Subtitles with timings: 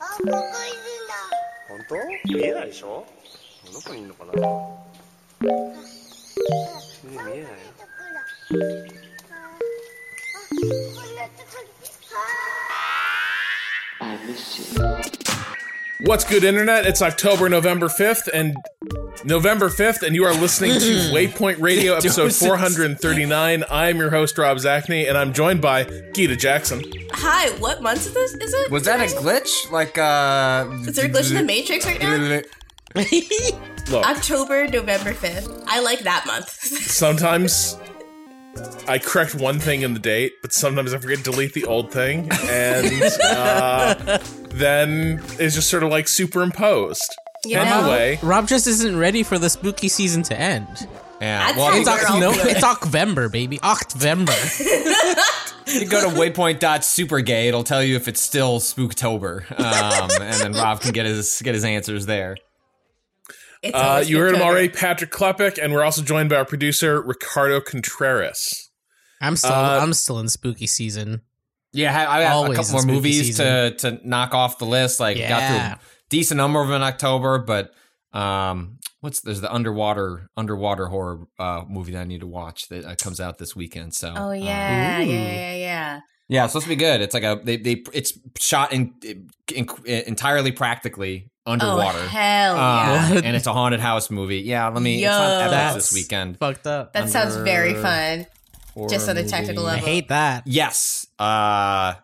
[0.00, 0.40] ここいるん
[1.06, 1.12] だ。
[1.68, 1.94] 本当？
[2.32, 3.06] 見えないでしょ？
[3.72, 4.32] どこにいるのかな？
[7.04, 7.46] 見えないよ。
[7.76, 8.68] ところ。
[16.02, 16.86] What's good, Internet?
[16.86, 18.56] It's October, November 5th, and
[19.24, 21.12] November 5th, and you are listening to mm.
[21.12, 23.64] Waypoint Radio, episode 439.
[23.68, 25.84] I'm your host, Rob Zacny, and I'm joined by
[26.14, 26.84] Gita Jackson.
[27.14, 28.32] Hi, what month is this?
[28.34, 28.70] Is it?
[28.70, 29.72] Was that a glitch?
[29.72, 30.70] Like, uh.
[30.86, 32.42] Is there a glitch in the Matrix right now?
[33.90, 35.64] Look, October, November 5th.
[35.66, 36.48] I like that month.
[36.48, 37.76] sometimes
[38.86, 41.92] I correct one thing in the date, but sometimes I forget to delete the old
[41.92, 44.18] thing, and uh,
[44.50, 47.14] then it's just sort of like superimposed.
[47.44, 47.62] You know?
[47.62, 50.88] Anyway, Rob just isn't ready for the spooky season to end.
[51.20, 51.56] Yeah.
[51.56, 53.60] Well, It's, we're Oc- all no, it's October, baby.
[53.62, 54.32] October.
[55.66, 59.42] you go to waypoint.supergay, it'll tell you if it's still Spooktober.
[59.58, 62.36] Um, and then Rob can get his get his answers there.
[63.74, 67.60] Uh, you heard him already, Patrick Klepek, and we're also joined by our producer, Ricardo
[67.60, 68.70] Contreras.
[69.20, 71.22] I'm still Uh, I'm still in spooky season.
[71.72, 73.72] Yeah, I I have a couple more movies season.
[73.76, 75.00] to to knock off the list.
[75.00, 77.72] Like got through a decent number of them in October, but
[78.12, 82.84] um, what's there's the underwater underwater horror uh, movie that I need to watch that
[82.84, 83.94] uh, comes out this weekend.
[83.94, 86.00] So Oh, um, yeah, yeah, yeah, yeah.
[86.30, 87.00] Yeah, it's supposed to be good.
[87.00, 91.98] It's like a they they it's shot in, in, entirely practically underwater.
[91.98, 93.08] Oh, hell yeah.
[93.10, 94.40] Um, and it's a haunted house movie.
[94.40, 94.96] Yeah, let me.
[94.96, 95.10] It's Yo.
[95.10, 96.38] on Epic this weekend.
[96.38, 96.92] Fucked up.
[96.92, 98.26] that sounds very fun.
[98.78, 99.76] Horror Just on a technical movie.
[99.76, 100.44] I hate that.
[100.46, 101.06] Yes.
[101.18, 101.94] Uh,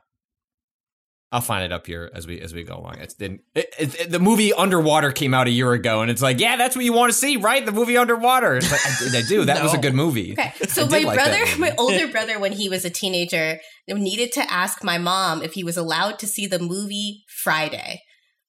[1.33, 2.99] I'll find it up here as we as we go along.
[3.01, 6.39] It's it, it, it- the movie Underwater came out a year ago, and it's like,
[6.39, 7.67] yeah, that's what you want to see, right?
[7.67, 8.55] The movie Underwater.
[8.57, 9.45] It's like, I, did- I do.
[9.47, 10.33] That was a good movie.
[10.39, 13.59] Okay, so did my like brother, my older brother, when he was a teenager,
[13.89, 18.03] needed to ask my mom if he was allowed to see the movie Friday,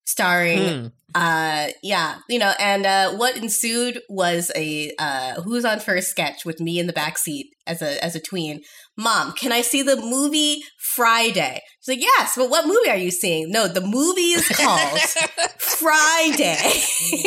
[0.05, 0.87] starring, Hmm.
[1.13, 6.45] uh, yeah, you know, and uh, what ensued was a uh, "Who's on First" sketch
[6.45, 8.61] with me in the back seat as a as a tween.
[8.97, 11.61] Mom, can I see the movie Friday?
[11.81, 13.51] She's like, yes, but what movie are you seeing?
[13.51, 14.99] No, the movie is called
[15.59, 16.55] Friday.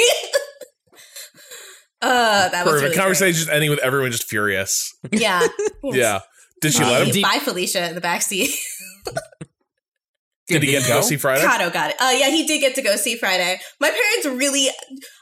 [2.00, 2.82] uh, that was Perfect.
[2.84, 4.94] really Conversation just ending with everyone just furious.
[5.12, 5.46] Yeah,
[5.82, 6.20] Yeah.
[6.60, 7.22] Did she let him?
[7.22, 8.48] Bye, Felicia, in the backseat.
[10.48, 11.44] Did he get to go see Friday?
[11.44, 11.96] Cado got it.
[12.00, 13.58] Uh, yeah, he did get to go see Friday.
[13.80, 14.68] My parents really.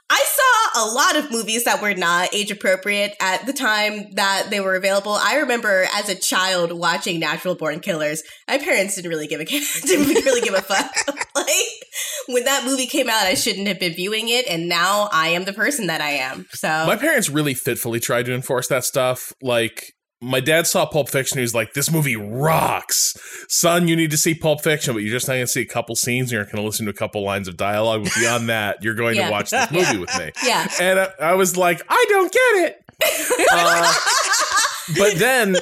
[0.09, 4.51] I saw a lot of movies that were not age appropriate at the time that
[4.51, 5.11] they were available.
[5.11, 8.23] I remember as a child watching Natural Born Killers.
[8.47, 10.95] My parents didn't really give a didn't really give a fuck.
[11.35, 11.49] like
[12.29, 15.45] when that movie came out, I shouldn't have been viewing it, and now I am
[15.45, 16.47] the person that I am.
[16.51, 19.33] So My parents really fitfully tried to enforce that stuff.
[19.43, 19.93] Like,
[20.27, 21.39] my dad saw Pulp Fiction.
[21.39, 23.15] He was like, "This movie rocks,
[23.49, 23.89] son.
[23.89, 25.95] You need to see Pulp Fiction, but you're just not going to see a couple
[25.97, 26.33] scenes.
[26.33, 28.05] You're going to listen to a couple lines of dialogue.
[28.05, 29.27] But beyond that, you're going Yeah.
[29.27, 32.65] to watch this movie with me." yeah, And I, I was like, "I don't get
[32.67, 32.77] it."
[33.53, 33.93] Uh,
[34.99, 35.57] but then,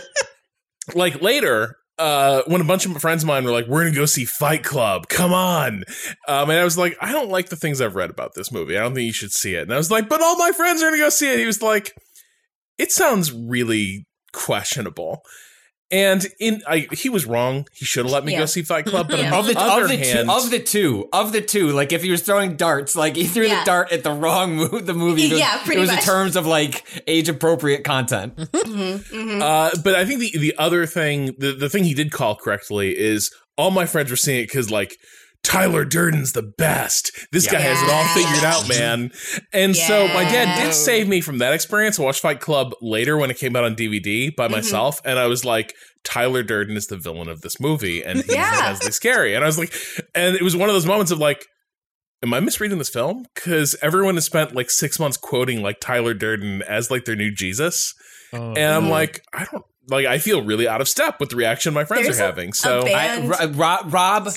[0.95, 1.77] like later.
[1.97, 4.65] Uh, when a bunch of friends of mine were like, "We're gonna go see Fight
[4.65, 5.85] Club, come on,"
[6.27, 8.77] um, and I was like, "I don't like the things I've read about this movie.
[8.77, 10.83] I don't think you should see it." And I was like, "But all my friends
[10.83, 11.93] are gonna go see it." He was like,
[12.79, 15.23] "It sounds really questionable,"
[15.91, 17.67] and in I, he was wrong.
[17.73, 18.41] He should have let me Yeah.
[18.41, 19.09] go see Fight Club.
[19.09, 19.29] But Yeah.
[19.33, 21.71] on Of the, the, other of the hand, two, of the two, of the two,
[21.71, 23.61] like if he was throwing darts, like he threw Yeah.
[23.61, 25.31] the dart at the wrong mo- the movie.
[25.31, 28.35] Was, Yeah, pretty it was in terms of like age appropriate content.
[29.15, 32.97] Uh, but I think the the other thing, the the thing he did call correctly
[32.99, 34.97] is all my friends were seeing it because like.
[35.45, 37.13] Tyler Durden's the best.
[37.31, 39.13] This guy has it all figured out, man.
[39.53, 42.01] And so my dad did save me from that experience.
[42.01, 44.53] I watched Fight Club later when it came out on DVD by Mm-hmm.
[44.55, 48.35] myself, and I was like, Tyler Durden is the villain of this movie, and he's
[48.35, 48.59] Yeah.
[48.59, 49.35] immensely scary.
[49.35, 49.73] And I was like,
[50.15, 51.47] and it was one of those moments of like,
[52.23, 53.27] am I misreading this film?
[53.35, 57.31] Because everyone has spent like six months quoting like Tyler Durden as like their new
[57.31, 57.95] Jesus.
[58.33, 58.53] Oh.
[58.55, 60.07] And I'm like, I don't like.
[60.07, 62.49] I feel really out of step with the reaction my friends There's are a- having.
[62.51, 64.29] a So band- I, Rob, Rob,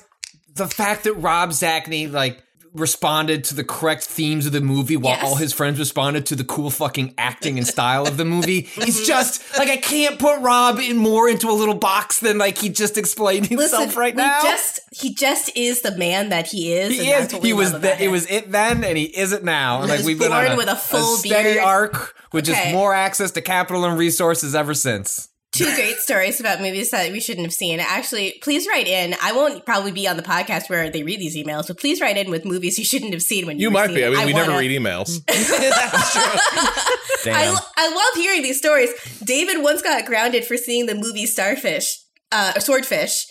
[0.57, 2.43] the fact that Rob Zacny like
[2.73, 5.23] responded to the correct themes of the movie while Yes.
[5.23, 8.63] all his friends responded to the cool fucking acting and style of the movie.
[8.77, 9.05] Mm-hmm.
[9.05, 12.69] Just like I can't put Rob in more into a little box than like he
[12.69, 14.41] just explained himself Listen, right now.
[14.43, 16.91] just he just is the man that he is.
[16.91, 17.19] he is.
[17.21, 17.71] That's what we He was.
[17.71, 19.81] The, it was it then, and he is it now.
[19.81, 21.65] And like we've been on a, with a full steady beard.
[21.65, 25.29] arc with just more access to capital and resources ever since.
[25.57, 27.79] Two great stories about movies that we shouldn't have seen.
[27.79, 29.15] Actually, please write in.
[29.21, 32.17] I won't probably be on the podcast where they read these emails, but please write
[32.17, 34.03] in with movies you shouldn't have seen when you You might seeing be.
[34.03, 34.11] I it.
[34.17, 35.21] mean, we never wanna- read emails.
[37.23, 37.35] Damn.
[37.35, 38.91] I, I love hearing these stories.
[39.23, 41.97] David once got grounded for seeing the movie Starfish,
[42.31, 43.25] uh, Swordfish.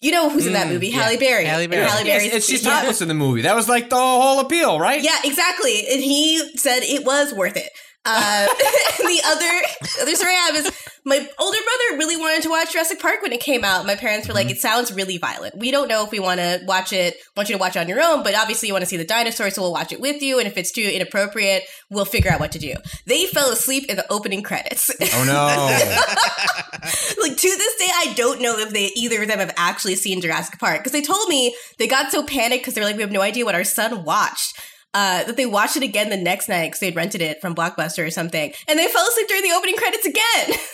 [0.00, 0.90] You know who's in that movie?
[0.90, 1.44] Halle Berry.
[1.44, 1.88] Halle And Berry.
[1.88, 2.70] Halle Yes, Berry's- it's, she's yeah.
[2.80, 3.42] topless in the movie.
[3.42, 5.02] That was like the whole appeal, right?
[5.02, 5.86] Yeah, exactly.
[5.90, 7.68] And he said it was worth it.
[8.10, 8.46] Uh,
[8.98, 10.72] the other other story I have is
[11.04, 13.84] my older brother really wanted to watch Jurassic Park when it came out.
[13.86, 14.46] My parents were Mm-hmm.
[14.48, 15.56] like, "It sounds really violent.
[15.58, 17.16] We don't know if we want to watch it.
[17.36, 19.04] Want you to watch it on your own, but obviously you want to see the
[19.04, 20.38] dinosaurs, so we'll watch it with you.
[20.38, 22.74] And if it's too inappropriate, we'll figure out what to do."
[23.06, 24.90] They fell asleep in the opening credits.
[25.00, 25.34] Oh no.
[27.22, 30.20] like to this day, I don't know if they either of them have actually seen
[30.20, 33.12] Jurassic Park because they told me they got so panicked because they're like, we have
[33.12, 34.58] no idea what our son watched.
[34.94, 38.06] Uh, that they watched it again the next night because they'd rented it from Blockbuster
[38.06, 40.58] or something, and they fell asleep during the opening credits again.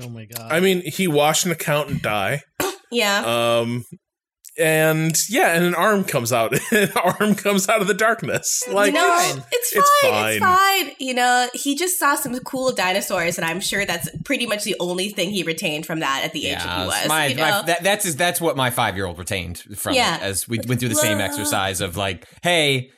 [0.00, 0.50] Oh my god.
[0.50, 2.42] I mean, he watched an accountant die.
[2.90, 3.22] yeah,
[3.60, 3.84] Um,
[4.58, 6.52] and yeah, and an arm comes out.
[6.72, 8.62] an arm comes out of the darkness.
[8.70, 9.46] Like, you know, it's- it's fine.
[9.52, 10.86] it's It's fine.
[10.86, 10.94] fine.
[10.98, 14.76] You know, he just saw some cool dinosaurs, and I'm sure that's pretty much the
[14.80, 17.08] only thing he retained from that at the age that he was.
[17.08, 20.16] my, you my- that, that's his- that's what my five year old retained from Yeah.
[20.16, 22.90] it as we went through the same exercise of like, hey,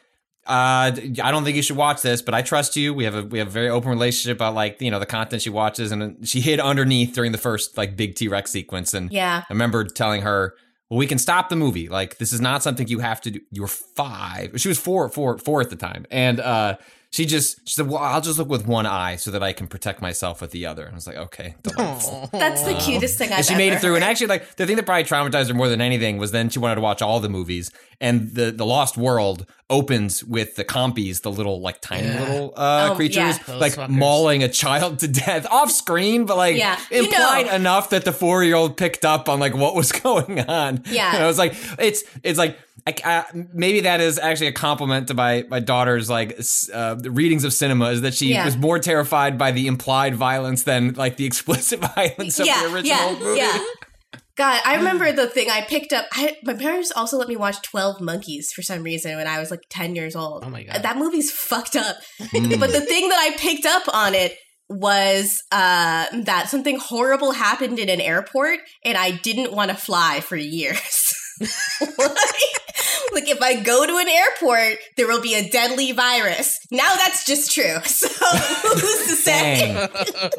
[0.46, 2.92] uh, I don't think you should watch this, but I trust you.
[2.92, 5.40] We have a we have a very open relationship about like you know the content
[5.40, 9.10] she watches, and she hid underneath during the first like big T Rex sequence, and
[9.10, 9.44] yeah.
[9.48, 10.54] I remember telling her,
[10.90, 11.88] "Well, we can stop the movie.
[11.88, 13.40] Like this is not something you have to do.
[13.50, 14.60] You're five.
[14.60, 16.76] She was four, four, four at the time, and uh,
[17.14, 19.68] she just she said, "Well, I'll just look with one eye so that I can
[19.68, 23.30] protect myself with the other." And I was like, "Okay, delightful." That's the cutest thing
[23.30, 23.94] I've And she made it through.
[23.94, 26.58] And actually, like the thing that probably traumatized her more than anything was then she
[26.58, 27.70] wanted to watch all the movies.
[28.04, 32.20] And the the Lost World opens with the compies, the little like tiny Yeah.
[32.20, 33.38] little uh, Oh, creatures, yeah.
[33.46, 33.88] Those like fuckers.
[33.88, 37.54] mauling a child to death off screen, but like Yeah, you implied know.
[37.54, 40.82] enough that the four year old picked up on like what was going on.
[40.90, 41.14] Yeah.
[41.14, 42.58] and I was like, it's it's like.
[42.86, 43.24] I, I,
[43.54, 46.38] maybe that is actually a compliment to my my daughter's like
[46.74, 48.44] uh, readings of cinema is that she Yeah.
[48.44, 52.74] was more terrified by the implied violence than like the explicit violence of yeah, the
[52.74, 53.40] original yeah, movie.
[54.38, 54.44] Yeah.
[54.54, 56.06] God, I remember the thing I picked up.
[56.12, 59.50] I, my parents also let me watch Twelve Monkeys for some reason when I was
[59.50, 60.44] like ten years old.
[60.44, 60.82] Oh my God.
[60.82, 61.96] that movie's fucked up.
[62.20, 62.58] Mm.
[62.60, 64.36] but the thing that I picked up on it
[64.68, 70.20] was uh, that something horrible happened in an airport, and I didn't want to fly
[70.20, 71.14] for years.
[71.40, 72.00] like,
[73.12, 76.58] like if I go to an airport, there will be a deadly virus.
[76.70, 77.76] Now that's just true.
[77.84, 79.88] So who's to say?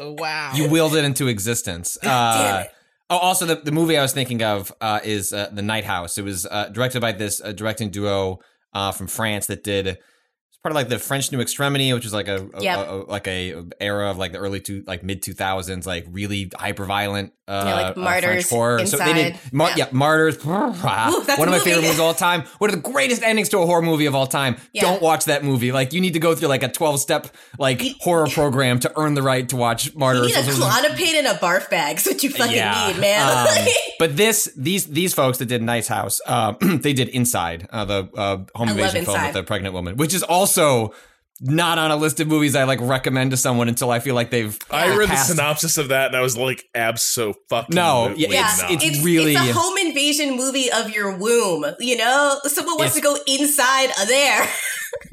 [0.00, 0.52] Wow.
[0.54, 1.96] you willed it into existence.
[2.02, 2.70] damn Uh, it.
[3.10, 6.18] Oh, also the, the movie I was thinking of uh, is uh, The Night House.
[6.18, 8.40] It was uh, directed by this uh, directing duo
[8.72, 9.86] uh, from France that did.
[9.86, 12.78] It's part of like the French New Extremity, which was like a, a- Yep.
[12.78, 16.06] a- a- like a era of like the early two like mid two thousands, like
[16.10, 17.32] really hyper violent.
[17.48, 18.84] Uh, Yeah, like uh, Martyrs, horror.
[18.86, 19.52] So they did Inside.
[19.52, 19.76] Mar- Yeah.
[19.76, 19.86] yeah.
[19.92, 20.36] Martyrs.
[20.44, 22.42] Ooh, One of my favorite movies of all time.
[22.58, 24.56] One of the greatest endings to a horror movie of all time.
[24.72, 24.82] Yeah.
[24.82, 25.70] Don't watch that movie.
[25.70, 27.28] Like you need to go through like a twelve step
[27.58, 30.28] like horror program to earn the right to watch martyrs.
[30.30, 31.98] You need a Klonopin and a barf bag.
[31.98, 33.46] Is what you fucking need, man.
[33.48, 33.66] Um,
[33.98, 38.08] but this, these, these folks that did Nice House, um, they did Inside, uh, the
[38.16, 39.26] uh, home invasion film Inside.
[39.28, 40.92] with the pregnant woman, which is also
[41.40, 44.30] not on a list of movies I like recommend to someone until I feel like
[44.30, 44.58] they've.
[44.70, 48.28] I uh, read the synopsis of that and I was like, abso fucking No, yeah,
[48.30, 48.64] yeah, no.
[48.74, 51.64] it's- it's really- it's a home invasion movie of your womb.
[51.80, 54.48] You know, someone wants to go inside of there.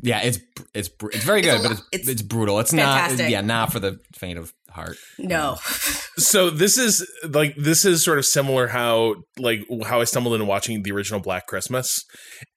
[0.02, 0.40] Yeah, it's
[0.74, 2.60] it's it's very good, a but it's, it's it's brutal.
[2.60, 3.20] It's fantastic.
[3.20, 4.98] not yeah, not for the faint of heart.
[5.18, 5.58] no,
[6.18, 10.46] so this is like this is sort of similar how like how I stumbled into
[10.46, 12.06] watching the original Black Christmas,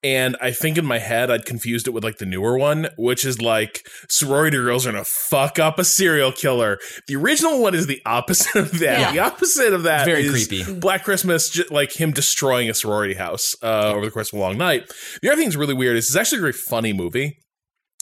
[0.02, 3.25] and I think in my head I'd confused it with like the newer one, which
[3.25, 6.78] is like sorority girls are gonna fuck up a serial killer.
[7.08, 9.00] The original one is the opposite of that.
[9.00, 9.12] Yeah.
[9.12, 10.78] The opposite of that Very is creepy.
[10.78, 14.42] Black Christmas, ju- like him destroying a sorority house uh, over the course of a
[14.42, 14.92] long night.
[15.23, 17.38] The other thing thing's really weird is it's actually a very funny movie.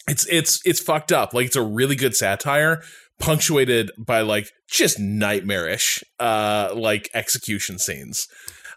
[0.09, 1.33] It's it's it's fucked up.
[1.33, 2.83] Like it's a really good satire,
[3.19, 8.29] punctuated by like just nightmarish uh like execution scenes.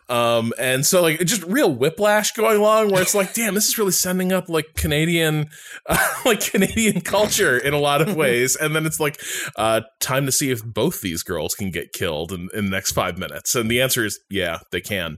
[0.09, 3.77] Um and so like just real whiplash going along where it's like damn this is
[3.77, 5.49] really sending up like Canadian
[5.85, 9.21] uh, like Canadian culture in a lot of ways and then it's like
[9.57, 12.91] uh time to see if both these girls can get killed in, in the next
[12.93, 15.17] 5 minutes and the answer is yeah they can.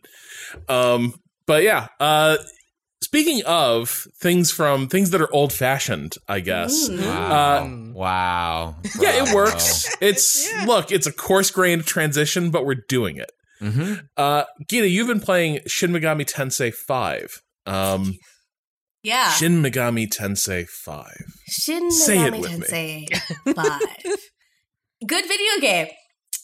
[0.67, 1.13] Um
[1.45, 2.37] but yeah, uh
[3.01, 6.89] speaking of things from things that are old fashioned, I guess.
[6.89, 7.63] Wow.
[7.63, 8.75] Uh, wow.
[8.99, 9.87] yeah, it works.
[10.01, 13.31] It's look, it's a coarse grained transition, but we're doing it.
[13.61, 14.07] Mhm.
[14.15, 17.41] Uh, Gita, you've been playing Shin Megami Tensei Five.
[17.65, 18.15] Um,
[19.03, 19.29] Yeah.
[19.31, 21.25] Shin Megami Tensei Five.
[21.47, 23.05] Shin Say it Megami with Tensei
[23.55, 23.81] 5.
[25.07, 25.87] Good video game.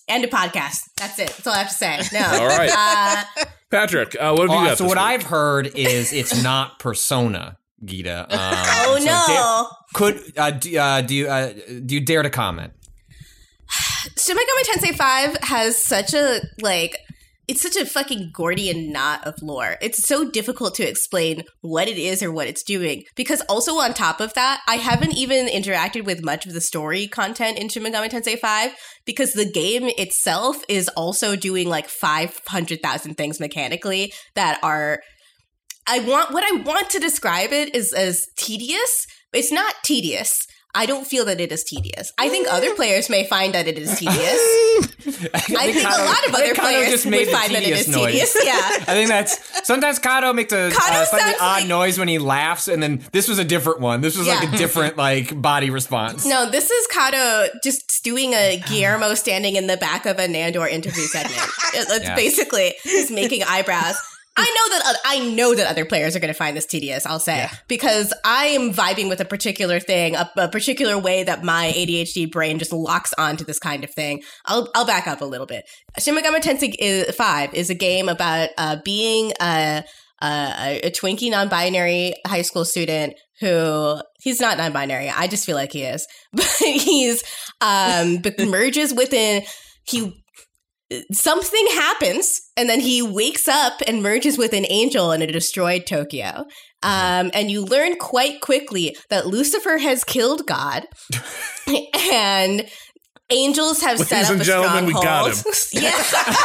[0.07, 0.77] And a podcast.
[0.97, 1.27] That's it.
[1.29, 1.99] That's all I have to say.
[2.13, 2.25] No.
[2.41, 2.69] All right.
[2.71, 4.77] Uh, Patrick, uh, what have you Oh, got?
[4.77, 5.05] so this what week?
[5.05, 8.21] I've heard is it's not Persona, Gita.
[8.21, 9.23] Um, oh so no.
[9.27, 11.53] dare- could uh, do, uh, do you uh,
[11.85, 12.73] do you dare to comment?
[14.17, 16.97] Shin Megami Tensei 5 has such a like
[17.47, 19.77] it's such a fucking Gordian knot of lore.
[19.81, 23.03] It's so difficult to explain what it is or what it's doing.
[23.15, 27.07] Because also on top of that, I haven't even interacted with much of the story
[27.07, 28.75] content in Shin Megami Tensei 5
[29.05, 34.99] because the game itself is also doing like 500,000 things mechanically that are
[35.87, 39.05] I want what I want to describe it is as tedious.
[39.33, 40.47] It's not tedious.
[40.75, 42.11] I don't feel that it is tedious.
[42.17, 44.17] I think other players may find that it is tedious.
[45.07, 48.35] I think a lot of other players would find that it is tedious.
[48.43, 48.53] Yeah.
[48.59, 52.19] I think that's sometimes Cado makes a Cado uh, slightly odd like- noise when he
[52.19, 54.01] laughs, and then this was a different one.
[54.01, 56.25] This was like a different like body response.
[56.25, 60.69] No, this is Cado just doing a Guillermo standing in the back of a Nandor
[60.69, 61.35] interview segment.
[61.75, 62.15] It- It's Yeah.
[62.15, 63.95] basically he's making eyebrows.
[64.37, 67.05] I know that I know that other players are going to find this tedious.
[67.05, 71.43] I'll say because I am vibing with a particular thing, a, a particular way that
[71.43, 74.23] my ADHD brain just locks onto this kind of thing.
[74.45, 75.65] I'll I'll back up a little bit.
[75.99, 79.83] Shin Megami Tensei is, Five is a game about uh, being a,
[80.21, 85.09] a a Twinkie non-binary high school student who he's not non-binary.
[85.09, 87.23] I just feel like he is, but he's
[87.61, 89.43] um merges within
[89.85, 90.24] he
[91.11, 95.85] something happens and then he wakes up and merges with an angel in a destroyed
[95.85, 96.45] Tokyo.
[96.83, 100.85] Um, and you learn quite quickly that Lucifer has killed God
[102.11, 102.67] and
[103.29, 105.55] angels have Ladies set up and a gentlemen, we got stronghold.
[105.73, 106.35] yeah.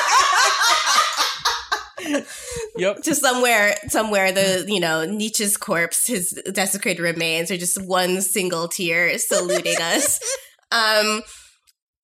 [2.77, 3.03] Yep.
[3.03, 8.69] to somewhere somewhere the you know Nietzsche's corpse, his desecrated remains are just one single
[8.69, 10.21] tear saluting us.
[10.73, 11.23] Um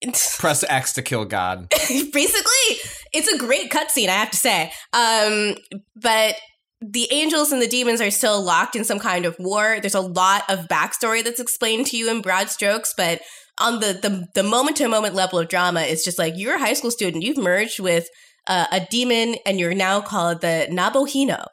[0.38, 1.68] Press X to kill God.
[1.70, 2.76] basically
[3.12, 4.72] it's a great cutscene, I have to say.
[4.92, 5.56] Um
[5.94, 6.36] but
[6.80, 9.78] the angels and the demons are still locked in some kind of war.
[9.80, 13.22] There's a lot of backstory that's explained to you in broad strokes, but
[13.58, 16.60] on the the, the moment to moment level of drama, it's just like you're a
[16.60, 17.24] high school student.
[17.24, 18.08] You've merged with
[18.46, 21.46] uh, a demon, and you're now called the Nahobino,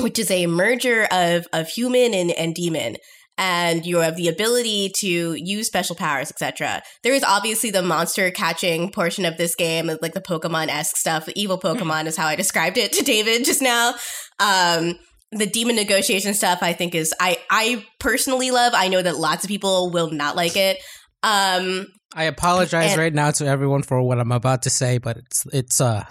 [0.00, 2.96] which is a merger of of human and, and demon.
[3.38, 6.82] And you have the ability to use special powers, etc.
[7.04, 11.26] There is obviously the monster catching portion of this game, like the Pokemon esque stuff.
[11.26, 13.94] The evil Pokemon is how I described it to David just now.
[14.40, 14.98] Um,
[15.30, 18.72] the demon negotiation stuff, I think, is I I personally love.
[18.74, 20.78] I know that lots of people will not like it.
[21.22, 25.16] Um, I apologize And- right now to everyone for what I'm about to say, but
[25.18, 26.04] it's it's uh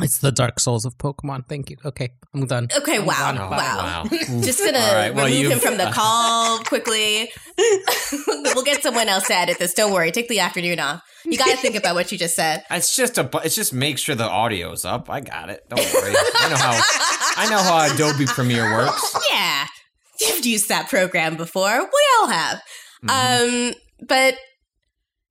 [0.00, 1.46] it's the Dark Souls of Pokemon.
[1.48, 1.76] Thank you.
[1.84, 2.68] Okay, I'm done.
[2.76, 3.50] okay, I'm wow, done.
[3.50, 4.04] wow.
[4.04, 4.04] Wow.
[4.40, 7.30] Just gonna All right, well, remove him from the call quickly.
[8.54, 9.74] we'll get someone else to edit this.
[9.74, 10.10] Don't worry.
[10.12, 11.02] Take the afternoon off.
[11.26, 12.62] You got to think about what you just said.
[12.70, 13.24] It's just a.
[13.24, 15.10] bu- It's just make sure the audio's up.
[15.10, 15.62] I got it.
[15.68, 16.14] Don't worry.
[16.16, 16.80] I know how.
[17.36, 19.16] I know how Adobe Premiere works.
[19.30, 19.66] Yeah,
[20.20, 21.78] you've used that program before.
[21.78, 22.62] We all have.
[23.08, 23.74] Um,
[24.08, 24.34] but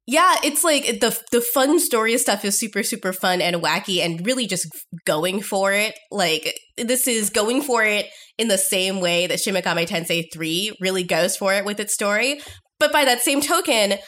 [0.09, 4.25] yeah, it's like the the fun story stuff is super super fun and wacky and
[4.25, 4.67] really just
[5.05, 5.93] going for it.
[6.09, 8.07] Like this is going for it
[8.39, 11.93] in the same way that Shin Megami Tensei 3 really goes for it with its
[11.93, 12.41] story.
[12.79, 13.99] But by that same token,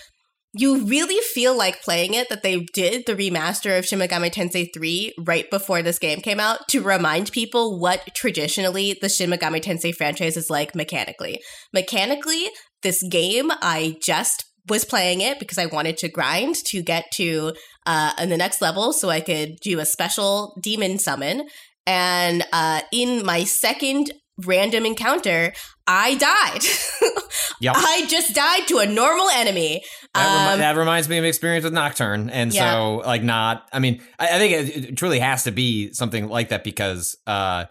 [0.54, 4.70] you really feel like playing it that they did the remaster of Shin Megami Tensei
[4.74, 9.62] 3 right before this game came out to remind people what traditionally the Shin Megami
[9.62, 11.40] Tensei franchise is like mechanically.
[11.72, 12.48] Mechanically,
[12.82, 17.54] this game I just was playing it because I wanted to grind to get to
[17.86, 21.48] uh in the next level so I could do a special demon summon
[21.88, 24.12] and uh in my second
[24.46, 25.54] random encounter
[25.88, 26.62] I died.
[27.62, 27.76] Yep.
[27.78, 29.84] I just died to a normal enemy.
[30.16, 32.74] That, remi- Um, that reminds me of experience with Nocturne, and Yeah.
[32.74, 33.68] so like not.
[33.72, 37.16] I mean, I, I think it, it truly has to be something like that because
[37.28, 37.66] uh,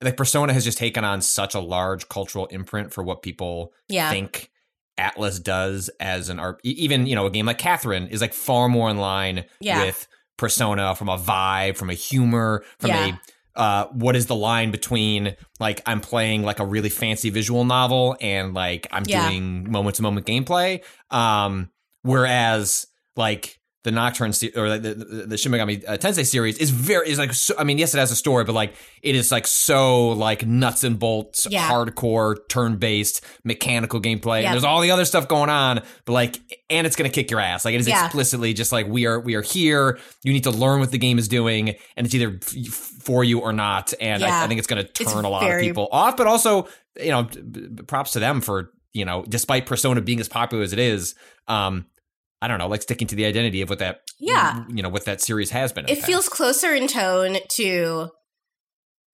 [0.00, 4.10] like Persona has just taken on such a large cultural imprint for what people Yeah.
[4.10, 4.48] think
[4.98, 6.60] Atlus does as an art.
[6.62, 9.84] Even you know a game like Catherine is like far more in line Yeah.
[9.84, 10.06] with
[10.36, 13.06] Persona from a vibe, from a humor, from Yeah.
[13.06, 13.20] a
[13.54, 18.16] uh, what is the line between like I'm playing like a really fancy visual novel
[18.20, 19.28] and like I'm Yeah.
[19.28, 20.82] doing moment to moment gameplay.
[21.10, 21.70] Um,
[22.02, 26.70] whereas like the Nocturne se- or the, the, the Shin Megami uh, Tensei series is
[26.70, 29.32] very is like so, I mean yes it has a story but like it is
[29.32, 31.68] like so like nuts and bolts Yeah.
[31.68, 34.44] hardcore turn based mechanical gameplay Yep.
[34.46, 36.38] and there's all the other stuff going on but like
[36.70, 38.04] and it's gonna kick your ass like it is Yeah.
[38.04, 41.18] explicitly just like we are we are here you need to learn what the game
[41.18, 42.52] is doing and it's either f-
[43.02, 44.44] for you or not and I, Yeah.
[44.44, 46.68] I think it's gonna turn It's a lot very- of people off but also
[47.00, 47.28] you know
[47.88, 51.14] props to them for you know despite Persona being as popular as it is
[51.48, 51.86] um
[52.42, 54.64] I don't know, like sticking to the identity of what that, Yeah.
[54.68, 55.88] you know, what that series has been.
[55.88, 58.08] it feels closer in tone to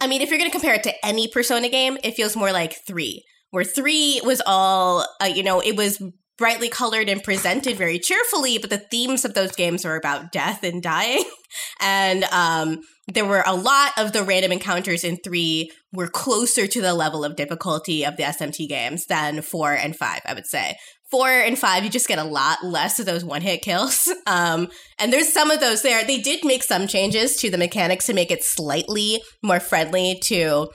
[0.00, 2.52] i mean if you're going to compare it to any persona game it feels more
[2.52, 6.00] like three where three was all uh, you know it was
[6.38, 10.62] brightly colored and presented very cheerfully but the themes of those games were about death
[10.62, 11.24] and dying
[11.80, 12.78] and um
[13.12, 17.24] there were a lot of the random encounters in three were closer to the level
[17.24, 20.76] of difficulty of the smt games than four and five i would say
[21.10, 24.68] four and five you just get a lot less of those one hit kills um
[24.98, 26.04] and there's some of those there.
[26.04, 30.68] They did make some changes to the mechanics to make it slightly more friendly to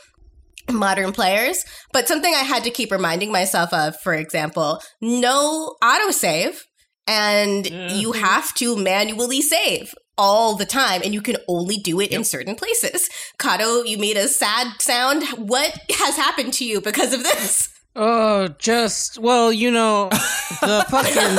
[0.72, 1.66] modern players.
[1.92, 6.60] But something I had to keep reminding myself of, for example, no autosave.
[7.06, 12.12] And you have to manually save all the time, and you can only do it
[12.12, 13.10] in certain places.
[13.38, 15.26] Cado, you made a sad sound.
[15.36, 17.73] What has happened to you because of this?
[17.96, 21.38] Oh, just well, you know, the fucking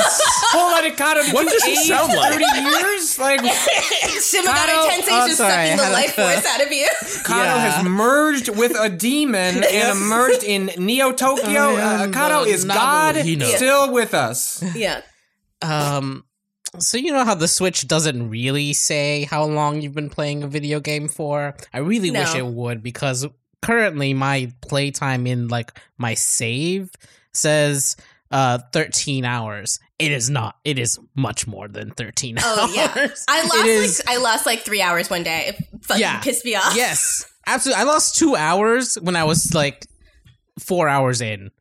[0.53, 2.31] Hold on, it kind of What does it sound like?
[2.31, 6.13] Thirty years, like Shimogami Cado- Tensei oh, just sorry, I sucking the had a- life
[6.13, 6.87] force out of you.
[7.23, 7.59] Cado Yeah.
[7.59, 11.75] has merged with a demon and emerged in Neo Tokyo.
[11.75, 13.55] I Uh, am Cado is God, Nabu Hino.
[13.57, 14.63] still with us.
[14.75, 15.01] yeah.
[15.61, 16.23] um.
[16.77, 20.47] So you know how the Switch doesn't really say how long you've been playing a
[20.47, 21.55] video game for.
[21.73, 23.25] I really wish it would because
[23.65, 26.89] currently my playtime in like my save
[27.33, 27.95] says
[28.31, 29.79] uh 13 hours.
[29.97, 30.57] It is not.
[30.65, 32.75] It is much more than 13 Oh hours.
[32.75, 35.45] yeah, I lost is- like I lost like three hours one day.
[35.47, 36.19] It fucking Yeah.
[36.19, 36.75] pissed me off.
[36.75, 37.81] yes, absolutely.
[37.81, 39.85] I lost two hours when I was like
[40.59, 41.51] four hours in,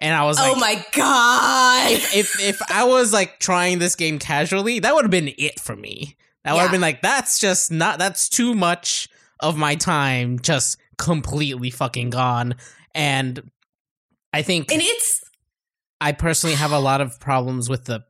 [0.00, 1.90] and I was like, oh my god.
[2.14, 5.76] if if I was like trying this game casually, that would have been it for
[5.76, 6.16] me.
[6.44, 9.08] That would have been like that's just not that's too much
[9.40, 12.54] of my time just completely fucking gone.
[12.94, 13.50] And
[14.32, 15.22] I think And it's
[16.00, 18.04] I personally have a lot of problems with the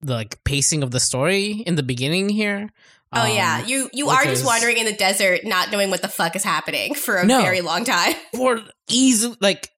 [0.00, 2.68] the like pacing of the story in the beginning here.
[3.12, 6.08] oh Um, yeah, you you are just wandering in the desert, not knowing what the
[6.08, 7.40] fuck is happening for a No.
[7.42, 8.14] very long time.
[8.34, 9.70] for easy like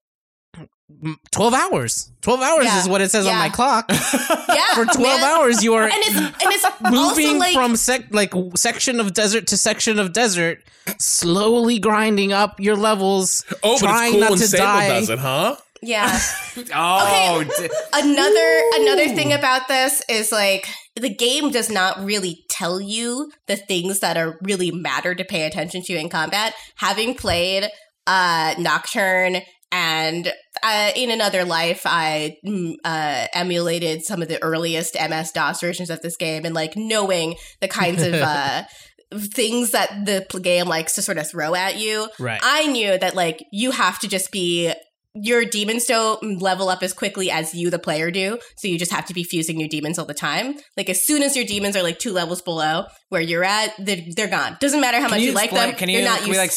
[1.33, 2.11] 12 hours.
[2.23, 2.81] 12 hours Yeah.
[2.81, 3.87] is what it says on my clock.
[3.91, 5.23] Yeah, For 12 man.
[5.25, 9.15] hours you are and it's and it's also moving like from sec- like section of
[9.15, 10.59] desert to section of desert,
[10.99, 14.89] slowly grinding up your levels, Oh, but trying it's cool not when to Sable die.
[14.89, 15.57] does it, huh?
[15.83, 16.21] yeah.
[16.75, 22.81] Oh, d- another another thing about this is like the game does not really tell
[22.81, 26.55] you the things that are really matter to pay attention to in combat.
[26.77, 27.69] Having played
[28.07, 34.95] uh Nocturne and uh, in another life, I mm, uh, emulated some of the earliest
[34.95, 38.65] MS DOS versions of this game, and like knowing the kinds of uh,
[39.13, 42.09] things that the game likes to sort of throw at you.
[42.19, 42.41] Right.
[42.43, 44.73] I knew that like you have to just be
[45.15, 48.39] your demons don't level up as quickly as you, the player, do.
[48.57, 50.55] So you just have to be fusing your demons all the time.
[50.77, 54.03] Like as soon as your demons are like two levels below where you're at, they're,
[54.15, 54.57] they're gone.
[54.61, 55.75] Doesn't matter how can much you, you like them.
[55.75, 56.07] Can you're you?
[56.07, 56.53] not Can we like?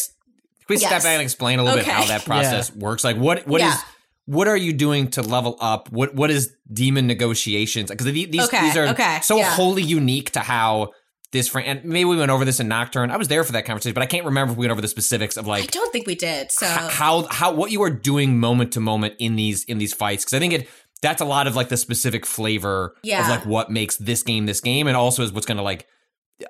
[0.63, 1.87] S- Can we step back and explain a little Okay.
[1.87, 3.03] bit how that process works?
[3.03, 3.79] Like, what what is Yeah.
[4.25, 5.91] what are you doing to level up?
[5.91, 7.89] What what is demon negotiations?
[7.89, 9.49] Because these these, Okay, these are okay, so yeah.
[9.55, 10.91] wholly unique to how
[11.31, 13.09] this fran- and maybe we went over this in Nocturne.
[13.09, 14.87] I was there for that conversation, but I can't remember if we went over the
[14.87, 16.51] specifics of like I don't think we did.
[16.51, 19.93] So h- how how what you are doing moment to moment in these in these
[19.93, 20.69] fights because I think it
[21.01, 23.23] that's a lot of like the specific flavor Yeah.
[23.23, 25.85] of like what makes this game this game and also is what's going to like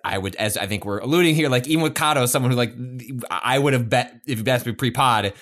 [0.04, 2.74] I would as I think we're alluding here like even with Cado someone who like
[3.30, 5.34] I would have bet if you asked me pre-pod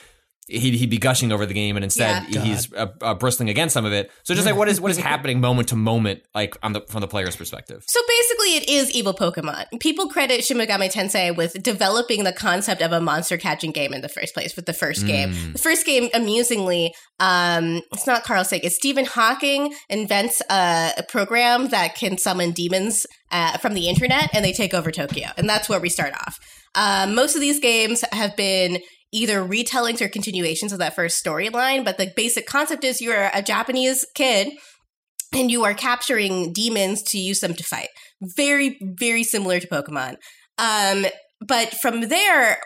[0.48, 2.42] he'd, he'd be gushing over the game and instead Yeah.
[2.42, 4.98] he's uh, uh, bristling against some of it so just like what is what is
[5.12, 8.92] happening moment to moment like on the from the player's perspective So basically, it is
[8.92, 9.66] evil Pokemon.
[9.80, 14.02] People credit Shin Megami Tensei with developing the concept of a monster catching game in
[14.02, 15.32] the first place with the first game.
[15.32, 15.54] Mm.
[15.54, 21.04] The first game, amusingly, um, it's not Carl Sagan, it's Stephen Hawking invents a, a
[21.04, 25.28] program that can summon demons uh, from the internet and they take over Tokyo.
[25.38, 26.38] And that's where we start off.
[26.76, 28.80] Um, most of these games have been
[29.12, 33.42] either retellings or continuations of that first storyline, but the basic concept is you're a
[33.42, 34.54] Japanese kid
[35.34, 37.90] and you are capturing demons to use them to fight.
[38.22, 40.16] Very, very similar to Pokemon.
[40.58, 41.06] Um,
[41.46, 42.58] but from there,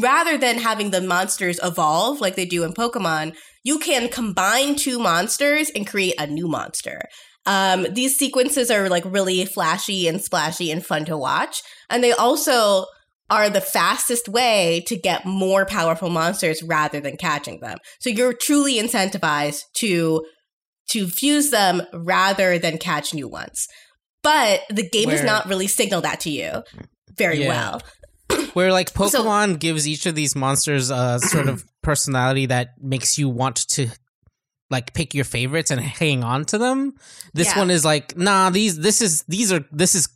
[0.00, 4.98] rather than having the monsters evolve like they do in Pokemon, you can combine two
[4.98, 7.00] monsters and create a new monster.
[7.46, 11.62] Um, these sequences are like really flashy and splashy and fun to watch.
[11.90, 12.86] And they also
[13.30, 17.78] are the fastest way to get more powerful monsters rather than catching them.
[18.00, 20.24] So you're truly incentivized to
[20.90, 23.66] to fuse them rather than catch new ones.
[24.22, 26.62] But the game does not really signal that to you
[27.16, 27.48] very Yeah.
[27.48, 27.82] well.
[28.54, 33.28] Where like Pokemon gives each of these monsters a sort of personality that makes you
[33.30, 33.88] want to
[34.70, 36.94] like pick your favorites and hang on to them.
[37.32, 37.58] This Yeah.
[37.58, 40.08] one is like, nah, these this is these are this is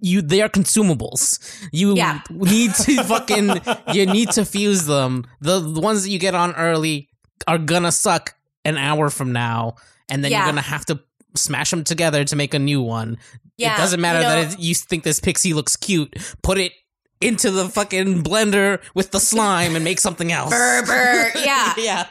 [0.00, 1.38] you they are consumables.
[1.72, 2.20] You Yeah.
[2.30, 3.60] need to fucking
[3.92, 5.24] you need to fuse them.
[5.40, 7.08] The, the ones that you get on early
[7.46, 9.76] are gonna suck an hour from now,
[10.08, 10.38] and then Yeah.
[10.38, 11.00] you're gonna have to
[11.34, 13.18] smash them together to make a new one.
[13.58, 16.14] Yeah, it doesn't matter you know- that it, you think this pixie looks cute.
[16.42, 16.72] Put it
[17.20, 20.50] into the fucking blender with the slime and make something else.
[20.50, 21.32] Burr, burr.
[21.36, 21.74] Yeah.
[21.78, 22.06] yeah.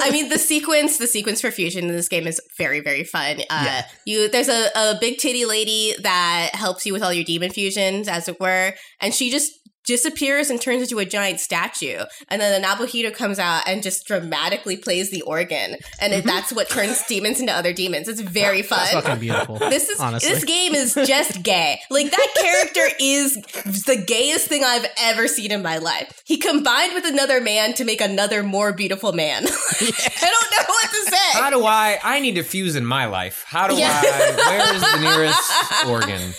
[0.00, 3.40] I mean, the sequence, the sequence for fusion in this game is very, very fun.
[3.50, 3.82] Uh, Yeah.
[4.04, 8.08] You, there's a, a big titty lady that helps you with all your demon fusions,
[8.08, 9.52] as it were, and she just
[9.84, 11.98] disappears and turns into a giant statue.
[12.28, 16.28] And then the Nahobino comes out and just dramatically plays the organ, and it, mm-hmm.
[16.28, 18.08] that's what turns demons into other demons.
[18.08, 18.80] It's very fun.
[18.82, 19.58] It's fucking beautiful.
[19.72, 20.28] This is honestly.
[20.28, 21.80] this game is just gay.
[21.88, 26.22] Like that character is the gayest thing I've ever seen in my life.
[26.26, 29.44] He combined with another man to make another more beautiful man.
[29.46, 31.38] I don't know what to say.
[31.40, 31.98] How do I?
[32.02, 33.44] I need to fuse in my life.
[33.46, 33.88] How do Yeah.
[34.04, 34.34] I?
[34.50, 36.32] Where is the nearest organ?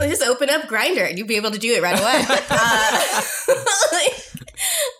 [0.00, 2.24] Well, just open up Grindr and you'll be able to do it right away.
[2.50, 3.22] uh,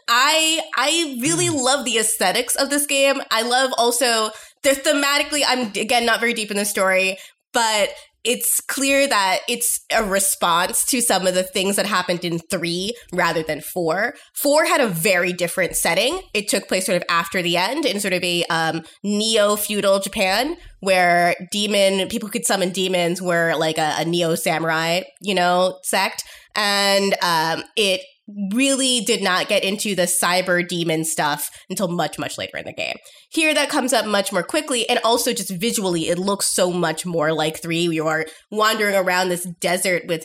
[0.09, 3.23] I I really love the aesthetics of this game.
[3.31, 4.31] I love also
[4.63, 5.43] the thematically.
[5.47, 7.17] I'm again not very deep in the story,
[7.55, 7.89] but
[8.25, 12.95] it's clear that it's a response to some of the things that happened in three
[13.13, 14.15] rather than four.
[14.35, 16.21] Four had a very different setting.
[16.35, 20.01] It took place sort of after the end in sort of a um, neo feudal
[20.01, 25.79] Japan where demon people could summon demons were like a, a neo samurai, you know,
[25.83, 28.01] sect, and um, it
[28.53, 32.73] really did not get into the cyber demon stuff until much much later in the
[32.73, 32.97] game.
[33.31, 37.07] Here that comes up much more quickly and also just visually it looks so much
[37.07, 37.81] more like 3.
[37.81, 40.25] You are wandering around this desert with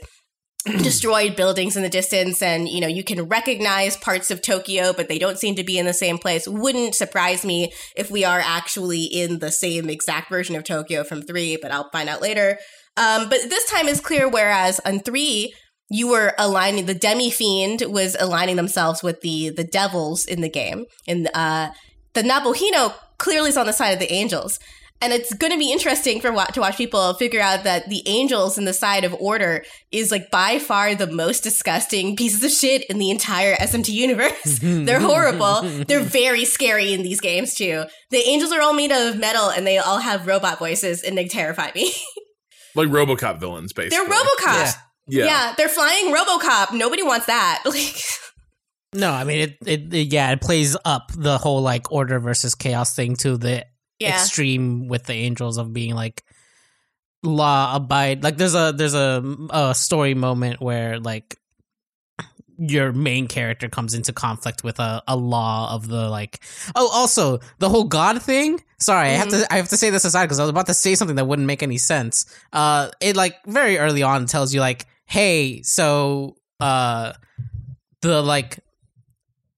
[0.65, 5.07] destroyed buildings in the distance and you know you can recognize parts of Tokyo but
[5.07, 8.39] they don't seem to be in the same place wouldn't surprise me if we are
[8.39, 12.57] actually in the same exact version of Tokyo from 3 but I'll find out later
[12.97, 15.53] um, but this time is clear whereas on 3
[15.89, 20.49] you were aligning the demi fiend was aligning themselves with the the devils in the
[20.49, 21.69] game and uh
[22.13, 24.59] the Nahobino clearly is on the side of the angels
[25.01, 28.01] and it's going to be interesting for wa- to watch people figure out that the
[28.07, 32.49] angels in the side of order is like by far the most disgusting pieces of
[32.51, 34.59] shit in the entire SMT universe.
[34.63, 35.63] They're horrible.
[35.85, 37.83] They're very scary in these games too.
[38.09, 41.27] The angels are all made of metal and they all have robot voices and they
[41.27, 41.93] terrify me.
[42.75, 44.05] Like RoboCop villains, basically.
[44.05, 44.45] they're RoboCop.
[44.53, 44.71] Yeah.
[45.07, 45.53] Yeah.
[45.57, 46.73] they're flying RoboCop.
[46.73, 47.63] Nobody wants that.
[47.75, 47.95] Like
[48.93, 50.13] No, I mean it, it, it.
[50.13, 53.65] Yeah, it plays up the whole like order versus chaos thing to the
[53.99, 54.15] yeah.
[54.15, 56.23] extreme with the angels of being like
[57.23, 58.23] law abide.
[58.23, 61.37] Like there's a there's a, a story moment where like
[62.57, 66.39] your main character comes into conflict with a, a law of the like
[66.75, 70.05] oh also the whole god thing sorry i have to i have to say this
[70.05, 73.15] aside because i was about to say something that wouldn't make any sense uh it
[73.15, 77.13] like very early on tells you like hey so uh
[78.01, 78.59] the like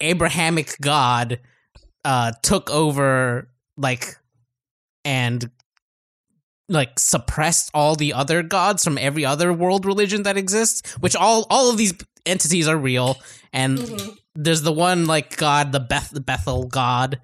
[0.01, 1.39] abrahamic god
[2.05, 4.17] uh took over like
[5.05, 5.49] and
[6.69, 11.47] like suppressed all the other gods from every other world religion that exists which all
[11.49, 11.93] all of these
[12.25, 13.17] entities are real
[13.53, 14.17] and Mhm.
[14.35, 17.19] there's the one like god the Beth the Bethel god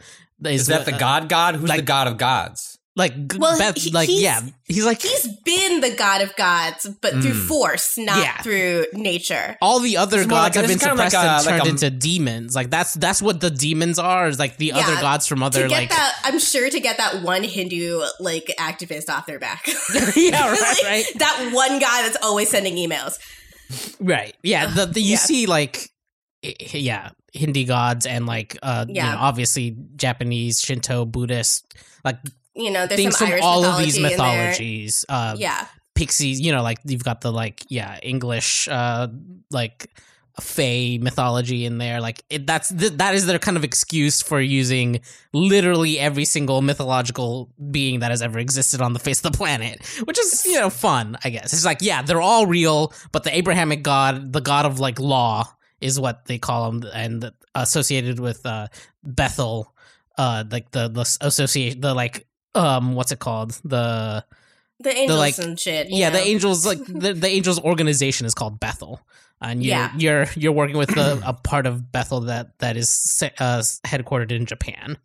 [0.46, 1.56] Is that the uh, god god?
[1.56, 2.73] Who's like- the god of gods?
[2.96, 6.88] Like Well, Beth, he- like he's- yeah he's like He's been the god of gods,
[7.02, 7.48] but through Mm.
[7.48, 8.40] force, not Yeah.
[8.44, 9.58] through nature.
[9.62, 11.58] all the other It's gods like- have been it's kind of like suppressed a- and
[11.60, 14.68] like turned a- into demons like that's that's what the demons are is like the
[14.68, 17.44] Yeah, other gods from other to get like that, I'm sure to get that one
[17.44, 19.66] Hindu like activist off their back.
[20.16, 23.18] yeah right Like, right That one guy that's always sending emails.
[24.00, 24.36] Right.
[24.44, 24.68] Yeah.
[24.68, 25.18] The, the you Yeah.
[25.18, 25.90] see like
[26.44, 29.14] yeah, Hindi gods and like uh you Yeah.
[29.14, 31.66] know, obviously Japanese, Shinto, Buddhist,
[32.04, 32.18] like
[32.56, 35.06] You know, there's things some from Irish all mythology of these mythologies.
[35.10, 39.08] Uh Yeah, pixies, you know, like you've got the like yeah, English uh
[39.52, 39.90] like
[40.42, 42.02] Fey mythology in there.
[42.02, 46.64] Like it, that's th- that is their kind of excuse for using literally every single
[46.64, 50.56] mythological being that has ever existed on the face of the planet, which is you
[50.60, 51.54] know fun, I guess.
[51.54, 55.48] It's like yeah, they're all real, but the Abrahamic god, the god of like law,
[55.82, 58.70] is what they call him, and associated with uh,
[59.04, 59.72] Bethel,
[60.18, 64.24] uh, like the the associate the like um what's it called the
[64.80, 65.90] The angels like- and shit.
[65.90, 69.00] yeah, the angels like the, the angels organization is called Bethel,
[69.42, 69.92] and you're Yeah.
[69.98, 72.90] you're you're working with a, a part of Bethel that that is
[73.40, 74.98] uh, headquartered in Japan.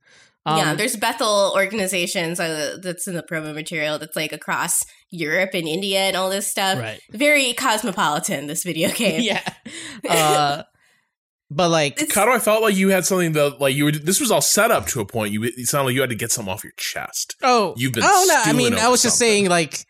[0.46, 4.80] yeah, Um, there's Bethel organizations uh, that's in the promo material that's like across
[5.10, 6.78] Europe and India and all this stuff.
[6.78, 7.00] right.
[7.12, 9.20] Very cosmopolitan, this video game.
[9.30, 9.42] Yeah,
[10.08, 10.62] uh,
[11.50, 13.92] but like It's- Cado, I felt like you had something that like you were.
[13.92, 15.32] This was all set up to a point.
[15.32, 17.36] You it sounded like you had to get something off your chest.
[17.42, 19.84] Oh, You've been Oh no, I mean, I over was just saying, like,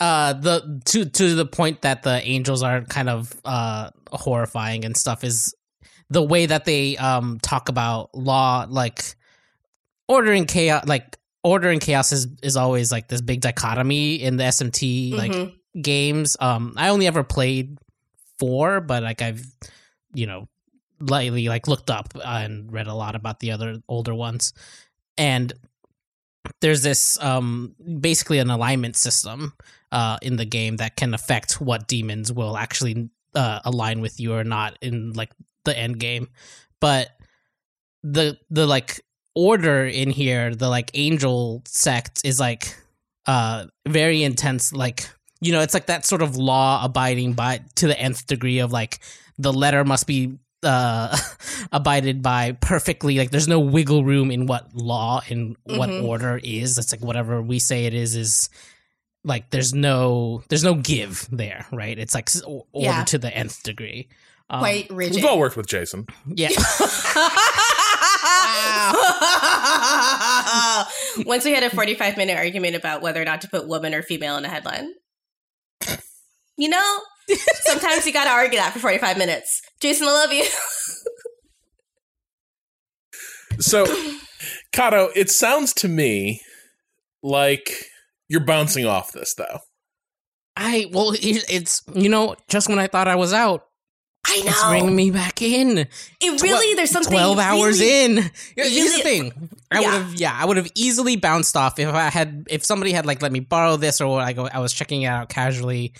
[0.00, 4.96] uh, the to to the point that the angels are kind of uh horrifying and
[4.96, 5.54] stuff is
[6.10, 9.14] the way that they um talk about law, like
[10.08, 15.14] ordering chaos, like ordering chaos is is always like this big dichotomy in the SMT
[15.16, 15.54] like Mhm.
[15.80, 16.36] games.
[16.40, 17.78] Um, I only ever played
[18.38, 19.44] four, but like I've
[20.14, 20.48] you know
[21.00, 24.52] lightly like looked up and read a lot about the other older ones,
[25.16, 25.52] and
[26.60, 29.52] there's this um basically an alignment system
[29.92, 34.32] uh in the game that can affect what demons will actually uh align with you
[34.32, 35.32] or not in like
[35.64, 36.28] the end game.
[36.80, 37.08] But
[38.02, 39.00] the the like
[39.34, 42.74] order in here the like angel sect is like
[43.26, 47.86] uh very intense like you know it's like that sort of law abiding by to
[47.86, 49.00] the nth degree of like
[49.38, 51.16] the letter must be uh
[51.72, 56.04] abided by perfectly like there's no wiggle room in what law and what Mhm.
[56.04, 58.48] order is it's like whatever we say it is is
[59.24, 63.04] like there's no there's no give there right it's like order Yeah.
[63.04, 64.08] to the nth degree
[64.48, 65.16] um, Quite rigid.
[65.16, 66.06] We've all worked with Jason.
[66.32, 66.50] yeah
[71.26, 74.02] Once we had a 45 minute argument about whether or not to put woman or
[74.02, 74.92] female in a headline.
[76.56, 77.00] You know,
[77.60, 79.62] sometimes you got to argue that for 45 minutes.
[79.80, 80.44] Jason, I love you.
[83.58, 83.86] So,
[84.74, 86.42] Cado, it sounds to me
[87.22, 87.70] like
[88.28, 89.60] you're bouncing off this, though.
[90.56, 93.66] i well it's you know just when i thought i was out
[94.26, 94.68] I it's know.
[94.70, 97.12] bringing me back in it really, there's something.
[97.12, 99.92] 12 hours really- in here's the thing i Yeah.
[99.92, 103.06] would have yeah i would have easily bounced off if i had if somebody had
[103.06, 105.92] like let me borrow this or i go i was checking it out casually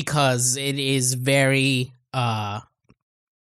[0.00, 2.60] because it is very uh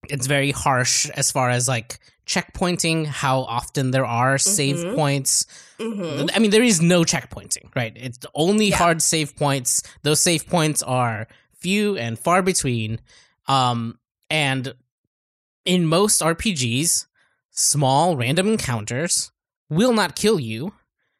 [0.09, 4.95] it's very harsh as far as like checkpointing how often there are save Mhm.
[4.95, 5.45] points
[5.79, 6.31] Mhm.
[6.35, 7.93] I mean, there is no checkpointing, right?
[7.95, 8.77] It's only Yeah.
[8.77, 9.83] hard save points.
[10.03, 11.27] Those save points are
[11.59, 12.99] few and far between.
[13.47, 14.73] Um, and
[15.65, 17.05] in most RPGs,
[17.51, 19.31] small random encounters
[19.69, 20.73] will not kill you.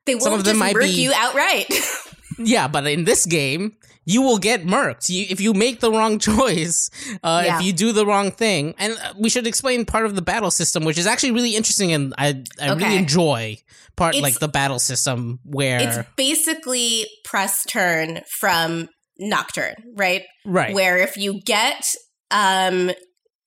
[0.07, 1.67] They won't Some of them might be- you outright.
[2.39, 3.77] Yeah, but in this game,
[4.10, 5.10] you will get murked.
[5.10, 6.89] You, if you make the wrong choice,
[7.24, 7.58] uh, Yeah.
[7.60, 10.50] if you do the wrong thing, and uh, we should explain part of the battle
[10.50, 12.28] system, which is actually really interesting, and I
[12.62, 12.84] I Okay.
[12.86, 13.58] really enjoy
[13.98, 18.88] part It's- like the battle system where it's basically press turn from
[19.20, 20.24] Nocturne, right?
[20.46, 21.84] right Where if you get
[22.32, 22.91] um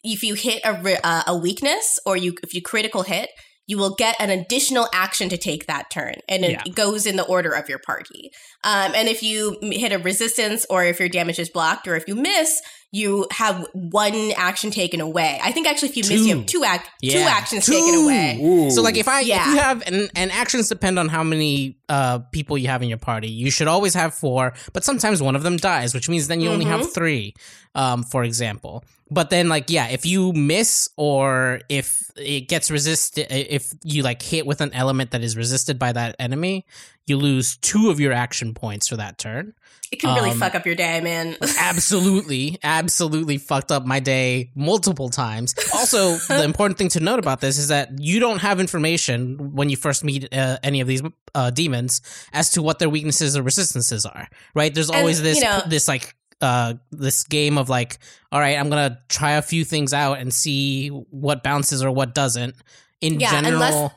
[0.03, 0.73] if you hit a
[1.07, 3.29] uh, a weakness or you if you critical hit,
[3.67, 6.73] you will get an additional action to take that turn, and it Yeah.
[6.75, 8.31] goes in the order of your party.
[8.63, 12.07] Um, and if you hit a resistance, or if your damage is blocked, or if
[12.07, 12.61] you miss,
[12.93, 15.39] you have one action taken away.
[15.43, 16.59] I think actually, if you miss, you have Two.
[16.59, 17.27] two act two Yeah.
[17.31, 18.39] actions taken away.
[18.43, 18.71] Ooh.
[18.71, 22.19] So like if I if you have and, and actions depend on how many uh
[22.33, 23.29] people you have in your party.
[23.29, 26.51] You should always have four, but sometimes one of them dies, which means then you
[26.51, 27.35] only have three,
[27.75, 28.85] um, for example.
[29.09, 34.21] But then like yeah, if you miss or if it gets resisted if you like
[34.21, 36.67] hit with an element that is resisted by that enemy,
[37.11, 39.53] you lose two of your action points for that turn.
[39.93, 41.37] It can really Um, fuck up your day, man.
[41.59, 45.55] absolutely, absolutely fucked up my day multiple times.
[45.75, 49.69] Also, the important thing to note about this is that you don't have information when
[49.69, 51.03] you first meet uh, any of these
[51.35, 52.01] uh, demons
[52.33, 54.29] as to what their weaknesses or resistances are.
[54.55, 54.73] Right?
[54.73, 57.99] There's always And, this you know- this like uh this game of like
[58.33, 62.15] all right i'm gonna try a few things out and see what bounces or what
[62.15, 62.55] doesn't
[63.03, 63.91] in Yeah, general unless-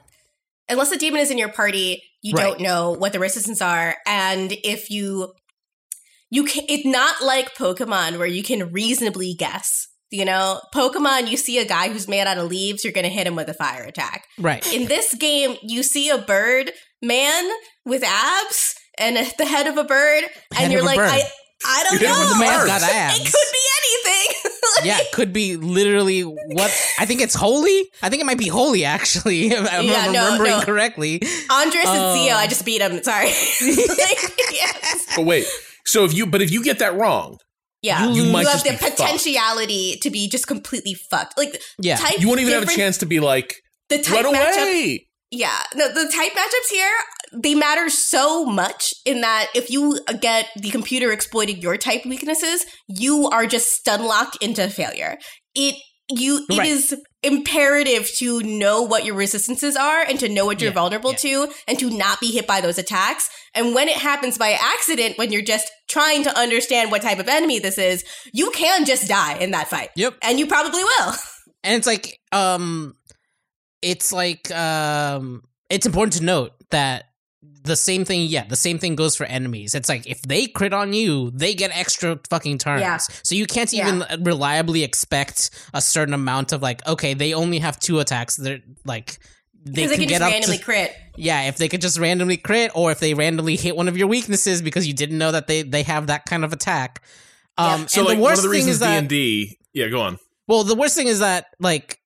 [0.68, 2.44] unless a demon is in your party, you Right.
[2.44, 5.34] don't know what the resistance are, and if you
[6.32, 9.88] you can, it's not like Pokemon where you can reasonably guess.
[10.10, 13.10] You know, Pokemon, you see a guy who's made out of leaves, you're going to
[13.10, 14.26] hit him with a fire attack.
[14.40, 17.50] right In this game, you see a bird man
[17.86, 21.10] with abs and a, the head of a bird, Head and you're like, bird.
[21.10, 21.22] I,
[21.66, 22.30] I don't You're know.
[22.30, 22.82] the man's got
[23.16, 24.52] It could be anything.
[24.78, 27.90] Like, yeah, it could be literally what I think it's holy.
[28.02, 30.62] I think it might be holy actually, if I'm Yeah, no, remembering no.
[30.62, 31.22] correctly.
[31.52, 32.16] Andres and Oh.
[32.16, 33.02] Zio, um, I just beat him.
[33.04, 33.28] Sorry.
[33.62, 35.06] Like, yes.
[35.16, 35.46] But wait.
[35.86, 37.38] So if you, but if you get that wrong,
[37.82, 38.98] Yeah, You you, might have just the be fucked.
[38.98, 41.38] potentiality to be just completely fucked.
[41.38, 41.98] Like Yeah.
[41.98, 45.08] type you won't even have a chance to be like, The type run matchup, away.
[45.32, 45.60] yeah.
[45.76, 46.90] No, the type matchups here
[47.36, 52.66] they matter so much in that if you get the computer exploiting your type weaknesses,
[52.88, 55.18] you are just stun locked into failure.
[55.56, 55.76] It
[56.10, 56.68] you it Right.
[56.68, 56.94] is
[57.24, 61.18] imperative to know what your resistances are and to know what you're Yeah, vulnerable yeah.
[61.48, 63.30] to and to not be hit by those attacks.
[63.56, 67.30] And when it happens by accident, when you're just trying to understand what type of
[67.30, 69.90] enemy this is, you can just die in that fight.
[69.96, 70.16] Yep.
[70.22, 71.14] And you probably will.
[71.64, 72.96] and it's like um
[73.82, 77.06] it's like um it's important to note that
[77.64, 80.74] the same thing yeah the same thing goes for enemies it's like if they crit
[80.74, 82.98] on you they get extra fucking turns Yeah.
[82.98, 87.80] so you can't even reliably expect a certain amount of like okay they only have
[87.80, 89.18] two attacks they're like
[89.66, 90.96] they Because they can can get just up randomly to crit.
[91.16, 94.08] yeah if they could just randomly crit or if they randomly hit one of your
[94.08, 97.02] weaknesses because you didn't know that they they have that kind of attack
[97.58, 99.08] um So and like the one worst of the thing reasons is D that and
[99.10, 99.58] D.
[99.74, 100.20] Yeah, go on.
[100.48, 102.00] well, the worst thing is that like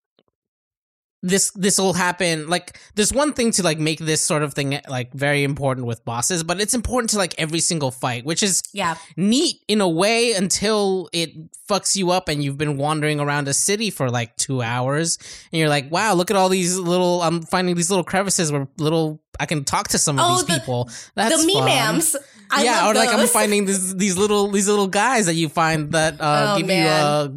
[1.24, 4.80] this this will happen like there's one thing to like make this sort of thing
[4.88, 8.62] like very important with bosses but it's important to like every single fight which is
[8.72, 8.96] Yeah.
[9.18, 11.32] neat in a way until it
[11.68, 15.18] fucks you up and you've been wandering around a city for like two hours
[15.52, 18.68] and you're like wow look at all these little i'm finding these little crevices where
[18.78, 22.16] little i can talk to some of Oh, these the- people that's the Mimans.
[22.52, 25.92] I yeah or like i'm finding these these little these little guys that you find
[25.94, 26.84] that uh Oh, give man.
[26.84, 27.28] you uh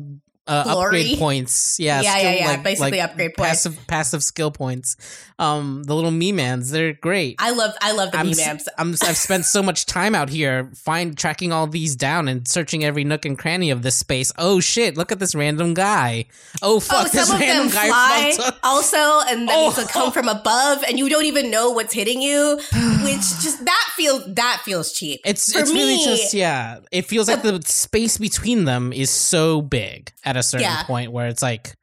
[0.50, 3.48] uh, upgrade points, yeah, Yeah, skill, yeah, yeah, like- basically like upgrade points.
[3.48, 4.96] passive passive skill points.
[5.40, 7.36] Um, the little Mimans, they're great.
[7.38, 8.56] I love I love the I'm, Mimans.
[8.60, 12.46] s- I'm I've spent so much time out here find tracking all these down and
[12.46, 14.32] searching every nook and cranny of this space.
[14.36, 14.98] Oh shit!
[14.98, 16.26] Look at this random guy.
[16.60, 17.10] Oh Oh, fuck!
[17.10, 18.96] this some of them random guy fly also,
[19.28, 19.82] and that means Oh.
[19.82, 22.56] to come from above, and you don't even know what's hitting you.
[23.02, 25.20] Which just that feels that feels cheap.
[25.24, 26.80] It's For it's really me- just yeah.
[26.92, 30.82] It feels like the space between them is so big at a certain Yeah.
[30.84, 31.76] point where it's like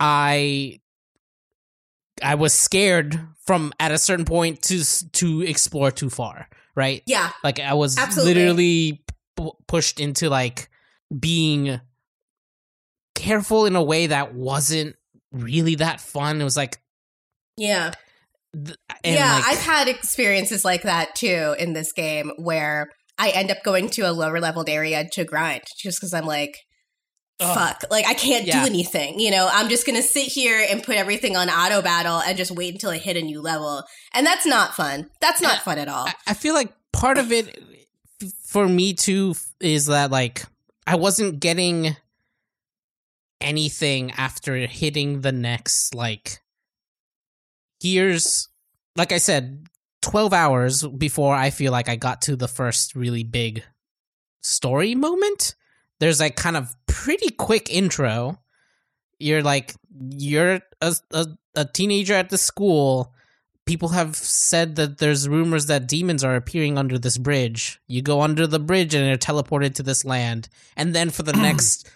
[0.00, 0.80] I
[2.22, 7.02] I was scared from at a certain point to to explore too far, right?
[7.06, 8.34] yeah, Like I was Absolutely.
[8.34, 9.04] literally
[9.36, 10.68] p- pushed into like
[11.18, 11.80] being
[13.14, 14.96] careful in a way that wasn't
[15.32, 16.40] really that fun.
[16.40, 16.78] It was like
[17.56, 17.92] yeah,
[18.52, 19.34] th- yeah.
[19.34, 23.88] like, I've had experiences like that too in this game where I end up going
[23.90, 26.58] to a lower leveled area to grind just because I'm like.
[27.40, 27.54] Ugh.
[27.54, 27.84] Fuck.
[27.90, 28.60] Like, I can't Yeah.
[28.60, 29.20] do anything.
[29.20, 32.36] You know, I'm just going to sit here and put everything on auto battle and
[32.36, 33.84] just wait until I hit a new level.
[34.14, 35.10] And that's not fun.
[35.20, 36.06] That's not fun at all.
[36.06, 37.62] I, I feel like part of it
[38.44, 40.44] for me too is that like
[40.86, 41.94] I wasn't getting
[43.42, 46.40] anything after hitting the next like
[47.80, 48.48] here's
[48.96, 49.66] like I said
[50.00, 53.62] 12 hours before I feel like I got to the first really big
[54.40, 55.54] story moment
[56.00, 58.38] there's like kind of pretty quick intro
[59.18, 59.74] you're like
[60.10, 63.14] you're a, a, a teenager at the school
[63.66, 67.80] people have said that there's rumors that demons are appearing under this bridge.
[67.86, 71.32] You go under the bridge and are teleported to this land, and then for the
[71.48, 71.90] next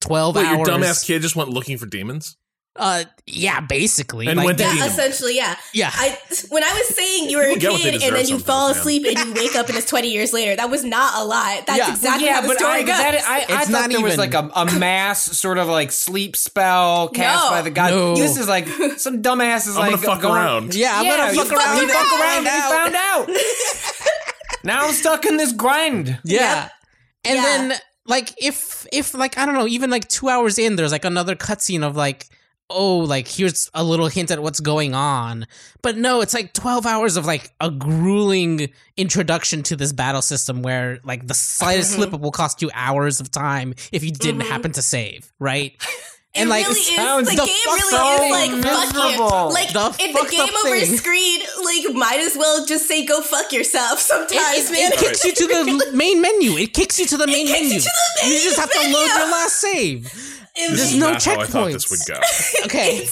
[0.00, 2.36] twelve Wait, your hours, dumbass kid just went looking for demons.
[2.78, 5.56] Uh, yeah, basically, And like went to that- Essentially, yeah.
[5.74, 5.90] yeah.
[5.92, 6.16] I
[6.48, 8.44] when I was saying you were a People get kid deserve and then you sometimes,
[8.46, 8.78] fall man.
[8.78, 11.62] asleep and you wake up and it's twenty years later, that was not a lie.
[11.66, 11.90] That's Yeah.
[11.90, 12.88] exactly how the story I, goes.
[12.96, 15.66] that, I, I It's thought not there was even- like a, a mass sort of
[15.68, 17.50] like sleep spell cast No.
[17.50, 17.90] by the guy.
[17.90, 18.14] No.
[18.14, 20.74] This is like some dumbass is I'm like gonna fuck going- around.
[20.74, 21.76] yeah, I'm yeah, gonna fuck around.
[21.76, 23.28] You and fuck around and you found out.
[24.64, 26.18] now I'm stuck in this grind.
[26.24, 26.68] Yeah.
[27.24, 27.42] And Yeah.
[27.42, 31.04] then like if if like I don't know, even like 2 hours in there's like
[31.04, 32.26] another cutscene of like
[32.70, 35.46] oh like here's a little hint at what's going on.
[35.82, 40.62] But no, it's like 12 hours of like a grueling introduction to this battle system
[40.62, 42.02] where like the slightest mm-hmm.
[42.02, 44.50] slip up will cost you hours of time if you didn't mm-hmm.
[44.50, 45.74] happen to save, right?
[46.34, 46.94] It and like really is.
[46.94, 49.48] sounds The the game really is like fuck miserable.
[49.48, 49.54] you.
[49.54, 50.96] Like The if the game over thing.
[50.96, 53.98] screen, like might as well just say go fuck yourself.
[53.98, 54.92] Sometimes, it, man.
[54.92, 56.52] it kicks you to the main menu.
[56.58, 57.80] It kicks you to the main menu.
[57.80, 57.90] to the
[58.22, 60.37] main you just have to load your last save.
[60.60, 62.14] It This There's is no not how I thought this would go.
[62.64, 63.06] Okay.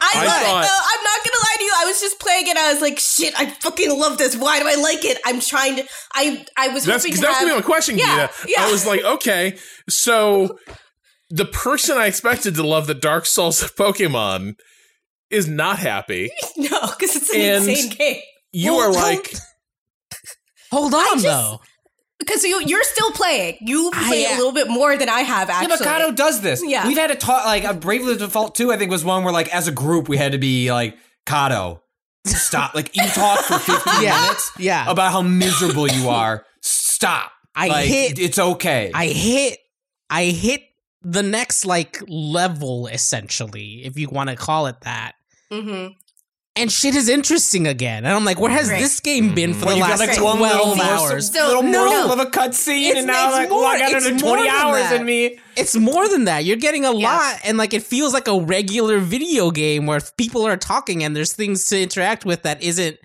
[0.00, 0.80] I, I love thought- it though.
[0.82, 1.72] I'm not gonna lie to you.
[1.78, 2.56] I was just playing it.
[2.56, 4.34] I was like, shit, I fucking love this.
[4.36, 5.18] Why do I like it?
[5.26, 5.84] I'm trying to.
[6.14, 7.42] I I was That's hoping to that's have.
[7.48, 8.48] gonna be my question, Yeah, Gita.
[8.56, 8.64] yeah.
[8.66, 9.56] I was like, okay,
[9.88, 10.58] so
[11.30, 14.54] the person I expected to love the Dark Souls of Pokemon
[15.28, 16.30] is not happy.
[16.56, 18.20] no, because it's an And- insane game.
[18.52, 19.32] You Well, are like,
[20.70, 21.60] Hold on just- though.
[22.26, 23.58] Because you you're still playing.
[23.60, 25.48] You play uh, a little bit more than I have.
[25.48, 26.62] Actually, but Cado does this.
[26.66, 26.86] Yeah.
[26.86, 29.54] We've had to talk like a Bravely Default 2, I think was one where like
[29.54, 30.96] as a group we had to be like,
[31.26, 31.80] Cado,
[32.26, 32.74] stop.
[32.74, 34.20] like you talk for 15 Yeah.
[34.22, 34.90] minutes Yeah.
[34.90, 36.44] about how miserable you are.
[36.62, 37.30] Stop.
[37.54, 38.90] I like, hit- it's okay.
[38.94, 39.58] I hit
[40.10, 40.62] I hit
[41.02, 45.12] the next like level essentially, if you want to call it that.
[45.52, 45.88] hmm
[46.56, 48.04] and shit is interesting again.
[48.04, 48.80] And I'm like, where has Right.
[48.80, 51.32] this game been for Well, the you got last like twelve one little morsel, hours?
[51.32, 51.86] So- little no.
[51.86, 54.42] morsel of a cutscene, It's- and now like, more- well, I got it's another twenty
[54.48, 55.00] than hours that.
[55.00, 55.38] in me.
[55.56, 56.44] It's more than that.
[56.44, 57.08] You're getting a Yeah.
[57.16, 61.14] lot, and like it feels like a regular video game where people are talking and
[61.14, 62.98] there's things to interact with that isn't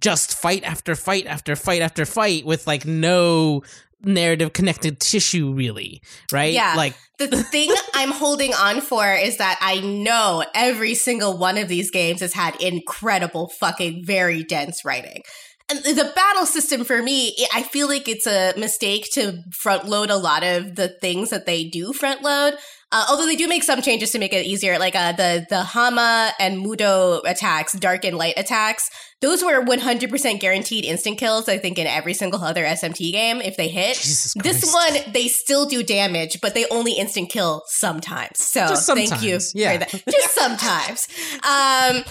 [0.00, 3.62] just fight after fight after fight after fight with like no
[4.02, 6.52] narrative connected tissue, really, right?
[6.52, 6.74] Yeah.
[6.76, 11.68] like The thing I'm holding on for is that I know every single one of
[11.68, 15.22] these games has had incredible, fucking, very dense writing.
[15.68, 20.10] And the battle system for me, I feel like it's a mistake to front load
[20.10, 22.54] a lot of the things that they do front load.
[22.96, 25.62] Uh, although they do make some changes to make it easier, like uh, the the
[25.62, 28.88] Hama and Mudo attacks, dark and light attacks.
[29.22, 31.48] Those were 100% guaranteed instant kills.
[31.48, 33.96] I think in every single other SMT game, if they hit.
[33.96, 38.42] This one, they still do damage, but they only instant kill sometimes.
[38.42, 39.72] So Just thank you yeah.
[39.72, 40.04] for that.
[40.10, 41.08] Just sometimes.
[41.46, 42.02] Um,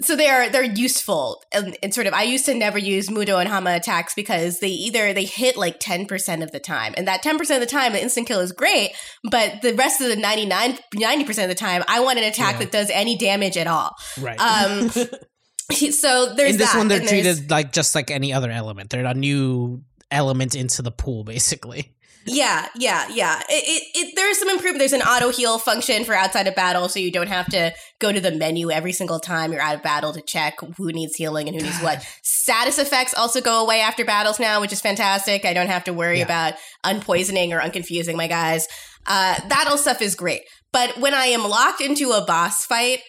[0.00, 2.14] so they're they're useful and, and sort of.
[2.14, 5.80] I used to never use Mudo and Hama attacks because they either they hit like
[5.80, 8.40] ten percent of the time, and that ten percent of the time, the instant kill
[8.40, 8.92] is great.
[9.28, 12.54] But the rest of the 99 90 percent of the time, I want an attack
[12.54, 12.58] Yeah.
[12.60, 13.90] that does any damage at all.
[14.20, 14.38] right.
[14.38, 14.88] Um,
[15.70, 18.90] so there's in this that, one, they're treated like just like any other element.
[18.90, 21.94] They're a new element into the pool, basically.
[22.26, 23.40] Yeah, yeah, yeah.
[23.48, 24.80] It, it, it, there's some improvement.
[24.80, 28.12] There's an auto heal function for outside of battle, so you don't have to go
[28.12, 31.48] to the menu every single time you're out of battle to check who needs healing
[31.48, 32.04] and who needs what.
[32.22, 35.44] Status effects also go away after battles now, which is fantastic.
[35.44, 36.24] I don't have to worry Yeah.
[36.24, 36.54] about
[36.84, 38.66] unpoisoning or unconfusing my guys.
[39.06, 40.42] Uh, that all stuff is great.
[40.72, 43.00] But when I am locked into a boss fight,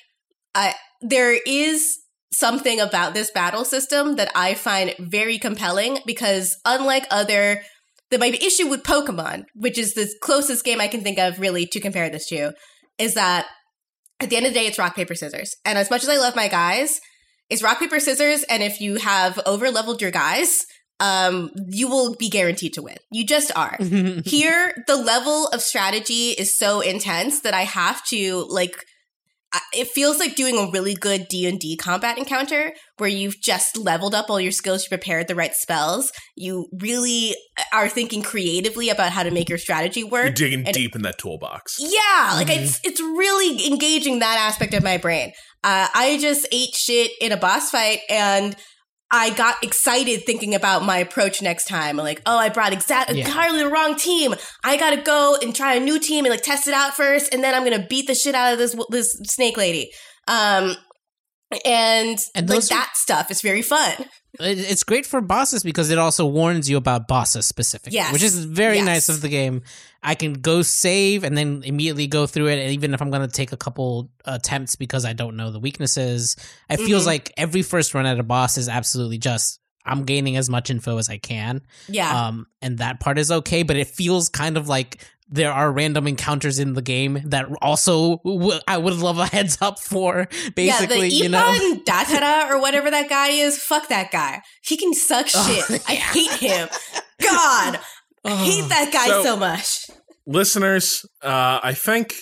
[0.56, 1.98] uh, there is
[2.32, 7.62] something about this battle system that I find very compelling because unlike other
[8.12, 11.66] the my issue with Pokemon, which is the closest game I can think of really
[11.68, 12.54] to compare this to,
[12.98, 13.48] is that
[14.20, 15.56] at the end of the day it's rock paper scissors.
[15.66, 17.00] And as much as I love my guys,
[17.50, 20.66] it's rock paper scissors and if you have over leveled your guys,
[21.00, 22.98] um you will be guaranteed to win.
[23.12, 23.78] You just are.
[24.26, 28.86] Here the level of strategy is so intense that I have to like
[29.74, 34.30] it feels like doing a really good D&D combat encounter where you've just leveled up
[34.30, 37.36] all your skills, you prepared the right spells, you really
[37.74, 40.26] are thinking creatively about how to make your strategy work.
[40.26, 41.78] You're digging and- deep in that toolbox.
[41.80, 45.32] Yeah, like it's it's really engaging that aspect of my brain.
[45.64, 48.56] Uh, I just ate shit in a boss fight and
[49.12, 51.98] I got excited thinking about my approach next time.
[51.98, 53.26] Like, oh, I brought exactly Yeah.
[53.28, 54.36] entirely the wrong team.
[54.64, 57.44] I gotta go and try a new team and like test it out first, and
[57.44, 59.92] then I'm gonna beat the shit out of this this snake lady.
[60.28, 60.76] Um,
[61.66, 64.06] and, And like are- that stuff is very fun.
[64.40, 68.14] It- It's great for bosses because it also warns you about bosses specifically, Yes.
[68.14, 68.86] which is very Yes.
[68.86, 69.64] nice of the game.
[70.02, 73.28] I can go save and then immediately go through it, and even if I'm going
[73.28, 76.36] to take a couple attempts because I don't know the weaknesses,
[76.70, 77.08] it feels Mhm.
[77.08, 80.98] like every first run at a boss is absolutely just I'm gaining as much info
[80.98, 83.64] as I can, Yeah, um, and that part is okay.
[83.64, 88.18] But it feels kind of like there are random encounters in the game that also
[88.26, 90.28] w- I would love a heads up for.
[90.56, 91.40] Basically, yeah, the you know.
[91.58, 94.42] Ippon Datara or whatever that guy is, fuck that guy.
[94.64, 95.84] He can suck Oh, shit.
[95.88, 96.68] I hate him.
[97.22, 97.80] God,
[98.26, 99.86] I hate that guy So- so, much.
[100.26, 102.14] Listeners, uh, I think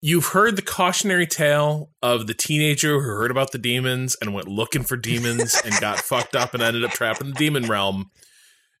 [0.00, 4.46] you've heard the cautionary tale of the teenager who heard about the demons and went
[4.46, 8.10] looking for demons and got fucked up and ended up trapped in the demon realm.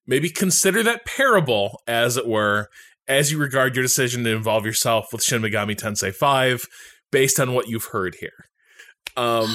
[0.06, 2.68] Maybe consider that parable, as it were,
[3.08, 6.62] as you regard your decision to involve yourself with Shin Megami Tensei 5
[7.10, 8.44] based on what you've heard here.
[9.16, 9.50] Um,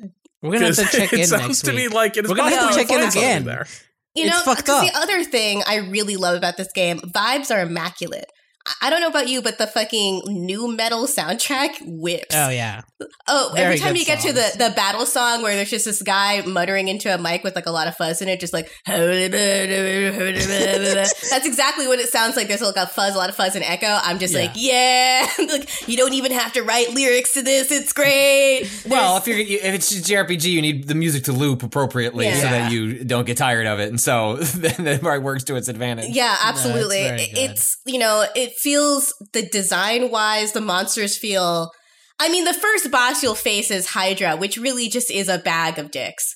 [0.42, 1.76] We're gonna have to check it in sounds next to week.
[1.76, 3.44] me like it's We're gonna have to check in again.
[3.44, 3.66] There.
[4.14, 4.92] You It's know, fucked 'cause up.
[4.92, 8.26] the other thing I really love about this game, vibes are immaculate.
[8.66, 12.34] I- I don't know about you, but the fucking new metal soundtrack whips.
[12.34, 12.82] Oh yeah,
[13.28, 15.84] Oh, Very every time good you get to the, the battle song where there's just
[15.84, 18.52] this guy muttering into a mic with like a lot of fuzz in it, just
[18.52, 19.06] like that's
[21.46, 22.48] exactly what it sounds like.
[22.48, 23.86] There's like a fuzz, a lot of fuzz and echo.
[24.02, 24.40] I'm just Yeah.
[24.40, 27.70] like, yeah, like you don't even have to write lyrics to this.
[27.70, 28.68] It's great.
[28.96, 32.38] Well, if you're if it's just JRPG, you need the music to loop appropriately so
[32.44, 32.50] Yeah.
[32.50, 35.68] that you don't get tired of it, and so then it probably works to its
[35.68, 36.14] advantage.
[36.14, 37.02] Yeah, absolutely.
[37.02, 41.70] very It- it's, you know, it feels the design wise, the monsters feel.
[42.18, 45.78] I mean, the first boss you'll face is Hydra, which really just is a bag
[45.78, 46.34] of dicks.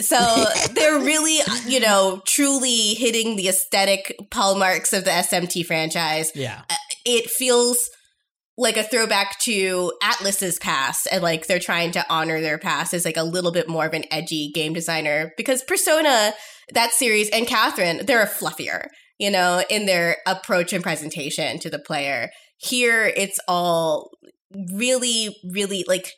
[0.00, 6.32] So they're really, you know, truly hitting the aesthetic hallmarks of the SMT franchise.
[6.34, 6.62] yeah.
[6.68, 7.90] Uh, it feels
[8.56, 13.04] like a throwback to Atlus's past, and like they're trying to honor their past as
[13.04, 16.32] like a little bit more of an edgy game designer because Persona,
[16.72, 18.86] that series, and Catherine, they're a fluffier,
[19.22, 22.28] you know, in their approach and presentation to the player.
[22.56, 24.10] Here, it's all
[24.74, 26.10] really, really like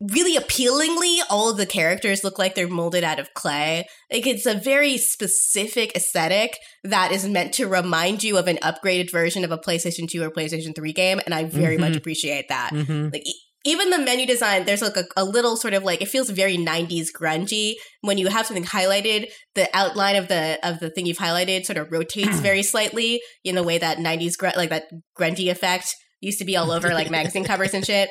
[0.00, 3.86] really appealingly, all of the characters look like they're molded out of clay.
[4.12, 9.10] Like it's a very specific aesthetic that is meant to remind you of an upgraded
[9.10, 11.20] version of a PlayStation 2 or PlayStation 3 game.
[11.24, 11.96] And I very much Mhm.
[11.98, 12.70] appreciate that.
[12.72, 13.12] Mhm.
[13.12, 13.24] Like
[13.64, 16.56] even the menu design, there's like a, a little sort of like it feels very
[16.56, 17.74] 90s grungy.
[18.00, 21.76] When you have something highlighted, the outline of the of the thing you've highlighted sort
[21.76, 24.84] of rotates very slightly in the way that 90s gr- like that
[25.18, 28.10] grungy effect used to be all over like magazine covers and shit.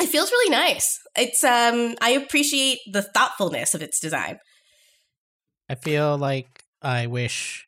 [0.00, 0.98] It feels really nice.
[1.16, 4.38] It's um I appreciate the thoughtfulness of its design.
[5.68, 7.66] I feel like I wish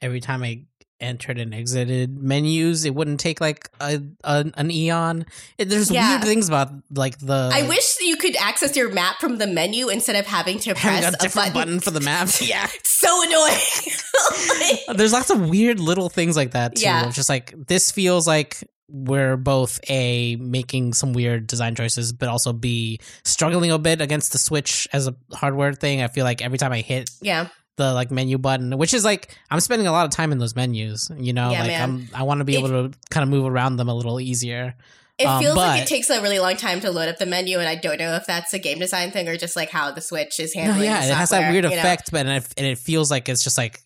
[0.00, 0.64] every time I
[1.02, 5.26] entered and exited menus, it wouldn't take like a, a an eon.
[5.58, 6.10] It, there's Yeah.
[6.12, 7.50] weird things about like the.
[7.52, 11.02] I wish you could access your map from the menu instead of having to having
[11.02, 11.80] press a different button.
[11.80, 12.28] for the map.
[12.40, 14.96] yeah, It's so annoying.
[14.96, 16.82] there's lots of weird little things like that too.
[16.82, 17.10] Yeah.
[17.10, 22.52] Just like this feels like we're both a making some weird design choices, but also
[22.52, 26.02] b struggling a bit against the Switch as a hardware thing.
[26.02, 27.48] I feel like every time I hit yeah.
[27.82, 30.54] The like menu button, which is like I'm spending a lot of time in those
[30.56, 31.10] menus.
[31.18, 31.82] You know, Yeah, like man.
[31.82, 34.20] I'm I want to be It- able to kind of move around them a little
[34.20, 34.74] easier.
[35.18, 37.26] It Um, feels like but- it takes a really long time to load up the
[37.26, 39.90] menu, and I don't know if that's a game design thing or just like how
[39.92, 40.84] the Switch is No, handling.
[40.90, 41.76] yeah, the it has that weird you know?
[41.76, 43.80] effect, but and it, and it feels like it's just like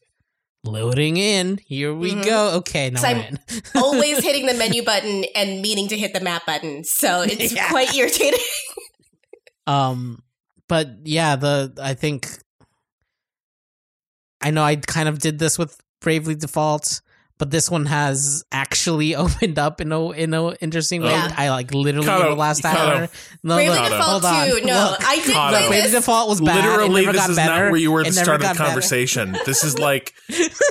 [0.64, 1.59] loading in.
[1.66, 2.24] Here we Mhm.
[2.24, 2.51] go.
[2.59, 3.38] Okay, now I'm in.
[3.74, 7.68] Always hitting the menu button and meaning to hit the map button, so it's Yeah.
[7.70, 8.40] quite irritating.
[9.66, 10.22] Um,
[10.68, 12.28] but yeah, the I think
[14.41, 17.01] I know I kind of did this with Bravely Default,
[17.39, 21.11] but this one has actually opened up in a in a interesting way.
[21.11, 21.34] Yeah.
[21.37, 22.95] I like literally Cut in the last cut hour.
[23.05, 23.11] out.
[23.43, 24.49] No, Bravely look, Default hold on.
[24.61, 25.05] 2, no, Look.
[25.05, 25.68] I did Cut play out.
[25.68, 25.91] Bravely.
[25.91, 26.64] Default was bad.
[26.64, 27.64] Literally, this got is better.
[27.64, 28.66] not where you were It to never start a got better.
[28.68, 29.37] conversation.
[29.47, 30.12] This is like,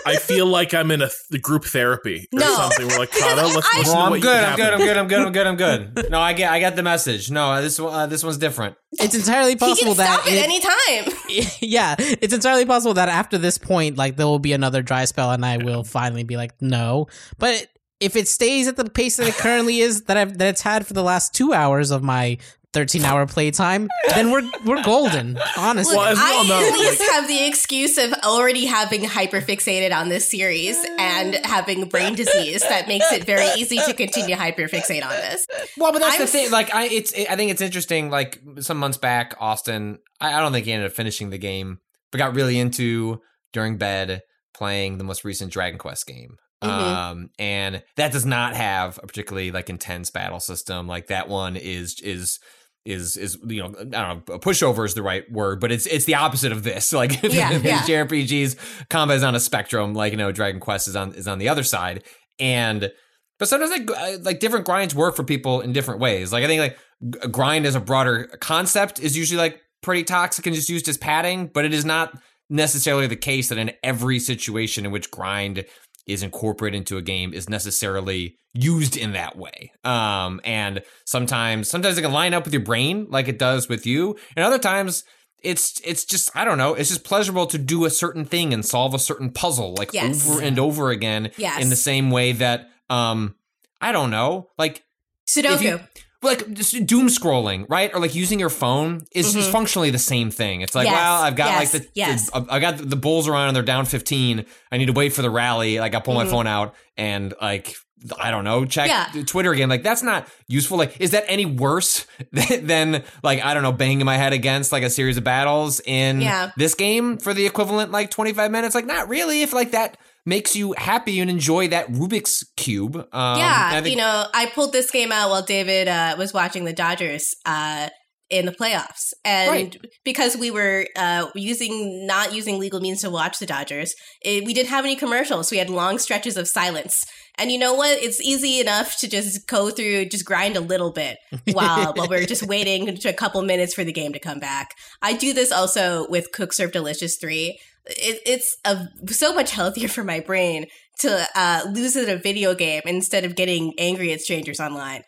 [0.05, 2.55] I feel like I'm in a th- group therapy or No.
[2.55, 2.87] something.
[2.87, 4.43] We're like, Cado, let's I- listen Well, to I'm what good.
[4.43, 4.73] I'm good.
[4.73, 4.97] I'm good.
[4.97, 5.25] I'm good.
[5.25, 5.47] I'm good.
[5.47, 5.55] I'm
[5.95, 6.11] good.
[6.11, 6.51] No, I get.
[6.51, 7.29] I got the message.
[7.31, 7.93] No, this one.
[7.93, 8.75] Uh, this one's different.
[8.99, 11.13] It's entirely He possible can stop that at it- any time.
[11.59, 15.31] yeah, it's entirely possible that after this point, like there will be another dry spell,
[15.31, 17.07] and I will finally be like, no.
[17.37, 17.67] But
[17.99, 20.85] if it stays at the pace that it currently is, that I've that it's had
[20.85, 22.37] for the last two hours of my
[22.75, 25.39] thirteen hour playtime, then we're we're golden.
[25.57, 28.65] Honestly, Look, Well, as we all I know, at least have the excuse of already
[28.65, 33.93] having hyperfixated on this series and having brain disease that makes it very easy to
[33.93, 35.47] continue hyperfixate on this.
[35.77, 36.51] Well, but that's I'm the thing.
[36.51, 37.13] Like, I it's.
[37.13, 38.11] I think it's interesting.
[38.11, 39.97] Like some months back, Austin.
[40.21, 41.79] I, I don't think he ended up finishing the game,
[42.11, 43.21] but got really into
[43.53, 44.21] during bed
[44.53, 46.35] playing the most recent Dragon Quest game.
[46.63, 46.69] Mhm.
[46.69, 50.87] Um, and that does not have a particularly like intense battle system.
[50.87, 52.39] Like that one is is
[52.85, 55.85] is is you know I don't know a pushover is the right word, but it's
[55.87, 56.93] it's the opposite of this.
[56.95, 57.81] Like Yeah, yeah.
[57.81, 59.93] JRPGs, combat is on a spectrum.
[59.93, 62.03] Like you know, Dragon Quest is on is on the other side,
[62.39, 62.91] and
[63.37, 66.31] but sometimes like uh, like different grinds work for people in different ways.
[66.31, 70.55] Like I think like grind as a broader concept is usually like pretty toxic and
[70.55, 72.17] just used as padding, but it is not
[72.49, 75.65] necessarily the case that in every situation in which grind
[76.07, 79.71] is incorporated into a game is necessarily used in that way.
[79.83, 83.85] Um, and sometimes sometimes it can line up with your brain like it does with
[83.85, 85.03] you, and other times
[85.43, 86.73] it's it's just I don't know.
[86.73, 90.27] It's just pleasurable to do a certain thing and solve a certain puzzle like Yes.
[90.29, 91.61] over and over again Yes.
[91.61, 93.35] in the same way that um
[93.81, 94.83] I don't know, like
[95.27, 95.61] Sudoku.
[95.61, 95.79] you-
[96.25, 96.45] like
[96.85, 97.93] doom scrolling, right?
[97.93, 100.61] Or like using your phone is is functionally the same thing.
[100.61, 100.95] It's like, Mm-hmm.
[100.95, 102.29] Yes, well, I've got yes, like the, yes.
[102.31, 104.45] the- I got the Bulls around and they're down 15.
[104.71, 105.79] I need to wait for the rally.
[105.79, 106.25] Like I pull Mm-hmm.
[106.25, 107.75] my phone out and like
[108.19, 109.23] I don't know, check Yeah.
[109.23, 109.67] Twitter again.
[109.69, 110.77] Like that's not useful.
[110.77, 114.83] Like is that any worse than like I don't know, banging my head against like
[114.83, 116.51] a series of battles in Yeah.
[116.57, 118.75] this game for the equivalent like 25 minutes?
[118.75, 119.41] Like not really.
[119.41, 122.95] If like that makes you happy and enjoy that Rubik's cube.
[122.95, 126.65] Um, yeah, think- you know, I pulled this game out while David uh, was watching
[126.65, 127.89] the Dodgers uh,
[128.31, 129.77] in the playoffs, and Right.
[130.03, 134.53] because we were uh, using not using legal means to watch the Dodgers, it, we
[134.53, 135.51] didn't have any commercials.
[135.51, 137.03] We had long stretches of silence,
[137.37, 138.01] and you know what?
[138.01, 141.17] It's easy enough to just go through, just grind a little bit
[141.51, 144.71] while while we're just waiting to a couple minutes for the game to come back.
[145.03, 147.59] I do this also with Cook Serve Delicious Three.
[147.87, 150.67] It, it's a, so much healthier for my brain
[150.99, 155.03] to uh, lose at a video game instead of getting angry at strangers online.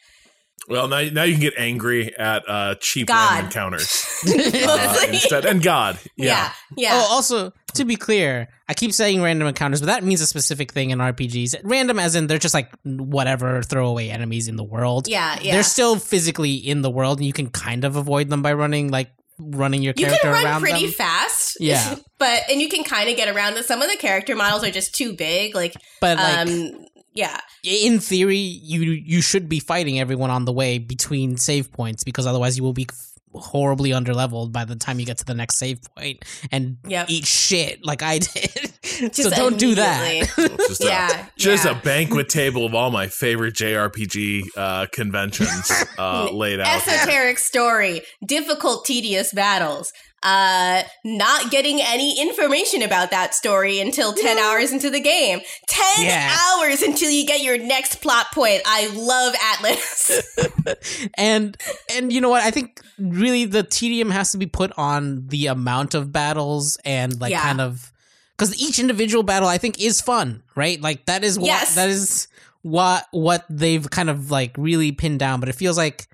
[0.68, 3.32] Well, now, now you can get angry at uh, cheap God.
[3.32, 6.52] random encounters uh, instead, and God, yeah, yeah.
[6.76, 6.90] yeah.
[6.94, 10.74] Oh, also to be clear, I keep saying random encounters, but that means a specific
[10.74, 11.56] thing in RPGs.
[11.64, 15.08] Random, as in they're just like whatever throwaway enemies in the world.
[15.08, 15.54] Yeah, yeah.
[15.54, 18.90] They're still physically in the world, and you can kind of avoid them by running
[18.90, 20.94] like running your you character can run around pretty them.
[20.94, 21.37] fast.
[21.60, 21.96] Yeah.
[22.20, 23.66] but and you can kind of get around that.
[23.66, 25.56] Some of the character models are just too big.
[25.56, 27.40] Like, But like, um, Yeah.
[27.64, 32.26] in theory, you you should be fighting everyone on the way between save points because
[32.28, 32.88] otherwise you will be
[33.34, 37.06] horribly underleveled by the time you get to the next save point and Yep.
[37.10, 39.14] eat shit like I did.
[39.14, 40.32] so don't do that.
[40.68, 41.72] Just Yeah, a, just yeah.
[41.78, 46.82] a banquet table of all my favorite JRPG uh, conventions uh, laid out.
[46.82, 46.94] here.
[46.96, 49.92] Esoteric story, difficult, tedious battles.
[50.24, 55.40] Uh, not getting any information about that story until 10 hours into the game.
[55.70, 56.36] 10 Yeah.
[56.36, 58.62] hours until you get your next plot point.
[58.66, 61.10] I love Atlus.
[61.18, 61.56] and
[61.96, 62.42] and you know what?
[62.42, 67.20] I think really the tedium has to be put on the amount of battles and
[67.22, 67.42] like Yeah.
[67.44, 67.92] kind of
[68.36, 70.82] because each individual battle I think is fun, right?
[70.82, 71.76] Like that is what Yes.
[71.76, 72.28] that is
[72.64, 75.40] what what they've kind of like really pinned down.
[75.40, 76.08] But it feels like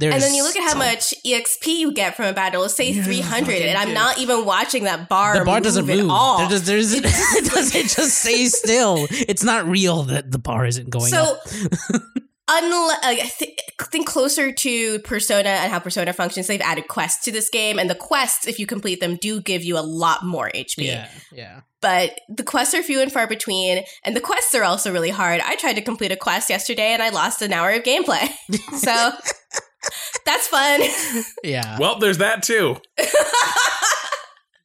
[0.00, 2.74] there's and then you look at how much EXP you get from a battle, Let's
[2.74, 6.00] say 300, and I'm not even watching that bar the bar doesn't move.
[6.00, 6.38] at all.
[6.38, 7.04] There just, there's, it
[7.52, 9.06] doesn't just stay still.
[9.10, 11.38] It's not real that the bar isn't going So, up.
[12.48, 13.58] unle- uh, I th-
[13.90, 17.88] think closer to Persona and how Persona functions, they've added quests to this game, and
[17.88, 20.84] the quests, if you complete them, do give you a lot more HP.
[20.86, 21.60] Yeah, yeah.
[21.80, 25.40] But the quests are few and far between, and the quests are also really hard.
[25.42, 28.28] I tried to complete a quest yesterday, and I lost an hour of gameplay.
[28.78, 29.12] so
[30.26, 30.82] that's fun.
[31.42, 31.78] Yeah.
[31.78, 32.76] Well, there's that too.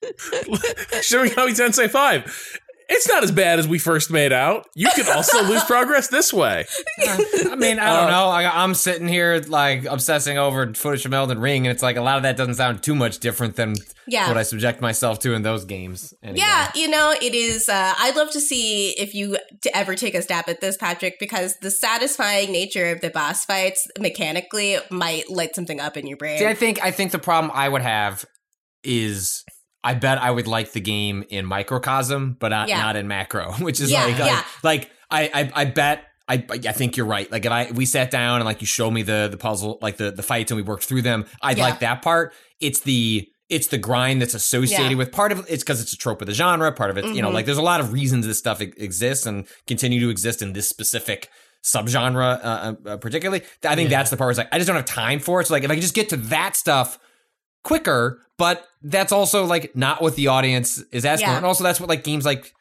[1.01, 2.59] Shin Megami Tensei 5.
[2.87, 4.67] It's not as bad as we first made out.
[4.75, 6.65] You can also lose progress this way.
[7.07, 8.27] I mean, I don't know.
[8.29, 12.01] I, I'm sitting here like obsessing over footage from Elden Ring, and it's like a
[12.01, 13.75] lot of that doesn't sound too much different than
[14.07, 14.27] Yeah.
[14.27, 16.13] what I subject myself to in those games.
[16.21, 16.39] Anyway.
[16.39, 17.67] Yeah, you know, it is.
[17.69, 21.15] Uh, I'd love to see if you to ever take a stab at this, Patrick,
[21.19, 26.17] because the satisfying nature of the boss fights mechanically might light something up in your
[26.17, 26.37] brain.
[26.37, 28.25] See, I think I think the problem I would have
[28.83, 29.43] is
[29.85, 32.81] I bet I would like the game in microcosm, but not, Yeah.
[32.81, 34.25] not in macro, which is Yeah, like, yeah.
[34.25, 36.03] like like I I, I bet.
[36.27, 37.31] I, I think you're right.
[37.31, 39.97] Like if I we sat down and like you show me the the puzzle like
[39.97, 41.65] the the fights and we worked through them, I'd Yeah.
[41.65, 42.33] like that part.
[42.59, 44.97] It's the it's the grind that's associated Yeah.
[44.97, 46.71] with part of it's because it's a trope of the genre.
[46.71, 47.33] Part of it, you know, Mhm.
[47.35, 50.67] like there's a lot of reasons this stuff exists and continue to exist in this
[50.67, 51.29] specific
[51.63, 53.43] subgenre, uh, uh, uh, particularly.
[53.63, 53.97] I think Yeah.
[53.97, 54.25] that's the part.
[54.27, 55.47] Where it's like I just don't have time for it.
[55.47, 56.97] So like if I could just get to that stuff
[57.65, 61.27] quicker, but that's also like not what the audience is asking.
[61.27, 61.35] Yeah.
[61.37, 62.53] And also that's what like games like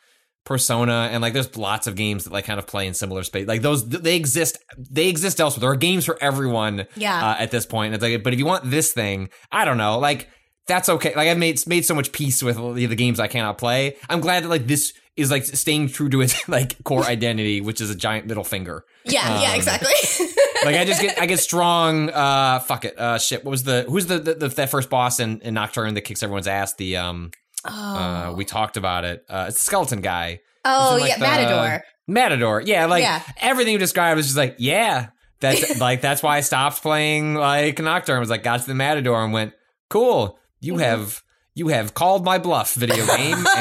[0.45, 3.47] Persona and like there's lots of games that like kind of play in similar space.
[3.49, 5.61] Like those they exist they exist elsewhere.
[5.61, 7.31] There are games for everyone Yeah.
[7.31, 7.95] uh, at this point.
[7.95, 10.29] It's like but if you want this thing, I don't know, like
[10.67, 11.15] that's okay.
[11.15, 13.97] Like I've made made so much peace with the, the games I cannot play.
[14.11, 17.81] I'm glad that like this is like staying true to its like core identity, which
[17.81, 18.85] is a giant middle finger.
[19.07, 19.93] yeah, yeah, Um, exactly.
[20.65, 22.11] Like I just get I get strong.
[22.11, 22.99] Uh, fuck it.
[22.99, 23.45] Uh, shit.
[23.45, 26.23] What was the who's the, the, the that first boss in, in Nocturne that kicks
[26.23, 26.75] everyone's ass?
[26.75, 27.31] The um.
[27.65, 29.25] Uh, we talked about it.
[29.29, 30.41] Uh, it's the skeleton guy.
[30.65, 31.85] oh like yeah, the- Matador.
[32.07, 32.61] Matador.
[32.61, 33.23] Yeah, like Yeah.
[33.41, 35.09] everything you described was just like, yeah.
[35.41, 38.21] That's like that's why I stopped playing like Nocturne.
[38.21, 39.53] Was like got to the Matador and went,
[39.91, 40.39] cool.
[40.61, 41.23] You have
[41.55, 43.47] you have called my bluff, video game, and uh,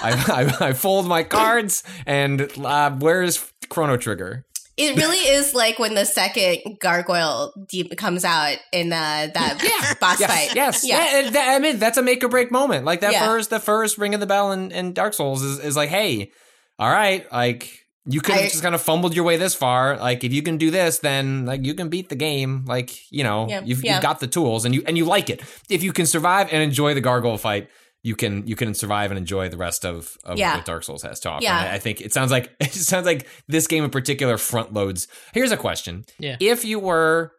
[0.00, 1.82] I, I I fold my cards.
[2.06, 4.46] And uh, where's Chrono Trigger?
[4.78, 10.20] It really is like when the second gargoyle deep comes out in uh, that boss
[10.20, 10.54] Yes, fight.
[10.56, 10.96] yes, yeah.
[10.96, 11.18] yeah.
[11.26, 12.84] and that- I mean, that's a make or break moment.
[12.84, 13.26] Like that Yeah.
[13.26, 16.30] first, the first ring of the bell in, in Dark Souls is, is like, hey,
[16.78, 17.70] all right, like
[18.10, 19.96] you could have just kind of fumbled your way this far.
[19.98, 22.64] Like if you can do this, then like you can beat the game.
[22.66, 23.94] Like you know, Yeah, you've, yeah.
[23.94, 25.42] you've got the tools and you and you like it.
[25.68, 27.68] If you can survive and enjoy the gargoyle fight.
[28.04, 30.56] You can you can survive and enjoy the rest of, of Yeah.
[30.56, 31.42] what Dark Souls has to offer.
[31.44, 31.58] Yeah.
[31.58, 34.72] And I, I think it sounds like it sounds like this game in particular front
[34.72, 35.08] loads.
[35.34, 36.36] Here's a question: Yeah.
[36.40, 37.32] If you were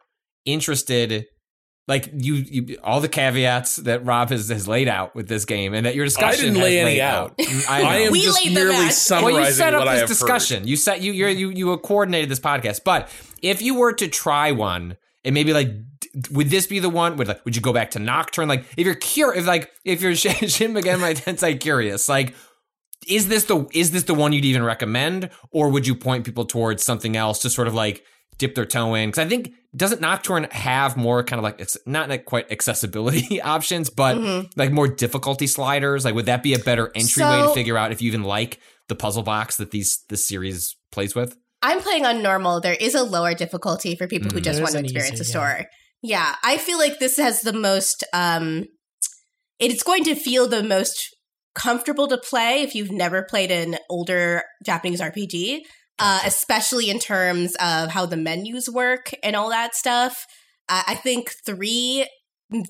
[0.44, 1.26] interested
[1.88, 5.74] like you, you all the caveats that Rob has, has laid out with this game
[5.74, 7.36] and that your discussion didn't lay any laid out.
[7.36, 7.82] Mm, I.
[7.82, 10.08] I am We just laid merely summarizing well, you set up what I this have
[10.08, 10.68] discussion.
[10.68, 12.82] You set you you you you coordinated this podcast.
[12.84, 13.08] But
[13.42, 15.84] if you were to try one, and maybe like, d-
[16.30, 17.16] would this be the one?
[17.16, 18.48] Would like, would you go back to Nocturne?
[18.48, 22.34] Like, if you're curious, if like, if you're Shin Shin Megami Tensei curious, like,
[23.08, 26.44] is this the is this the one you'd even recommend, or would you point people
[26.44, 28.04] towards something else to sort of like
[28.38, 29.08] dip their toe in?
[29.10, 33.40] Because I think doesn't Nocturne have more kind of like it's not like quite accessibility
[33.42, 34.18] options, but
[34.56, 36.04] like more difficulty sliders?
[36.04, 38.94] Like, would that be a better entryway to figure out if you even like the
[38.94, 41.36] puzzle box that these this series plays with?
[41.62, 42.60] I'm playing on normal.
[42.60, 44.44] There is a lower difficulty for people who Mm.
[44.44, 45.58] just There want to experience easier, a story.
[45.60, 45.66] Yeah,
[46.42, 48.04] I feel like this has the most.
[48.12, 48.64] um
[49.58, 51.14] It's going to feel the most
[51.54, 55.60] comfortable to play if you've never played an older Japanese RPG,
[55.98, 60.26] uh, especially in terms of how the menus work and all that stuff.
[60.68, 62.06] Uh, I think three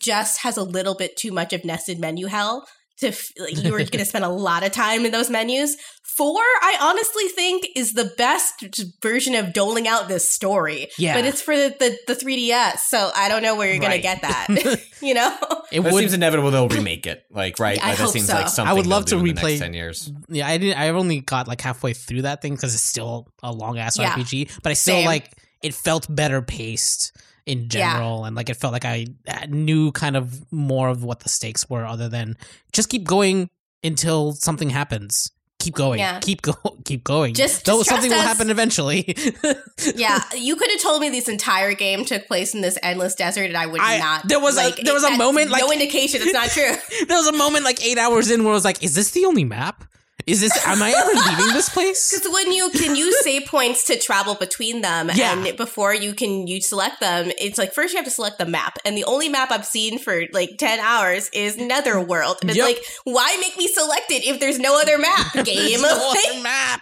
[0.03, 2.67] just has a little bit too much of nested menu hell
[3.01, 5.77] to f- like, you were going to spend a lot of time in those menus.
[6.03, 8.65] Four, I honestly think is the best
[9.01, 10.89] version of doling out this story.
[10.99, 11.15] Yeah.
[11.15, 14.01] but it's for the the, the 3ds, so I don't know where you're going to
[14.01, 14.49] get that.
[15.01, 15.35] you know,
[15.73, 16.51] It That would seems inevitable.
[16.51, 17.83] They'll remake it, like right.
[17.83, 18.35] I like, that hope seems so.
[18.35, 20.13] like something I would love to do in the next replay- ten years.
[20.29, 20.79] Yeah, I didn't.
[20.79, 24.11] I only got like halfway through that thing because it's still a long ass Yeah.
[24.13, 24.61] RPG.
[24.63, 25.07] But I still Same.
[25.07, 25.31] like
[25.63, 27.13] it felt better paced
[27.51, 27.69] in Yeah.
[27.95, 31.29] general, and like it felt like I uh, knew kind of more of what the
[31.29, 32.37] stakes were, other than
[32.73, 33.49] just keep going
[33.83, 35.31] until something happens.
[35.59, 35.99] Keep going.
[35.99, 36.21] Yeah.
[36.21, 36.55] Keep go.
[36.87, 37.35] Keep going.
[37.35, 39.15] Just- though just something trust will happen eventually.
[39.95, 43.45] yeah, you could have told me this entire game took place in this endless desert,
[43.45, 44.27] and I would I- not.
[44.29, 46.75] there was a- like, there was a moment, like- no indication it's not true.
[47.09, 49.27] there was a moment like eight hours in where I was like, "Is this the
[49.27, 49.85] only map?
[50.31, 50.57] Is this?
[50.67, 54.35] Am I ever leaving this place?" Because when you can use save points to travel
[54.35, 55.33] between them, Yeah.
[55.45, 58.47] and before you can you select them, it's like first you have to select the
[58.47, 62.57] map, and the only map I've seen for like ten hours is Netherworld, and it's
[62.59, 62.67] Yep.
[62.67, 65.33] like, why make me select it if there's no other map?
[65.45, 66.81] Game, no other map.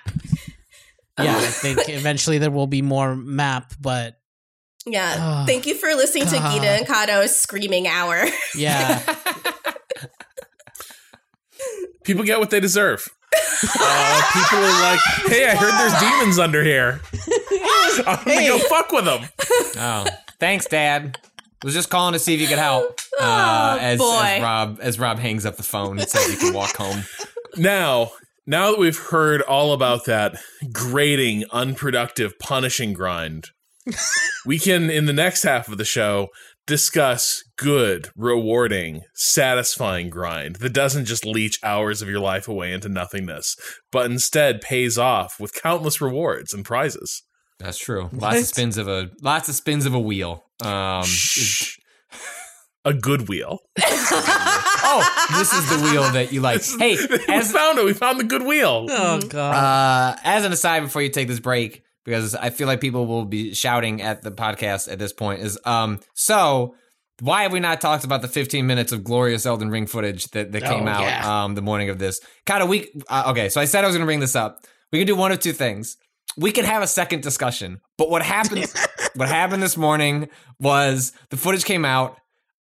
[1.20, 4.20] Yeah, I think eventually there will be more map, but
[4.86, 5.16] yeah.
[5.42, 8.24] Oh, Thank you for listening to Gita and Cado's screaming hour.
[8.54, 9.02] yeah,
[12.04, 13.08] People get what they deserve.
[13.80, 17.00] Uh, people are like, "Hey, I heard there's demons under here.
[18.06, 19.28] I'm gonna go fuck with them."
[19.76, 20.06] Oh,
[20.38, 21.18] thanks, Dad.
[21.64, 23.00] Was just calling to see if you could help.
[23.20, 24.22] Uh, as, boy.
[24.22, 27.04] as Rob as Rob hangs up the phone and says you can walk home.
[27.56, 28.12] Now,
[28.46, 30.36] now that we've heard all about that
[30.72, 33.50] grating, unproductive, punishing grind,
[34.46, 36.28] we can, in the next half of the show,
[36.68, 42.88] discuss good, rewarding, satisfying grind that doesn't just leech hours of your life away into
[42.88, 43.56] nothingness,
[43.90, 47.22] but instead pays off with countless rewards and prizes.
[47.58, 48.08] That's true.
[48.12, 50.44] Lots of spins of a lots of spins of a wheel.
[50.64, 51.78] Um, Shh.
[52.84, 53.58] A good wheel.
[53.80, 56.62] oh, this is the wheel that you like.
[56.78, 57.84] Hey, we as found it.
[57.84, 58.86] We found the good wheel.
[58.88, 62.80] oh god, Uh, as an aside, before you take this break, because I feel like
[62.80, 66.74] people will be shouting at the podcast at this point, is um, so
[67.20, 70.52] why have we not talked about the 15 minutes of glorious Elden Ring footage that,
[70.52, 71.44] that came Oh, out yeah.
[71.44, 72.20] um the morning of this?
[72.46, 72.90] Kind of week.
[73.08, 74.60] Uh, okay, so I said I was going to bring this up.
[74.92, 75.96] We can do one of two things.
[76.36, 78.72] We could have a second discussion, but what happened?
[79.16, 80.28] what happened this morning
[80.60, 82.16] was the footage came out.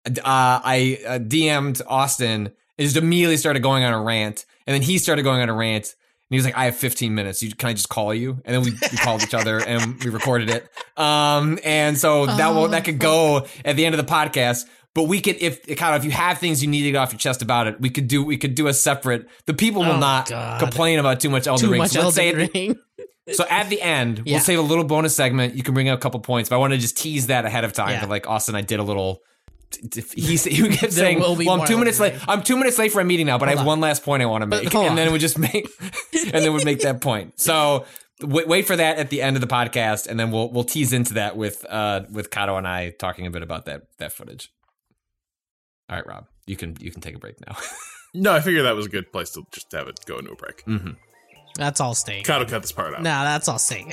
[0.06, 2.46] Uh, I uh, DM'd Austin
[2.78, 5.54] and just immediately started going on a rant, and then he started going on a
[5.54, 5.94] rant.
[6.30, 7.42] And he was like, "I have 15 minutes.
[7.42, 10.10] You, can I just call you?" And then we, we called each other and we
[10.10, 10.68] recorded it.
[10.96, 14.66] Um, and so that will that could go at the end of the podcast.
[14.94, 17.12] But we could, if kind of, if you have things you need to get off
[17.12, 19.28] your chest about it, we could do we could do a separate.
[19.46, 20.60] The people will Oh, not God.
[20.60, 21.78] complain about too much Elden too Ring.
[21.78, 22.76] much So let's say Elden at the- Ring.
[23.32, 24.34] so at the end, Yeah.
[24.36, 25.54] we'll save a little bonus segment.
[25.54, 27.64] You can bring up a couple points, but I want to just tease that ahead
[27.64, 27.90] of time.
[27.90, 28.06] Yeah.
[28.06, 29.22] Like Austin, I did a little.
[29.70, 32.14] T- t- He he kept saying, "Well, I'm two minutes late.
[32.26, 33.66] I'm two minutes late for a meeting now, but I have on.
[33.66, 35.12] one last point I want to make." hold And then on.
[35.12, 35.68] we just make,
[36.12, 37.38] and then we make that point.
[37.38, 37.84] So
[38.22, 40.92] wait, wait for that at the end of the podcast, and then we'll we'll tease
[40.92, 44.50] into that with uh with Cado and I talking a bit about that that footage.
[45.90, 47.56] All right, Rob, you can you can take a break now.
[48.14, 50.34] No, I figured that was a good place to just have it go into a
[50.34, 50.64] break.
[50.64, 50.92] mm-hmm.
[51.56, 52.24] That's all staying.
[52.24, 53.02] Cado cut this part out.
[53.02, 53.92] Nah, that's all staying.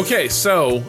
[0.00, 0.82] Okay, so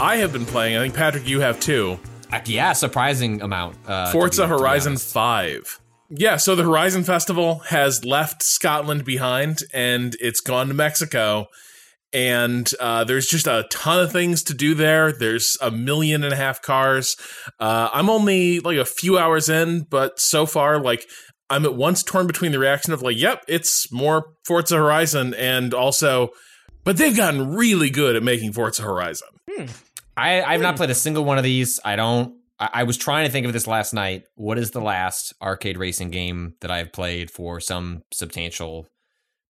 [0.00, 0.76] I have been playing.
[0.76, 2.00] I think Patrick, you have too.
[2.32, 3.76] Uh, yeah, surprising amount.
[3.86, 5.80] Uh, Forza be- Horizon 5.
[6.10, 11.46] Yeah, so the Horizon Festival has left Scotland behind and it's gone to Mexico.
[12.12, 15.12] And uh, there's just a ton of things to do there.
[15.12, 17.16] There's a million and a half cars.
[17.60, 21.06] Uh, I'm only like a few hours in, but so far, like,
[21.48, 25.72] I'm at once torn between the reaction of, like, yep, it's more Forza Horizon, and
[25.72, 26.30] also,
[26.84, 29.28] but they've gotten really good at making Forza Horizon.
[30.16, 31.80] I, I've not played a single one of these.
[31.84, 32.34] I don't.
[32.58, 34.24] I, I was trying to think of this last night.
[34.34, 38.86] What is the last arcade racing game that I've played for some substantial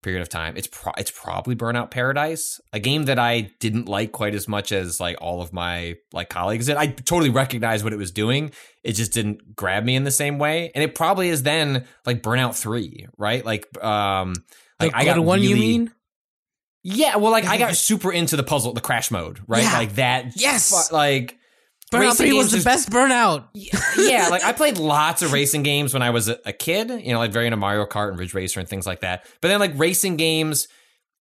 [0.02, 0.56] period of time.
[0.56, 4.72] It's pro- it's probably Burnout Paradise, a game that I didn't like quite as much
[4.72, 6.78] as like all of my like colleagues did.
[6.78, 8.52] I totally recognized what it was doing.
[8.84, 10.72] It just didn't grab me in the same way.
[10.74, 13.44] And it probably is then like Burnout 3, right?
[13.46, 14.36] Like um
[14.80, 15.92] like the I got good one, you mean?
[16.84, 19.64] Yeah, well like I got super into the puzzle, the crash mode, right?
[19.64, 19.74] Yeah.
[19.74, 20.92] Like that Yes!
[20.92, 21.38] like
[21.92, 23.46] Burnout racing 3 was the best Burnout.
[23.98, 27.12] yeah, like I played lots of racing games when I was a, a kid, you
[27.14, 29.26] know, like very into Mario Kart and Ridge Racer and things like that.
[29.42, 30.68] But then like racing games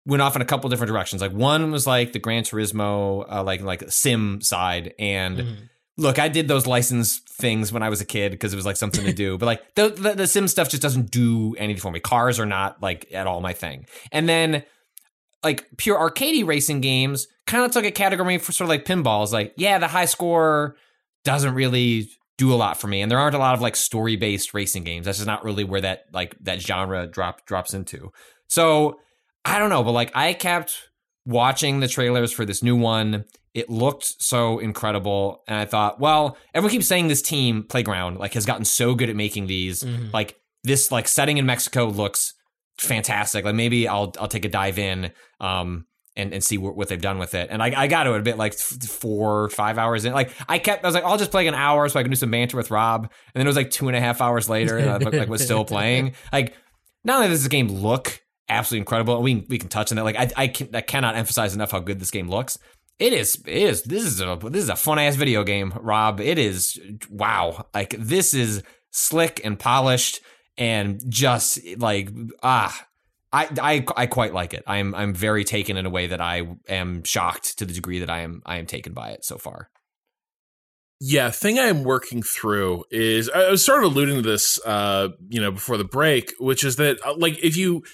[0.06, 1.20] went off in a couple different directions.
[1.22, 5.54] Like one was like the Gran Turismo, uh, like like sim side, and Mm-hmm.
[5.96, 8.76] look, I did those license things when I was a kid because it was like
[8.76, 9.38] something to do.
[9.38, 11.98] But like the, the the sim stuff just doesn't do anything for me.
[12.00, 13.86] Cars are not like at all my thing.
[14.12, 14.64] And then
[15.42, 19.32] like pure arcadey racing games kind of took a category for sort of like pinballs.
[19.32, 20.76] Like, yeah, the high score
[21.24, 24.16] doesn't really do a lot for me, and there aren't a lot of like story
[24.16, 25.06] based racing games.
[25.06, 28.12] That's just not really where that like that genre drop drops into.
[28.48, 29.00] So
[29.44, 30.88] I don't know, but like I kept
[31.26, 33.24] watching the trailers for this new one.
[33.54, 38.34] It looked so incredible, and I thought, well, everyone keeps saying this team Playground like
[38.34, 39.82] has gotten so good at making these.
[39.82, 40.12] Mhm.
[40.12, 42.34] Like this like setting in Mexico looks
[42.78, 43.44] fantastic.
[43.44, 47.00] Like maybe I'll I'll take a dive in um and and see what, what they've
[47.00, 47.48] done with it.
[47.50, 50.88] And I I got to admit like four five hours in like I kept I
[50.88, 52.70] was like I'll just play like an hour so I can do some banter with
[52.70, 53.04] Rob.
[53.04, 55.44] And then it was like two and a half hours later and I like was
[55.44, 56.14] still playing.
[56.32, 56.54] Like
[57.04, 60.04] not only does this game look absolutely incredible, and we we can touch on that.
[60.04, 62.58] Like I I, can, I cannot emphasize enough how good this game looks.
[62.98, 66.20] It is it is this is a this is a fun ass video game, Rob.
[66.20, 66.78] It is
[67.10, 67.66] wow.
[67.74, 70.20] Like this is slick and polished
[70.58, 72.10] and just like
[72.42, 72.86] ah
[73.32, 74.64] I, I I quite like it.
[74.66, 78.10] I'm I'm very taken in a way that I am shocked to the degree that
[78.10, 79.70] I am I am taken by it so far.
[81.00, 85.40] Yeah, thing I'm working through is I was sort of alluding to this, uh, you
[85.40, 87.84] know, before the break, which is that uh, like if you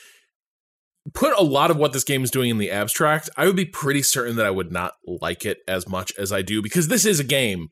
[1.12, 3.66] put a lot of what this game is doing in the abstract, I would be
[3.66, 7.04] pretty certain that I would not like it as much as I do because this
[7.04, 7.68] is a game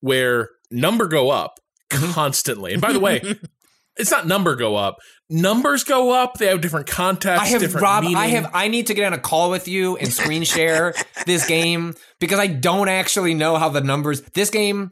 [0.00, 2.72] where number go up constantly.
[2.72, 3.36] And by the way,
[3.96, 4.98] it's not number go up.
[5.30, 6.34] Numbers go up.
[6.34, 7.48] They have different contexts.
[7.48, 8.04] I have different Rob.
[8.04, 8.50] I have.
[8.52, 10.94] I need to get on a call with you and screen share
[11.26, 14.20] this game because I don't actually know how the numbers.
[14.34, 14.90] This game,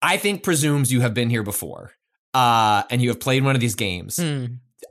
[0.00, 1.92] I think, presumes you have been here before,
[2.34, 4.16] uh, and you have played one of these games.
[4.16, 4.46] Hmm.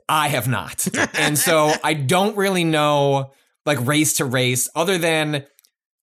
[0.08, 3.32] I have not, and so I don't really know
[3.66, 5.44] like race to race, other than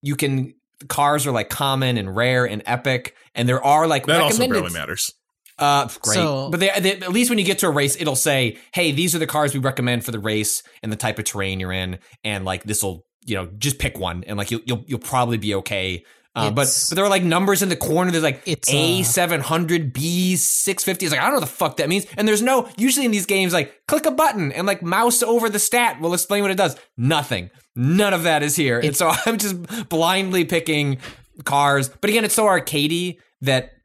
[0.01, 0.53] you can.
[0.87, 4.61] Cars are like common and rare and epic, and there are like that also recommended
[4.61, 5.13] barely matters.
[5.59, 6.15] Uh, great.
[6.15, 8.91] So- but they, they, at least when you get to a race, it'll say, "Hey,
[8.91, 11.71] these are the cars we recommend for the race and the type of terrain you're
[11.73, 14.99] in, and like this will, you know, just pick one, and like you'll you'll, you'll
[14.99, 16.03] probably be okay."
[16.35, 18.11] Uh, but but there are like numbers in the corner.
[18.11, 21.05] There's like It's, A uh, seven hundred, B six fifty.
[21.05, 22.05] It's like I don't know what the fuck that means.
[22.17, 25.49] And there's no usually in these games like click a button and like mouse over
[25.49, 26.77] the stat will explain what it does.
[26.97, 27.49] Nothing.
[27.75, 28.79] None of that is here.
[28.79, 30.99] and so I'm just blindly picking
[31.45, 31.89] cars.
[31.89, 33.78] But again, it's so arcadey that th-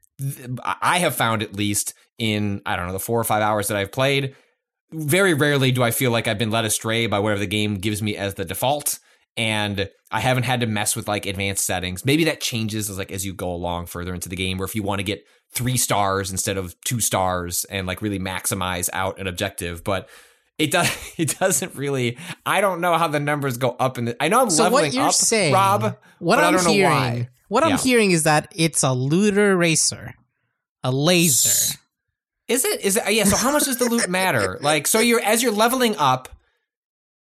[0.63, 3.77] I have found at least in I don't know the four or five hours that
[3.77, 4.35] I've played.
[4.91, 8.01] Very rarely do I feel like I've been led astray by whatever the game gives
[8.01, 8.99] me as the default,
[9.35, 12.05] and I haven't had to mess with like advanced settings.
[12.05, 14.75] Maybe that changes as like as you go along further into the game, or if
[14.75, 19.19] you want to get three stars instead of two stars and like really maximize out
[19.19, 20.07] an objective, but.
[20.57, 20.89] It does.
[21.17, 22.17] It doesn't really.
[22.45, 24.15] I don't know how the numbers go up in the.
[24.23, 25.97] I know I'm So leveling what you're up, saying, Rob.
[26.19, 30.13] what I I'm don't know hearing, what I'm hearing is that it's a looter racer,
[30.83, 31.77] a laser.
[32.47, 32.81] Is it?
[32.81, 33.05] Is it?
[33.07, 33.23] Uh, yeah.
[33.23, 34.59] So how much does the loot matter?
[34.61, 36.29] Like, so you're as you're leveling up.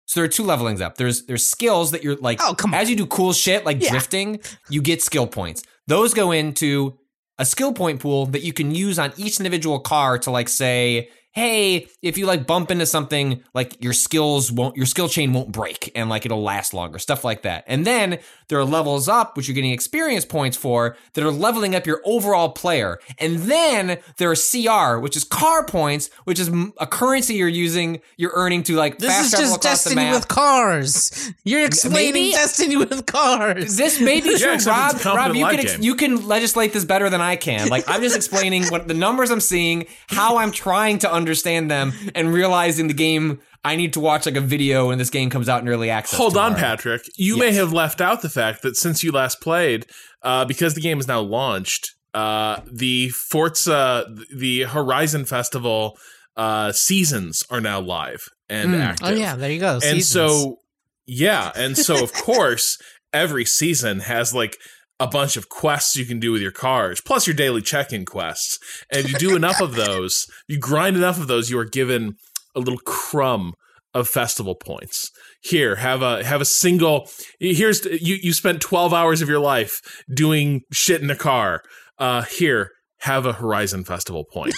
[0.05, 0.95] So there are two levelings up.
[0.97, 2.39] There's there's skills that you're like.
[2.41, 2.79] Oh, come on.
[2.79, 3.89] As you do cool shit like Yeah.
[3.89, 4.39] drifting,
[4.69, 5.63] you get skill points.
[5.87, 6.97] Those go into
[7.39, 11.09] a skill point pool that you can use on each individual car to like say,
[11.37, 15.51] hey, if you like bump into something, like your skills won't, your skill chain won't
[15.51, 17.63] break and like it'll last longer, stuff like that.
[17.67, 18.17] And then
[18.47, 22.01] there are levels up, which you're getting experience points for that are leveling up your
[22.05, 22.97] overall player.
[23.19, 28.01] And then there are CR, which is car points, which is a currency you're using,
[28.17, 30.15] you're earning to like This fast is travel just across the Destiny map.
[30.15, 31.31] with cars.
[31.43, 33.77] You're explaining maybe- Destiny with cars.
[33.77, 34.91] This may be Yeah, true, except Rob.
[34.95, 37.67] it's a competent Rob, you can ex- you can legislate this better than I can.
[37.69, 41.93] Like I'm just explaining what the numbers I'm seeing, how I'm trying to understand them,
[42.15, 43.39] and realizing the game.
[43.65, 46.17] I need to watch like a video when this game comes out in early access.
[46.17, 46.55] Hold on.
[46.55, 47.01] Patrick.
[47.17, 49.85] You may have left out the fact that since you last played,
[50.21, 55.97] uh, because the game is now launched, uh, the Forza, the Horizon Festival
[56.37, 58.79] uh, seasons are now live and Mm.
[58.81, 59.07] active.
[59.07, 59.73] Oh yeah, there you go.
[59.73, 60.07] and Seasons.
[60.07, 60.59] so
[61.05, 62.77] yeah, and so of course
[63.11, 64.55] every season has like
[64.99, 68.57] a bunch of quests you can do with your cars, plus your daily check-in quests.
[68.91, 72.15] And if you do enough of those, you grind enough of those, you are given
[72.55, 73.53] a little crumb
[73.93, 75.11] of festival points.
[75.41, 77.09] Here, have a have a single.
[77.39, 78.15] Here's you.
[78.21, 79.81] You spent twelve hours of your life
[80.13, 81.61] doing shit in a car.
[81.97, 84.53] Uh, here, have a Horizon Festival point.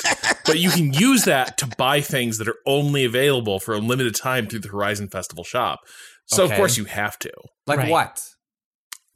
[0.45, 4.15] but you can use that to buy things that are only available for a limited
[4.15, 5.79] time through the Horizon Festival shop.
[6.25, 7.31] So of course you have to.
[7.67, 7.89] Like Right.
[7.89, 8.21] what?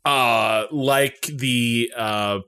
[0.05, 2.39] Uh, like the uh,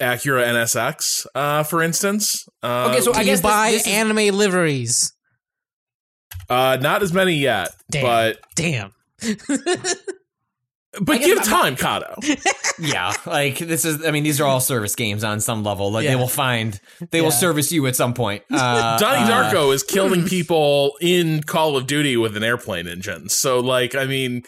[0.00, 2.46] Acura NSX, uh, for instance.
[2.62, 5.12] Uh, Okay, so I Can guess you this- buy this is- anime liveries?
[6.48, 8.02] uh, not as many yet, Damn.
[8.02, 8.92] but Damn.
[11.00, 12.14] but give my- time, Cado.
[12.82, 14.06] Yeah, like this is.
[14.06, 15.92] I mean, these are all service games on some level.
[15.92, 16.10] Like Yeah.
[16.12, 16.80] they will find,
[17.10, 18.42] they will service you at some point.
[18.50, 23.28] Uh, Donnie uh, Darko is killing people in Call of Duty with an airplane engine.
[23.28, 24.44] So, like, I mean,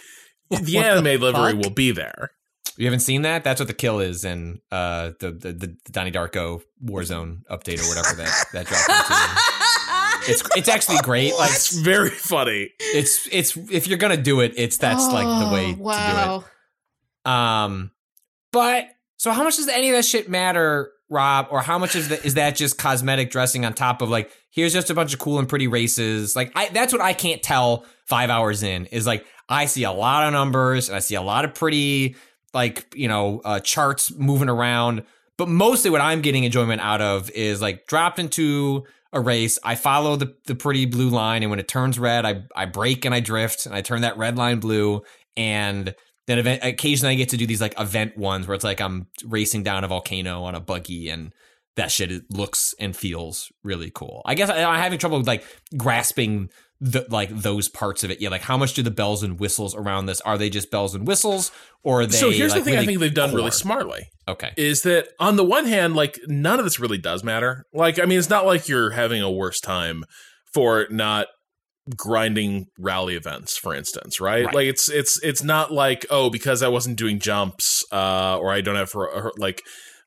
[0.63, 2.31] the anime the livery will be there.
[2.79, 3.45] You haven't seen that?
[3.45, 7.89] That's what the kill is in uh, the, the the Donnie Darko Warzone update or
[7.89, 9.41] whatever that that dropped into.
[10.29, 11.35] It's it's actually great.
[11.37, 12.71] Like It's very funny.
[12.79, 16.45] it's it's if you're gonna do it, it's that's like the way to do
[17.27, 17.31] it.
[17.31, 17.91] Um,
[18.53, 18.87] but
[19.17, 21.49] so how much does any of that shit matter, Rob?
[21.51, 24.73] Or how much is that is that just cosmetic dressing on top of like here's
[24.73, 26.37] just a bunch of cool and pretty races?
[26.37, 29.93] Like I that's what I can't tell five hours in is like I see a
[29.93, 32.17] lot of numbers and I see a lot of pretty
[32.55, 35.05] like you know uh, charts moving around.
[35.39, 39.59] But mostly what I'm getting enjoyment out of is like dropped into a race.
[39.63, 43.05] I follow the the pretty blue line, and when it turns red, I I brake
[43.05, 45.03] and I drift, and I turn that red line blue,
[45.37, 45.95] and
[46.27, 49.09] then event, occasionally I get to do these like event ones where it's like I'm
[49.25, 51.33] racing down a volcano on a buggy, and
[51.77, 54.23] that shit looks and feels really cool.
[54.25, 55.45] I guess I, I'm having trouble with like
[55.77, 56.51] grasping
[56.85, 58.21] the like those parts of it.
[58.21, 60.21] Yeah, like how much do the bells and whistles around this?
[60.23, 61.53] Are they just bells and whistles,
[61.85, 62.17] or are they?
[62.17, 64.51] so here's like, the thing I think they've done really smartly Okay.
[64.57, 67.65] is that on the one hand, like none of this really does matter.
[67.73, 70.03] Like, I mean, it's not like you're having a worse time
[70.53, 71.29] for not
[71.97, 74.47] grinding rally events, for instance, right?
[74.47, 74.55] Right.
[74.55, 78.61] Like it's it's it's not like oh because I wasn't doing jumps uh, or I
[78.61, 79.63] don't have for like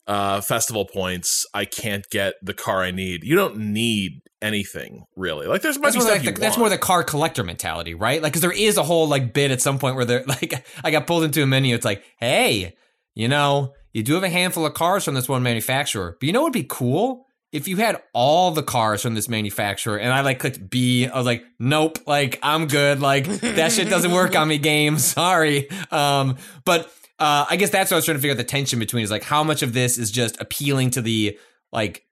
[0.08, 3.24] uh, festival points, I can't get the car I need.
[3.24, 5.48] You don't need anything really.
[5.48, 7.96] Like there's a bunch That's more, like you the, that's more the car collector mentality,
[7.96, 8.22] right?
[8.22, 10.92] Like, because there is a whole like bit at some point where they're like, I
[10.92, 11.76] got pulled into a menu.
[11.76, 12.76] It's like, hey,
[13.16, 16.34] you know, you do have a handful of cars from this one manufacturer, but you
[16.34, 19.98] know what'd be cool if you had all the cars from this manufacturer.
[19.98, 21.08] And I like clicked B.
[21.08, 23.00] I was like, nope, like I'm good.
[23.00, 24.58] Like that shit doesn't work on me.
[24.66, 25.70] Game, sorry.
[25.90, 28.80] Um, but uh, I guess that's what I was trying to figure out the tension
[28.80, 31.38] between is like how much of this is just appealing to the
[31.72, 32.04] like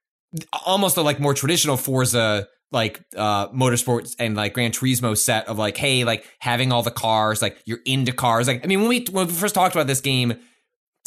[0.65, 5.59] almost the like more traditional Forza like uh motorsports and like Gran Turismo set of
[5.59, 8.47] like hey like having all the cars like you're into cars.
[8.47, 10.39] Like I mean when we when we first talked about this game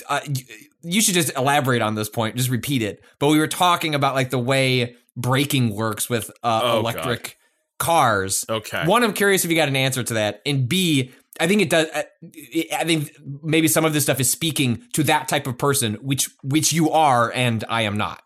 [0.09, 0.45] uh, you,
[0.83, 3.03] you should just elaborate on this point just repeat it.
[3.19, 7.37] But we were talking about like the way braking works with uh Oh, electric
[7.79, 8.45] cars.
[8.49, 8.85] Okay.
[8.87, 10.43] one I'm curious if you got an answer to that.
[10.47, 13.13] And B I think it does I think
[13.43, 16.91] maybe some of this stuff is speaking to that type of person which which you
[16.91, 18.23] are and I am not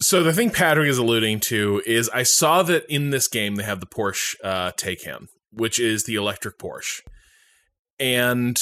[0.00, 3.64] So the thing Patrick is alluding to is I saw that in this game they
[3.64, 7.00] have the Porsche uh, Taycan, which is the electric Porsche,
[7.98, 8.60] and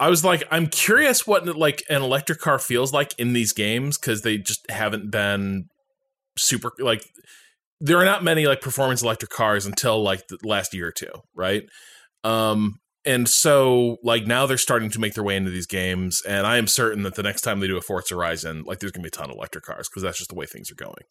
[0.00, 3.96] I was like, I'm curious what like an electric car feels like in these games
[3.98, 5.68] because they just haven't been
[6.36, 7.08] super like
[7.80, 11.12] there are not many like performance electric cars until like the last year or two,
[11.36, 11.64] right?
[12.24, 16.46] Um, and so like now they're starting to make their way into these games, and
[16.46, 19.02] I am certain that the next time they do a Forza Horizon, like there's gonna
[19.02, 21.04] be a ton of electric cars because that's just the way things are going.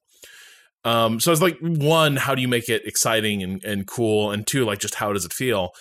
[0.83, 4.47] Um, so it's like one, how do you make it exciting and, and cool, and
[4.47, 5.71] two, like just how does it feel?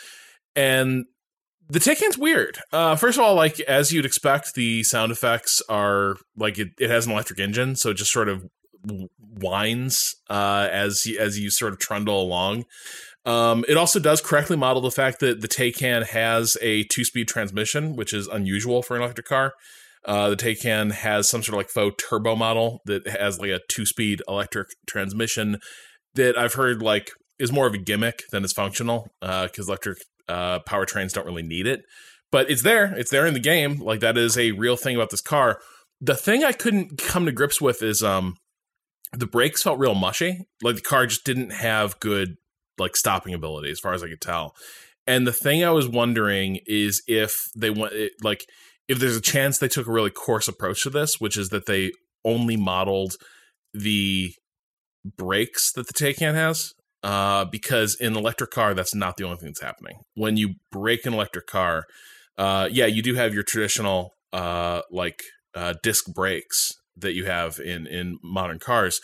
[0.57, 1.07] And
[1.69, 2.59] the Taycan's weird.
[2.73, 6.91] Uh, first of all, like as you'd expect, the sound effects are like it, it
[6.91, 8.45] has an electric engine, so it just sort of
[9.19, 12.65] whines uh, as as you sort of trundle along.
[13.27, 17.95] Um, it also does correctly model the fact that the Taycan has a two-speed transmission,
[17.95, 19.53] which is unusual for an electric car.
[20.07, 23.61] Uh, the Taycan has some sort of like faux turbo model that has like a
[23.69, 25.59] two-speed electric transmission
[26.15, 29.99] that I've heard like is more of a gimmick than it's functional because electric
[30.29, 31.83] uh, powertrains don't really need it.
[32.33, 32.95] But it's there.
[32.97, 33.79] It's there in the game.
[33.79, 35.61] Like that is a real thing about this car.
[36.01, 38.37] The thing I couldn't come to grips with is um
[39.13, 40.47] the brakes felt real mushy.
[40.63, 42.37] Like the car just didn't have good
[42.81, 44.55] like stopping ability as far as I could tell.
[45.07, 48.47] And the thing I was wondering is if they want it, like
[48.89, 51.67] if there's a chance they took a really coarse approach to this, which is that
[51.67, 51.93] they
[52.25, 53.15] only modeled
[53.73, 54.33] the
[55.17, 56.75] brakes that the Taycan has.
[57.03, 59.97] Uh, because in electric car, that's not the only thing that's happening.
[60.17, 61.87] When you brake an electric car,
[62.37, 65.23] uh, yeah, you do have your traditional uh, like
[65.55, 69.01] uh, disc brakes that you have in in modern cars,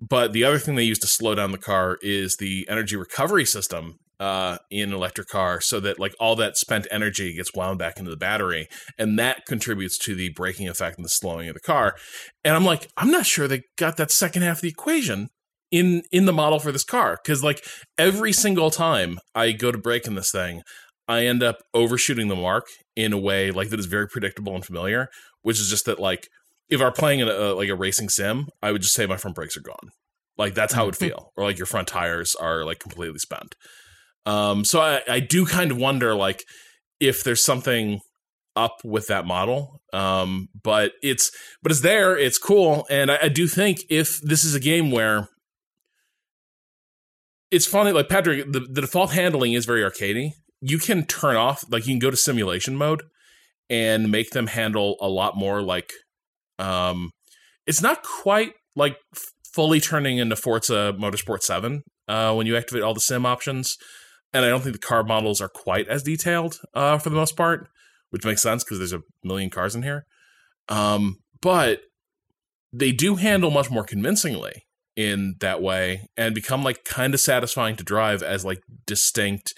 [0.00, 3.46] But the other thing they use to slow down the car is the energy recovery
[3.46, 7.98] system uh, in electric car, so that like all that spent energy gets wound back
[7.98, 8.68] into the battery,
[8.98, 11.96] and that contributes to the braking effect and the slowing of the car.
[12.44, 15.28] And I'm like, I'm not sure they got that second half of the equation
[15.70, 17.64] in in the model for this car because like
[17.98, 20.62] every single time I go to brake in this thing,
[21.08, 24.64] I end up overshooting the mark in a way like that is very predictable and
[24.64, 25.08] familiar.
[25.42, 26.28] Which is just that like
[26.68, 29.34] if I'm playing in a, like a racing sim, I would just say my front
[29.34, 29.90] brakes are gone.
[30.38, 33.54] Like that's how it would feel, or like your front tires are like completely spent.
[34.26, 36.42] Um, so I, I do kind of wonder like
[37.00, 38.00] if there's something
[38.54, 39.80] up with that model.
[39.92, 41.30] Um, but it's
[41.62, 44.90] but it's there, it's cool, and I, I do think if this is a game
[44.90, 45.28] where
[47.50, 50.32] it's funny, like Patrick, the, the default handling is very arcadey.
[50.60, 53.04] You can turn off, like you can go to simulation mode
[53.70, 55.92] and make them handle a lot more like
[56.58, 57.10] um
[57.66, 58.96] it's not quite like
[59.52, 63.76] fully turning into Forza Motorsport 7 uh when you activate all the sim options.
[64.32, 67.36] And I don't think the car models are quite as detailed uh for the most
[67.36, 67.68] part,
[68.10, 70.06] which makes sense because there's a million cars in here.
[70.68, 71.82] Um but
[72.72, 77.76] they do handle much more convincingly in that way and become like kind of satisfying
[77.76, 79.52] to drive as like distinct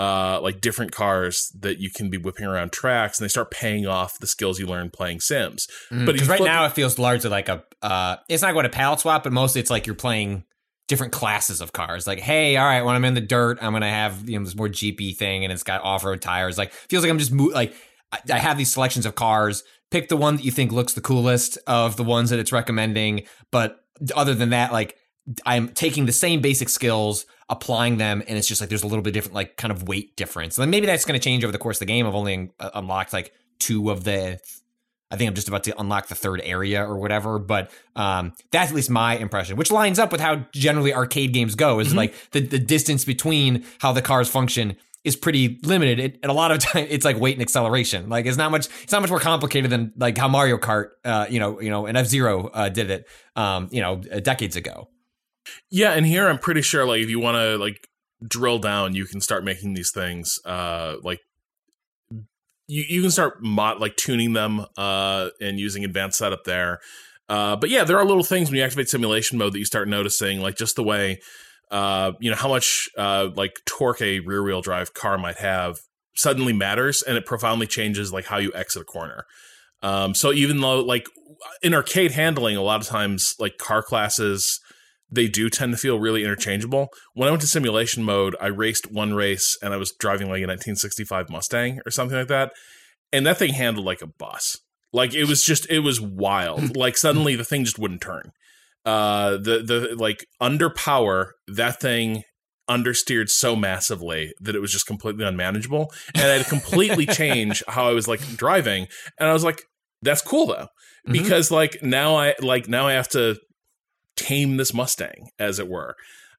[0.00, 3.86] uh like different cars that you can be whipping around tracks and they start paying
[3.86, 5.68] off the skills you learn playing sims.
[5.90, 9.00] But because right now it feels largely like a uh it's not going to palette
[9.00, 10.44] swap but mostly it's like you're playing
[10.88, 12.06] different classes of cars.
[12.06, 14.56] Like hey all right when i'm in the dirt i'm gonna have you know this
[14.56, 16.58] more jeepy thing and it's got off-road tires.
[16.58, 17.74] Like feels like i'm just mo- like
[18.12, 19.62] I, I have these selections of cars.
[19.90, 23.22] Pick the one that you think looks the coolest of the ones that it's recommending
[23.52, 23.84] but
[24.16, 24.96] other than that like
[25.46, 29.02] i'm taking the same basic skills applying them and it's just like there's a little
[29.02, 31.52] bit different like kind of weight difference and then maybe that's going to change over
[31.52, 34.40] the course of the game i've only uh, unlocked like two of the
[35.10, 38.70] I think I'm just about to unlock the third area or whatever, but um, that's
[38.70, 41.78] at least my impression, which lines up with how generally arcade games go.
[41.78, 46.00] Is like the, the distance between how the cars function is pretty limited.
[46.00, 48.08] It, and a lot of time, it's like weight and acceleration.
[48.08, 48.66] Like it's not much.
[48.82, 51.86] It's not much more complicated than like how Mario Kart, uh, you know, you know,
[51.86, 54.88] and F Zero uh, did it, um, you know, decades ago.
[55.70, 57.88] Yeah and here i'm pretty sure like if you want to like
[58.26, 61.20] drill down you can start making these things uh like
[62.66, 66.80] you, you can start mod like tuning them uh and using advanced setup there.
[67.28, 69.88] Uh but yeah there are little things when you activate simulation mode that you start
[69.88, 71.20] noticing like just the way
[71.70, 75.78] uh you know how much uh like torque a rear wheel drive car might have
[76.16, 79.26] suddenly matters and it profoundly changes like how you exit a corner.
[79.82, 81.06] Um so even though like
[81.62, 84.60] in arcade handling a lot of times like car classes
[85.10, 86.88] they do tend to feel really interchangeable.
[87.14, 90.38] When I went to simulation mode, I raced one race and I was driving like
[90.38, 92.52] a 1965 Mustang or something like that.
[93.12, 94.58] And that thing handled like a bus.
[94.92, 96.76] Like it was just it was wild.
[96.76, 98.32] like suddenly the thing just wouldn't turn.
[98.84, 102.22] Uh the the like under power, that thing
[102.68, 105.92] understeered so massively that it was just completely unmanageable.
[106.14, 108.86] And I had to completely change how I was like driving.
[109.18, 109.62] And I was like,
[110.02, 110.68] that's cool though.
[111.06, 113.36] Because like now I like now I have to
[114.16, 115.96] tame this Mustang, as it were.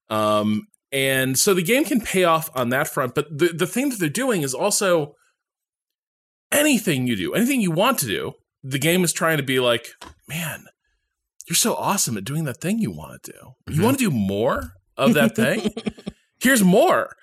[0.09, 3.15] Um, and so the game can pay off on that front.
[3.15, 5.15] But the, the thing that they're doing is also
[6.51, 9.89] anything you do, anything you want to do, the game is trying to be like,
[10.27, 10.65] man,
[11.47, 13.73] you're so awesome at doing that thing you want to do.
[13.73, 15.71] You want to do more of that thing?
[16.39, 17.15] Here's more.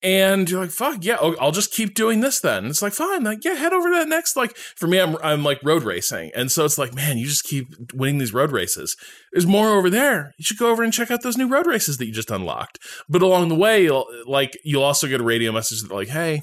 [0.00, 2.66] And you're like, fuck yeah, I'll I'll just keep doing this then.
[2.66, 4.36] It's like, fine, like yeah, head over to that next.
[4.36, 7.42] Like for me, I'm I'm like road racing, and so it's like, man, you just
[7.42, 8.96] keep winning these road races.
[9.32, 10.34] There's more over there.
[10.38, 12.78] You should go over and check out those new road races that you just unlocked.
[13.08, 16.42] But along the way, you'll, like you'll also get a radio message that like, hey,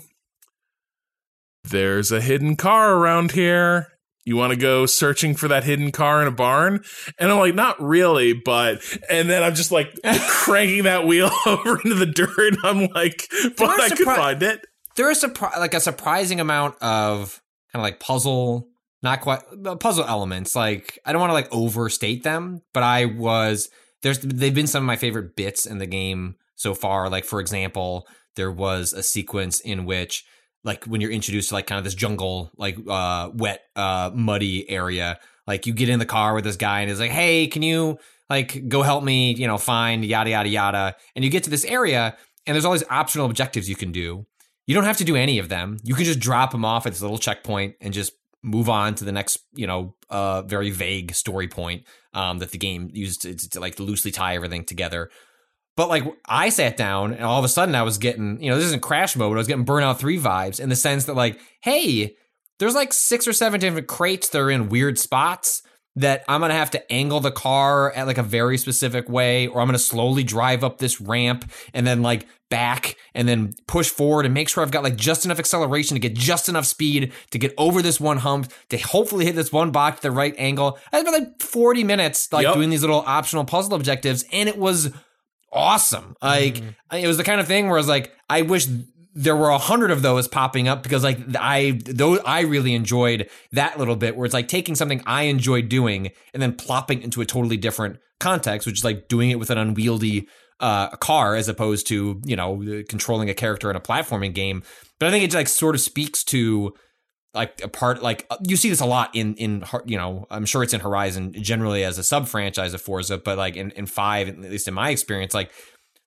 [1.64, 3.88] there's a hidden car around here.
[4.26, 6.84] You want to go searching for that hidden car in a barn?
[7.20, 9.96] And I'm like, not really, but and then I'm just like
[10.28, 12.56] cranking that wheel over into the dirt.
[12.64, 14.66] I'm like, but I could surpri- find it.
[14.96, 17.42] there is surpri- like a surprising amount of
[17.72, 18.68] kind of like puzzle
[19.04, 23.06] not quite uh, puzzle elements like i don't want to like overstate them but i
[23.06, 23.70] was
[24.02, 27.40] there's they've been some of my favorite bits in the game so far like for
[27.42, 30.24] example there was a sequence in which
[30.66, 34.70] like when you're introduced to like kind of this jungle like uh wet uh muddy
[34.70, 35.18] area
[35.48, 37.98] like you get in the car with this guy and he's like hey can you
[38.30, 41.64] like go help me you know find yada yada yada and you get to this
[41.64, 44.26] area and there's all these optional objectives you can do
[44.68, 45.78] you don't have to do any of them.
[45.84, 49.04] You can just drop them off at this little checkpoint and just move on to
[49.04, 51.84] the next, you know, uh, very vague story point
[52.14, 55.10] um, that the game used to, to like loosely tie everything together.
[55.78, 58.56] But like I sat down and all of a sudden I was getting, you know,
[58.56, 59.34] this isn't crash mode.
[59.34, 62.16] I was getting Burnout Three vibes in the sense that like, hey,
[62.60, 65.62] there's like six or seven different crates that are in weird spots.
[65.98, 69.62] that I'm gonna have to angle the car at like a very specific way, or
[69.62, 74.26] I'm gonna slowly drive up this ramp and then like back and then push forward
[74.26, 77.38] and make sure I've got like just enough acceleration to get just enough speed to
[77.40, 80.78] get over this one hump to hopefully hit this one box at the right angle.
[80.92, 82.54] I spent like 40 minutes like Yep.
[82.56, 84.92] doing these little optional puzzle objectives, and it was
[85.52, 86.16] awesome.
[86.22, 86.62] Like
[86.94, 88.68] it was the kind of thing where I was like, I wish
[89.16, 93.30] there were a hundred of those popping up because like I those I really enjoyed
[93.54, 97.22] that little bit where it's like taking something I enjoyed doing and then plopping into
[97.22, 100.28] a totally different context, which is like doing it with an unwieldy
[100.60, 104.64] uh, car as opposed to you know controlling a character in a platforming game.
[105.00, 106.74] But I think it like sort of speaks to
[107.36, 110.46] like a part like uh, you see this a lot in in you know I'm
[110.46, 113.86] sure it's in Horizon generally as a sub franchise of Forza, but like in in
[113.86, 115.52] five at least in my experience, like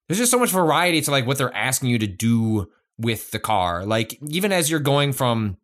[0.09, 2.69] there's just so much variety to like what they're asking you to do
[2.99, 3.85] with the car.
[3.85, 5.59] Like even as you're going from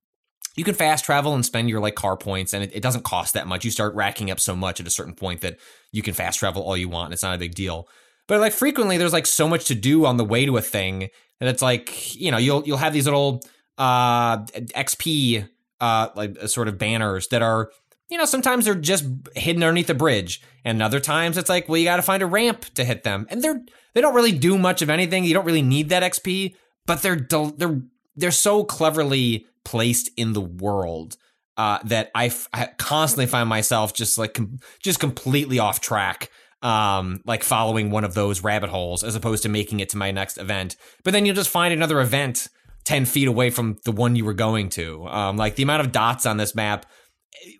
[0.56, 3.34] you can fast travel and spend your like car points and it, it doesn't cost
[3.34, 3.64] that much.
[3.64, 5.58] You start racking up so much at a certain point that
[5.90, 7.88] you can fast travel all you want and it's not a big deal.
[8.28, 11.08] But like frequently there's like so much to do on the way to a thing
[11.40, 13.42] that it's like, you know, you'll you'll have these little
[13.78, 15.48] uh XP
[15.80, 17.70] uh like uh, sort of banners that are
[18.10, 21.78] you know, sometimes they're just hidden underneath a bridge, and other times it's like, well,
[21.78, 23.62] you got to find a ramp to hit them, and they're
[23.94, 25.24] they don't really do much of anything.
[25.24, 26.54] You don't really need that XP,
[26.86, 27.26] but they're
[27.56, 27.80] they're
[28.16, 31.16] they're so cleverly placed in the world
[31.56, 36.30] uh, that I, f- I constantly find myself just like com- just completely off track.
[36.62, 40.12] Um, like following one of those rabbit holes as opposed to making it to my
[40.12, 40.76] next event.
[41.02, 42.48] But then you'll just find another event
[42.84, 45.06] 10 feet away from the one you were going to.
[45.06, 46.86] Um, like the amount of dots on this map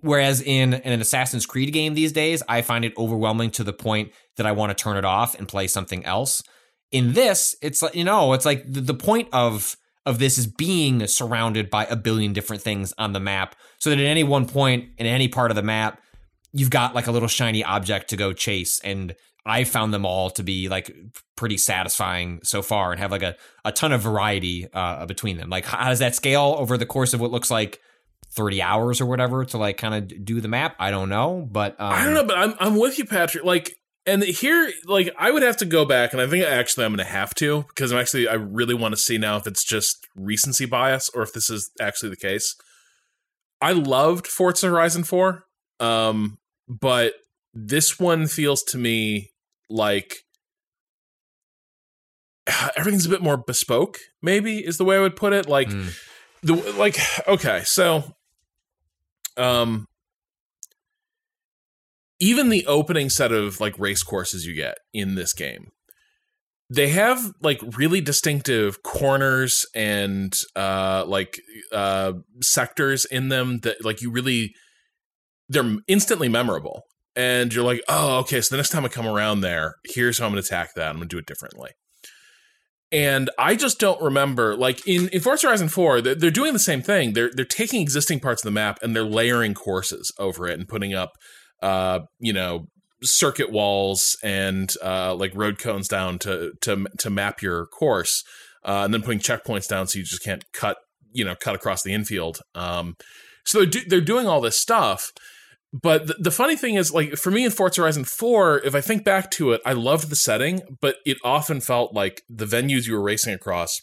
[0.01, 3.73] Whereas in, in an Assassin's Creed game these days, I find it overwhelming to the
[3.73, 6.43] point that I want to turn it off and play something else.
[6.91, 9.77] In this, it's like you know, it's like the, the point of
[10.07, 13.99] of this is being surrounded by a billion different things on the map, so that
[13.99, 16.01] at any one point in any part of the map,
[16.53, 18.81] you've got like a little shiny object to go chase.
[18.85, 20.95] And I found them all to be like
[21.37, 25.51] pretty satisfying so far, and have like a a ton of variety uh, between them.
[25.51, 27.81] Like, how does that scale over the course of what looks like
[28.35, 30.75] 30 hours or whatever to like kind of do the map.
[30.79, 33.45] I don't know, but um, I don't know, but I'm I'm with you, Patrick.
[33.45, 33.77] Like,
[34.07, 37.07] and here, like, I would have to go back, and I think actually I'm going
[37.07, 40.07] to have to because I'm actually I really want to see now if it's just
[40.17, 42.57] recency bias or if this is actually the case.
[43.61, 45.45] I loved Forza Horizon 4,
[45.81, 46.39] um,
[46.69, 47.15] but
[47.55, 49.31] this one feels to me
[49.75, 50.19] like
[52.77, 53.99] everything's a bit more bespoke.
[54.23, 55.49] Maybe is the way I would put it.
[55.49, 55.93] Like Mm.
[56.43, 56.97] the like
[57.29, 58.15] okay, so
[59.37, 59.87] um
[62.21, 65.73] even the opening set of like race courses you get in this game
[66.71, 71.41] they have like really distinctive corners and uh like
[71.73, 74.55] uh sectors in them that like you really
[75.49, 76.85] they're instantly memorable
[77.17, 80.27] and you're like oh okay so the next time i come around there here's how
[80.27, 81.71] i'm gonna attack that i'm gonna do it differently
[82.95, 86.61] and I just don't remember, like in, in Forza Horizon 4, they're, they're doing the
[86.61, 87.13] same thing.
[87.13, 90.69] They're they're taking existing parts of the map and they're layering courses over it and
[90.69, 91.11] putting up,
[91.61, 92.69] uh, you know,
[93.03, 98.23] circuit walls and uh, like road cones down to to to map your course,
[98.65, 100.77] uh, and then putting checkpoints down so you just can't cut,
[101.13, 102.39] you know, cut across the infield.
[102.55, 102.95] Um,
[103.45, 105.11] so they're do, they're doing all this stuff.
[105.83, 108.81] But the, the funny thing is, like for me in Forza Horizon 4, if I
[108.81, 112.87] think back to it, I loved the setting, but it often felt like the venues
[112.87, 113.83] you were racing across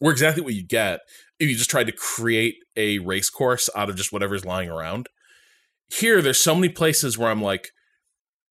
[0.00, 1.00] were exactly what you get
[1.38, 5.08] if you just tried to create a race course out of just whatever's lying around.
[5.94, 7.68] Here, there's so many places where I'm like,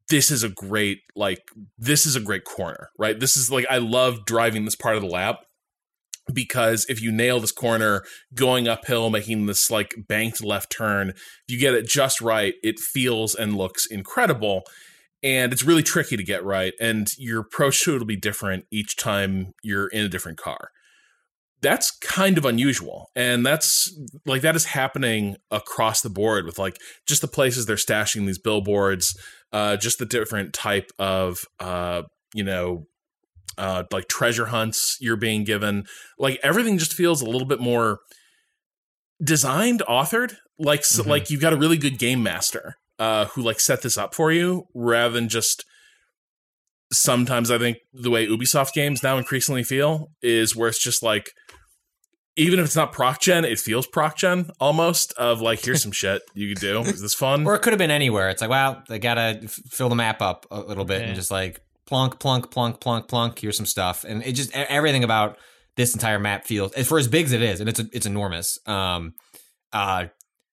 [0.07, 1.41] this is a great, like,
[1.77, 3.19] this is a great corner, right?
[3.19, 5.39] This is like, I love driving this part of the lap
[6.33, 8.03] because if you nail this corner
[8.33, 12.79] going uphill making this like banked left turn if you get it just right it
[12.79, 14.63] feels and looks incredible.
[15.21, 18.65] And it's really tricky to get right and your approach to it will be different
[18.71, 20.69] each time you're in a different car.
[21.61, 23.93] That's kind of unusual and that's
[24.25, 28.39] like that is happening across the board with like just the places they're stashing these
[28.39, 29.19] billboards
[29.51, 32.03] uh just the different type of uh
[32.33, 32.85] you know
[33.57, 35.85] uh, like treasure hunts you're being given.
[36.17, 37.99] Like everything just feels a little bit more
[39.23, 40.35] designed, authored.
[40.57, 41.07] Like so, Mhm.
[41.07, 44.31] like you've got a really good game master uh, who like set this up for
[44.31, 45.63] you, rather than just.
[46.91, 51.33] Sometimes I think the way Ubisoft games now increasingly feel is where it's just like,
[52.35, 55.13] even if it's not proc gen, it feels proc gen almost.
[55.13, 56.79] Of like, here's some shit you could do.
[56.81, 57.45] Is this fun?
[57.45, 58.29] or it could have been anywhere.
[58.29, 61.07] It's like, well, they gotta f- fill the map up a little bit Yeah.
[61.09, 63.39] and just like plunk, plunk, plunk, plunk, plunk.
[63.39, 65.37] Here's some stuff, and it just everything about
[65.75, 68.59] this entire map feels for as big as it is, and it's it's enormous.
[68.67, 69.15] Um,
[69.73, 70.05] uh,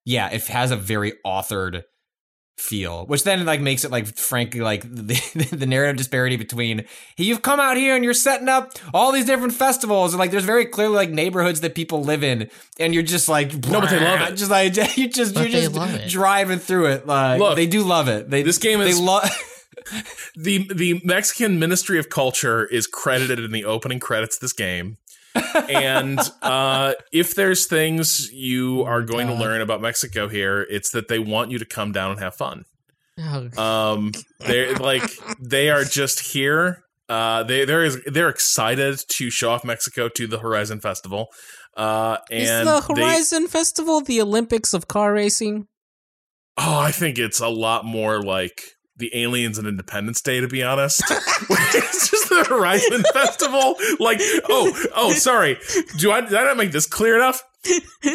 [0.05, 1.83] yeah, it has a very authored
[2.57, 6.87] feel, which then like makes it like frankly like the, the narrative disparity between
[7.19, 10.45] you've come out here and you're setting up all these different festivals and like there's
[10.45, 12.49] very clearly like neighborhoods that people live in
[12.79, 14.35] and you're just like No, but they love it.
[14.37, 18.09] just like you just But you're just driving through it like Look, they do love
[18.09, 19.29] it they this game they is- love
[20.37, 24.97] the the Mexican Ministry of Culture is credited in the opening credits of this game.
[25.69, 31.09] and uh, if there's things you are going to learn about Mexico here, it's that
[31.09, 32.65] they want you to come down and have fun.
[33.19, 35.03] Oh, Um, they're like
[35.41, 36.83] they are just here.
[37.09, 41.29] Uh, they they're they're excited to show off Mexico to the Horizon Festival.
[41.77, 45.67] Uh, is and the they- Horizon Festival the Olympics of car racing?
[46.59, 48.63] oh, I think it's a lot more like
[48.97, 51.03] the Aliens and Independence Day, to be honest.
[51.77, 53.77] it's just the Horizon Festival.
[54.01, 55.59] Like, oh, oh, sorry.
[55.99, 57.43] Do I did I not make this clear enough?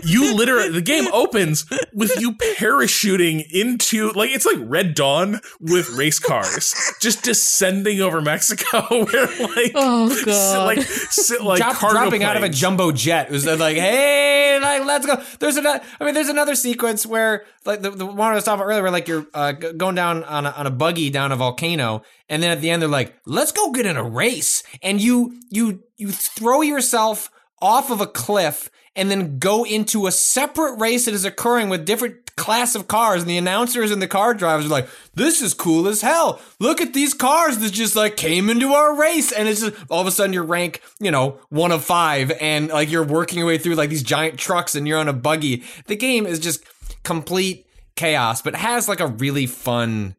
[0.05, 5.89] You literally the game opens with you parachuting into like it's like Red Dawn with
[5.89, 10.65] race cars just descending over Mexico where like Oh sit- god!
[10.65, 13.27] like sit like Drop- cargo dropping out of a jumbo jet.
[13.27, 15.21] It was like, hey, like let's go.
[15.39, 15.83] There's another.
[15.99, 18.83] I mean, there's another sequence where like the, the one I was talking about earlier,
[18.83, 22.03] where like you're uh, g- going down on a, on a buggy down a volcano,
[22.31, 25.39] and then at the end they're like, let's go get in a race, and you
[25.51, 27.29] you you throw yourself
[27.61, 28.71] off of a cliff.
[28.93, 33.21] And then go into a separate race that is occurring with different class of cars,
[33.21, 36.41] and the announcers and the car drivers are like, "This is cool as hell!
[36.59, 40.01] Look at these cars that just like came into our race!" And it's just all
[40.01, 43.47] of a sudden you're rank, you know, one of five, and like you're working your
[43.47, 45.63] way through like these giant trucks, and you're on a buggy.
[45.85, 46.61] The game is just
[47.03, 50.17] complete chaos, but has like a really fun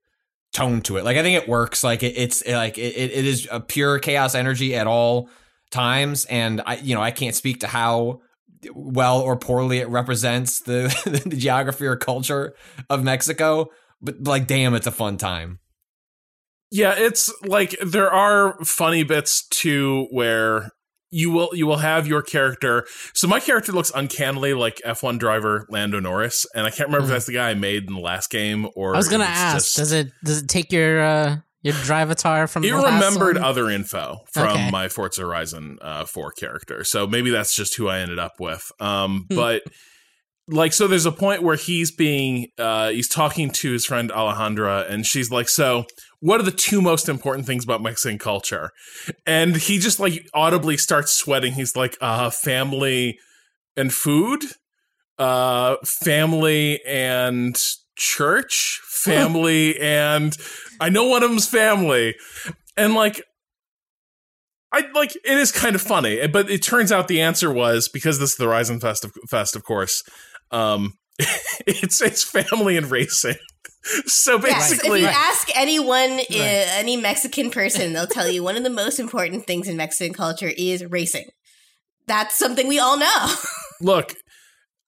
[0.52, 1.04] tone to it.
[1.04, 1.82] Like I think it works.
[1.82, 5.28] Like it, it's like it, it is a pure chaos energy at all
[5.70, 8.20] times, and I, you know, I can't speak to how
[8.74, 10.94] well or poorly it represents the
[11.28, 12.54] the geography or culture
[12.88, 13.70] of Mexico.
[14.00, 15.60] But like, damn, it's a fun time.
[16.70, 20.70] Yeah, it's like there are funny bits too where
[21.12, 22.84] you will you will have your character.
[23.14, 27.10] So my character looks uncannily like F1 driver Lando Norris, and I can't remember if
[27.10, 28.94] that's the guy I made in the last game or Hmm.
[28.94, 29.56] I was gonna ask.
[29.66, 33.36] just- does it does it take your uh your drivatar from it the last remembered
[33.36, 33.44] one?
[33.44, 34.70] other info from Okay.
[34.72, 36.82] my Forza Horizon uh, 4 character.
[36.82, 38.72] So maybe that's just who I ended up with.
[38.80, 39.36] Um, Hmm.
[39.36, 39.62] but
[40.48, 44.90] like, so there's a point where he's being, uh, he's talking to his friend Alejandra,
[44.90, 45.84] and she's like, So,
[46.22, 48.70] what are the two most important things about Mexican culture?
[49.26, 51.54] And he just like audibly starts sweating.
[51.54, 53.18] He's like, uh, family
[53.76, 54.44] and food,
[55.18, 57.60] uh, family and
[57.96, 60.36] church, family and
[60.80, 62.14] I know one of them's family.
[62.76, 63.20] And like,
[64.72, 68.20] I like it is kind of funny, but it turns out the answer was because
[68.20, 70.04] this is the Horizon Fest, of, Fest, of course.
[70.52, 70.92] Um,
[71.66, 73.36] it's it's family and racing.
[74.06, 78.62] So Yes, if you ask anyone, uh, any Mexican person, they'll tell you one of
[78.62, 81.26] the most important things in Mexican culture is racing.
[82.06, 83.34] That's something we all know.
[83.80, 84.14] look,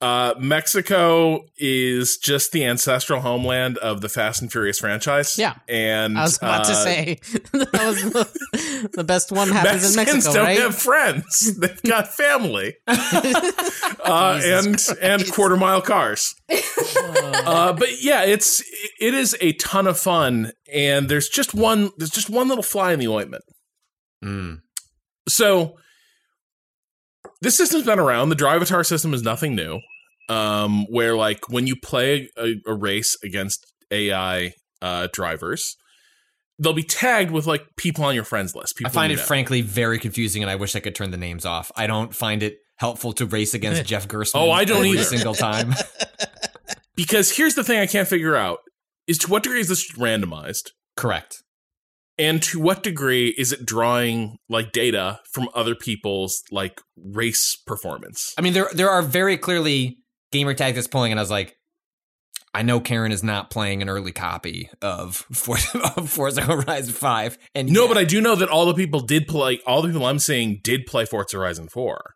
[0.05, 5.39] uh, Mexico is just the ancestral homeland of the Fast and Furious franchise.
[5.39, 5.55] Yeah.
[5.67, 7.15] and I was about to uh, say
[7.53, 10.59] that was the, the best one happens in Mexicans Mexico, don't right?
[10.61, 16.35] have friends; they've got family, uh, and Jesus and quarter mile cars.
[16.51, 18.63] uh, but yeah, it's
[19.01, 22.93] it is a ton of fun, and there's just one there's just one little fly
[22.93, 23.45] in the ointment.
[24.23, 24.61] Mm.
[25.31, 25.79] So
[27.41, 28.29] this system's been around.
[28.29, 29.81] The Drivatar system is nothing new.
[30.29, 35.77] Um, where like when you play a, a race against AI uh, drivers,
[36.59, 38.77] they'll be tagged with like people on your friends list.
[38.77, 39.23] People I find it know.
[39.23, 41.71] frankly very confusing, and I wish I could turn the names off.
[41.77, 44.41] I don't find it helpful to race against Jeff Gerstmann.
[44.41, 45.05] Oh, I don't every either.
[45.05, 45.75] single time.
[46.97, 48.61] because here's the thing I can't figure out
[49.07, 50.71] is to what degree is this randomized?
[50.97, 51.43] Correct.
[52.17, 58.35] And to what degree is it drawing like data from other people's like race performance?
[58.39, 59.99] I mean, there there are very clearly
[60.35, 61.57] gamer tag that's pulling, and I was like,
[62.53, 67.39] I know Karen is not playing an early copy of Forza, of Forza Horizon Five,
[67.55, 69.61] and No, yeah, but I do know that all the people did play.
[69.67, 72.15] All the people I'm seeing did play Forza Horizon Four.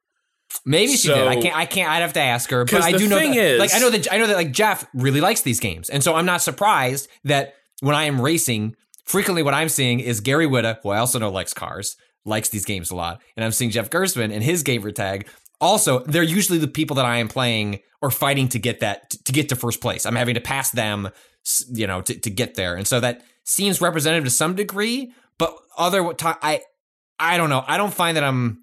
[0.67, 1.27] maybe she so- did.
[1.29, 1.57] I can't.
[1.57, 1.91] I can't.
[1.91, 2.65] I'd have to ask her.
[2.65, 3.19] But I do know.
[3.19, 5.61] thing that, is- like I know that I know that like Jeff really likes these
[5.61, 10.01] games, and so I'm not surprised that when I am racing, frequently what I'm seeing
[10.01, 13.45] is Gary Whitta, who I also know likes cars, likes these games a lot, and
[13.45, 15.29] I'm seeing Jeff Gerstmann and his gamer tag.
[15.61, 19.33] Also, they're usually the people that I am playing or fighting to get that to
[19.33, 20.07] get to first place.
[20.07, 21.09] I'm having to pass them,
[21.73, 25.13] you know, to, to get there, and so that seems representative to some degree.
[25.39, 26.61] But other time, I
[27.19, 27.65] I don't know.
[27.67, 28.61] I don't find that I'm.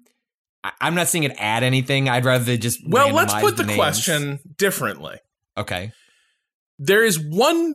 [0.64, 2.08] I- I'm not seeing it add anything.
[2.08, 3.76] I'd rather just Well, let's put the, names.
[3.76, 5.18] question differently.
[5.56, 5.92] Okay.
[6.78, 7.74] There is one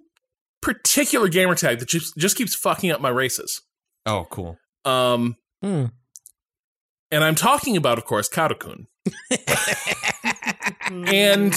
[0.61, 3.61] particular gamer tag that just just keeps fucking up my races.
[4.07, 4.57] Oh, cool.
[4.83, 5.85] Um, Hmm.
[7.11, 8.87] and I'm talking about, of course, Cado-kun.
[10.89, 11.55] And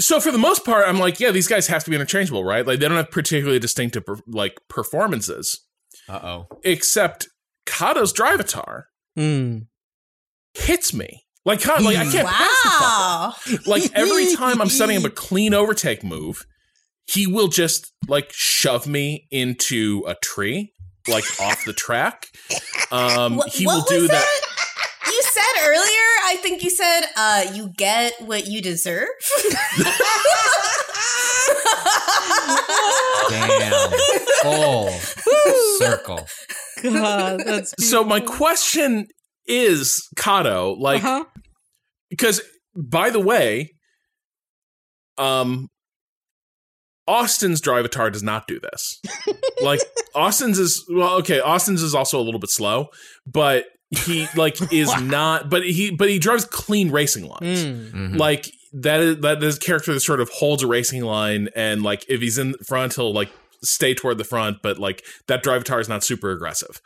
[0.00, 2.66] so for the most part, I'm like, yeah, these guys have to be interchangeable, right?
[2.66, 5.60] Like they don't have particularly distinctive like performances,
[6.08, 6.46] Uh oh.
[6.64, 7.28] except
[7.66, 8.84] Cado's Drivatar
[9.16, 9.58] Hmm.
[10.54, 11.24] hits me.
[11.46, 12.80] Like, kind of, like I can't pass the fucker.
[12.80, 13.60] Wow.
[13.66, 16.44] Like every time I'm setting up a clean overtake move,
[17.06, 20.72] he will just like shove me into a tree,
[21.08, 22.26] like off the track.
[22.92, 24.26] Um, What- he what will do was that.
[25.60, 29.08] You said earlier, I think you said, uh, you get what you deserve.
[33.30, 33.90] Damn.
[34.42, 34.90] Full
[35.78, 36.26] circle.
[36.82, 39.06] God, that's So my question
[39.46, 41.24] is, Cado, like, uh-huh.
[42.08, 42.40] because
[42.74, 43.72] by the way,
[45.18, 45.68] um,
[47.06, 49.00] Austin's Drivatar does not do this.
[49.62, 49.80] like
[50.14, 51.40] Austin's is well, okay.
[51.40, 52.86] Austin's is also a little bit slow,
[53.26, 55.50] but he like is not.
[55.50, 57.64] But he but he drives clean racing lines.
[57.64, 58.14] Hmm.
[58.14, 58.18] Mhm.
[58.18, 62.04] Like that is that a character that sort of holds a racing line, and like
[62.08, 63.30] if he's in front, he'll like
[63.64, 64.58] stay toward the front.
[64.62, 66.80] But like that Drivatar is not super aggressive.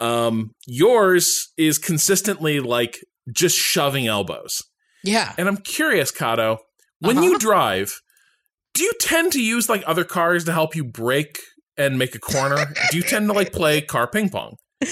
[0.00, 2.98] Um, yours is consistently like
[3.32, 4.62] just shoving elbows.
[5.04, 5.34] Yeah.
[5.36, 6.58] And I'm curious, Cado,
[7.00, 7.26] when Uh-huh.
[7.26, 8.00] you drive,
[8.74, 11.38] do you tend to use like other cars to help you break
[11.76, 12.72] and make a corner?
[12.90, 14.56] do you tend to like play car ping pong?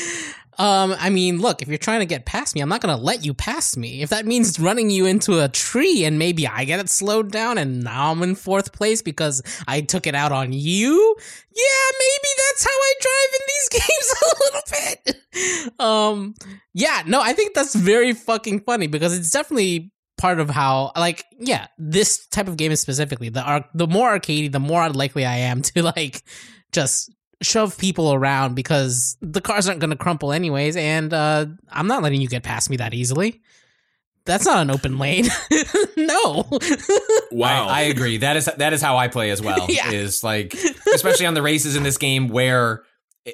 [0.59, 3.25] Um, I mean, look, if you're trying to get past me, I'm not gonna let
[3.25, 4.03] you pass me.
[4.03, 7.59] If that means running you into a tree and maybe I get it slowed down
[7.59, 11.17] and now I'm in fourth place because I took it out on you,
[11.55, 15.81] yeah, maybe that's how I drive in these games a little bit.
[15.81, 16.35] Um,
[16.73, 21.25] yeah, no, I think that's very fucking funny because it's definitely part of how like
[21.39, 25.27] yeah this type of game is specifically the arc the more arcadey the more likely
[25.27, 26.23] i am to like
[26.73, 27.13] just
[27.43, 32.03] shove people around because the cars aren't going to crumple anyways and uh i'm not
[32.03, 33.43] letting you get past me that easily
[34.25, 35.27] that's not an open lane
[35.97, 36.49] no
[37.33, 37.67] Wow.
[37.69, 38.19] I, I agree.
[38.19, 39.67] That is that is how I play as well.
[39.69, 39.91] Yeah.
[39.91, 40.55] Is like
[40.95, 42.83] especially on the races in this game where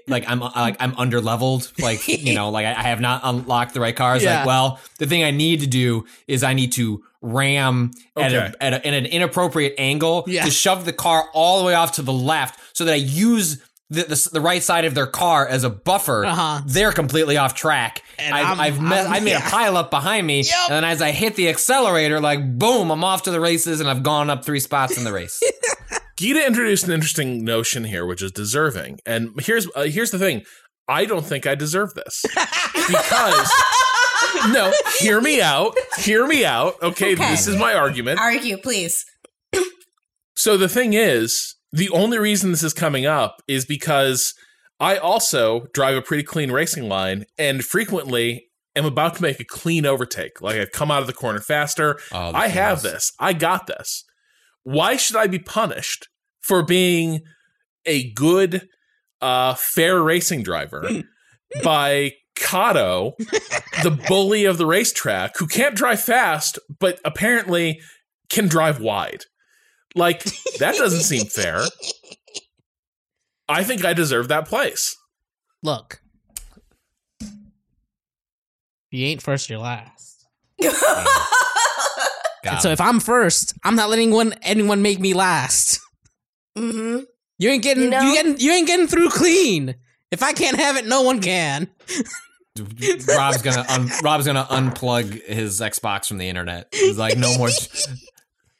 [0.08, 1.70] like I'm like I'm under leveled.
[1.78, 4.22] Like you know, like I, I have not unlocked the right cars.
[4.24, 4.38] Yeah.
[4.38, 8.54] Like, well, the thing I need to do is I need to ram at, a,
[8.62, 10.44] at, a, at an inappropriate angle Yeah.
[10.44, 13.62] to shove the car all the way off to the left, so that I use.
[13.92, 16.62] The, the, the right side of their car as a buffer, Uh-huh.
[16.66, 18.02] they're completely off track.
[18.18, 19.46] And I've, I'm- I've met, I'm- I made yeah.
[19.46, 20.54] a pile up behind me, Yep.
[20.68, 23.88] and then as I hit the accelerator, like boom, I'm off to the races, and
[23.90, 25.40] I've gone up three spots in the race.
[26.16, 29.00] Gita introduced an interesting notion here, which is deserving.
[29.04, 30.42] And here's uh, here's the thing:
[30.88, 32.22] I don't think I deserve this
[32.74, 33.52] because
[34.48, 36.74] no, hear me out, hear me out.
[36.82, 37.30] Okay, Okay.
[37.30, 38.20] this is my argument.
[38.20, 39.04] Argue, please.
[40.34, 44.34] So the thing is, the only reason this is coming up is because
[44.78, 49.44] I also drive a pretty clean racing line and frequently am about to make a
[49.44, 50.40] clean overtake.
[50.40, 51.98] Like I've come out of the corner faster.
[52.12, 52.82] Oh, I have chaos.
[52.82, 53.12] this.
[53.18, 54.04] I got this.
[54.64, 56.08] Why should I be punished
[56.40, 57.20] for being
[57.86, 58.68] a good,
[59.20, 60.88] uh, fair racing driver
[61.64, 63.12] by Cado,
[63.82, 67.80] the bully of the racetrack, who can't drive fast, but apparently
[68.28, 69.24] can drive wide?
[69.94, 70.24] Like,
[70.58, 71.62] that doesn't seem fair.
[73.48, 74.96] I think I deserve that place.
[75.62, 76.00] look
[78.90, 80.26] you ain't first you're last
[82.44, 85.80] Got so if i'm first i'm not letting one anyone make me last
[86.56, 86.98] hmm
[87.38, 89.74] You ain't getting You know- you getting you ain't getting through clean.
[90.10, 91.68] If I can't have it, no one can.
[93.08, 96.68] Rob's gonna un- Rob's gonna unplug his Xbox from the internet.
[96.70, 97.48] He's like, no more,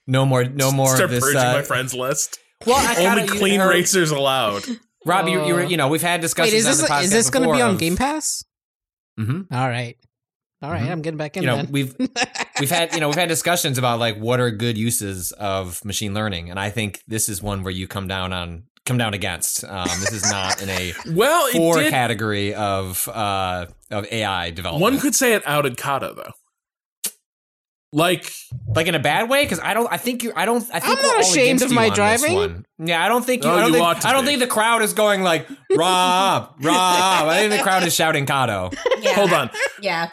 [0.06, 1.20] no more, no more Start of this.
[1.24, 2.38] purging Uh, my friends list.
[2.66, 4.64] well, I Only gotta- clean or- racers allowed.
[5.06, 6.54] Rob, you, you were, you know, we've had Wait, discussions.
[6.54, 8.44] is this the podcast is this going to be on of- Game Pass?
[9.18, 9.52] Mm-hmm.
[9.52, 9.96] All right,
[10.62, 10.90] all right, Mhm.
[10.92, 11.42] I'm getting back in.
[11.42, 11.72] You know, then.
[11.72, 11.94] we've
[12.60, 16.14] we've had you know we've had discussions about like what are good uses of machine
[16.14, 19.64] learning, and I think this is one where you come down on come down against.
[19.64, 21.90] Um, this is not in a Well, it four did.
[21.90, 24.82] category of uh, of AI development.
[24.82, 26.32] One could say it outed Cado though.
[27.94, 28.32] Like,
[28.74, 29.86] like in a bad way because I don't.
[29.92, 30.32] I think you.
[30.34, 30.62] I don't.
[30.72, 32.34] I think I'm we're not ashamed of my driving.
[32.34, 32.64] one.
[32.78, 33.50] Yeah, I don't think you.
[33.50, 36.54] Oh, I don't, you ought think, I don't think the crowd is going like Rob,
[36.62, 37.28] Rob.
[37.28, 38.74] I think the crowd is shouting Cado.
[39.00, 39.12] Yeah.
[39.12, 39.50] hold on.
[39.80, 40.08] Yeah.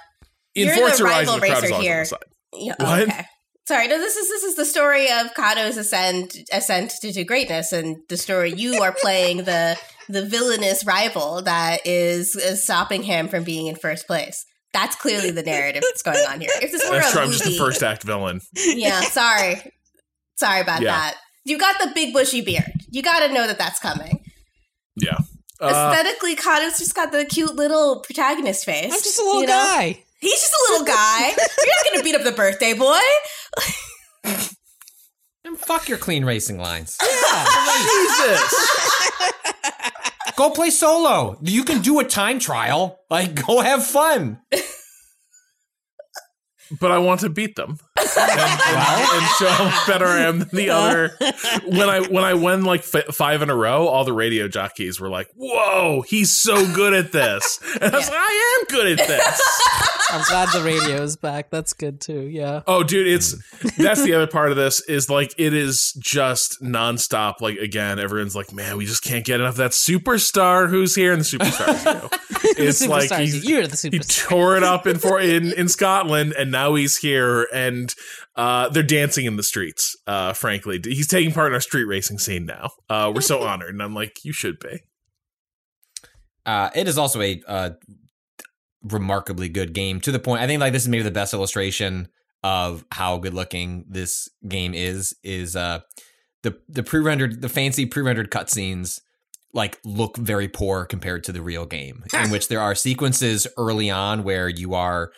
[0.55, 1.99] In You're the rival Horizon, the crowd is racer on here.
[1.99, 2.19] the side.
[2.53, 3.01] Yeah, What?
[3.03, 3.25] Okay.
[3.67, 7.71] Sorry, no, this is this is the story of Cado's ascent ascent to, to greatness,
[7.71, 9.77] and the story you are playing the
[10.09, 14.43] the villainous rival that is, is stopping him from being in first place.
[14.73, 16.49] That's clearly the narrative that's going on here.
[16.61, 17.21] If this were That's a true.
[17.21, 18.41] I'm just the first act villain.
[18.53, 19.61] yeah, sorry,
[20.35, 20.91] sorry about Yeah.
[20.91, 21.15] that.
[21.45, 22.71] You got the big bushy beard.
[22.91, 24.23] You got to know that that's coming.
[24.95, 25.17] Yeah.
[25.59, 28.85] Uh, Aesthetically, Cado's just got the cute little protagonist face.
[28.85, 29.53] I'm just a little you know?
[29.53, 30.03] guy.
[30.19, 31.27] He's just a little guy.
[31.29, 32.99] You're not going to beat up the birthday boy.
[35.49, 36.95] And fuck your clean racing lines.
[37.01, 37.45] Yeah,
[37.81, 38.69] Jesus.
[40.35, 41.39] Go play solo.
[41.41, 42.99] You can do a time trial.
[43.09, 44.39] Like, go have fun.
[46.79, 48.61] but I want to beat them and, and,
[49.17, 51.17] and show how better I am than the other.
[51.65, 54.99] When I when I won like f- five in a row, all the radio jockeys
[54.99, 58.99] were like, "Whoa, he's so good at this!" And I was like, "I am good
[58.99, 59.41] at this."
[60.11, 61.49] I'm glad the radio is back.
[61.49, 62.21] That's good too.
[62.21, 62.61] Yeah.
[62.67, 63.35] Oh, dude, it's
[63.77, 67.35] that's the other part of this is like it is just nonstop.
[67.41, 71.13] Like again, everyone's like, "Man, we just can't get enough of that superstar who's here."
[71.13, 72.09] And the superstars, you know.
[72.57, 73.19] it's like Superstars.
[73.19, 76.97] he's, you're the he tore it up in for in in Scotland, and now he's
[76.97, 77.93] here, and
[78.35, 79.95] uh, they're dancing in the streets.
[80.07, 82.69] Uh, frankly, he's taking part in our street racing scene now.
[82.89, 84.79] Uh, we're so honored, and I'm like, you should be.
[86.45, 87.69] Uh, it is also a uh,
[88.83, 90.41] remarkably good game to the point.
[90.41, 92.07] I think like this is maybe the best illustration
[92.43, 95.15] of how good looking this game is.
[95.23, 95.79] Is uh,
[96.43, 99.01] the the pre rendered the fancy pre rendered cutscenes
[99.53, 103.89] like look very poor compared to the real game, in which there are sequences early
[103.89, 105.11] on where you are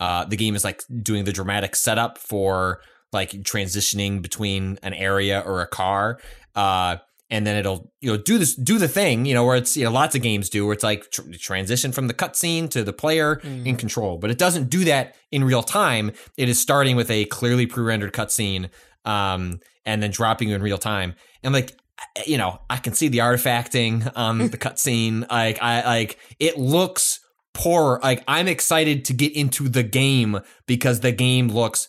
[0.00, 2.80] uh, the game is like doing the dramatic setup for
[3.12, 6.18] like transitioning between an area or a car.
[6.54, 6.96] Uh,
[7.30, 9.84] and then it'll you know do this do the thing you know where it's you
[9.84, 12.92] know lots of games do where it's like tr- transition from the cutscene to the
[12.92, 16.12] player in control, but it doesn't do that in real time.
[16.36, 18.70] It is starting with a clearly pre-rendered cutscene,
[19.04, 21.14] um, and then dropping you in real time.
[21.42, 21.78] And like
[22.26, 25.28] you know, I can see the artifacting on the cutscene.
[25.30, 27.20] Like I like it looks
[27.54, 28.00] poor.
[28.02, 31.88] Like I'm excited to get into the game because the game looks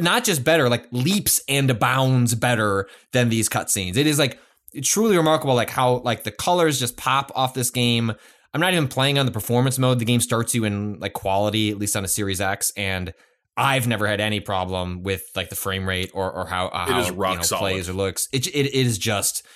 [0.00, 3.96] not just better, like leaps and bounds better than these cutscenes.
[3.96, 4.38] It is like
[4.74, 8.12] it's truly remarkable, like how like the colors just pop off this game.
[8.54, 9.98] I'm not even playing on the performance mode.
[9.98, 13.14] The game starts you in like quality, at least on a Series X, and
[13.56, 16.92] I've never had any problem with like the frame rate or or how uh, It
[16.92, 17.12] how you
[17.52, 18.28] know, plays or looks.
[18.32, 19.46] It, it it is just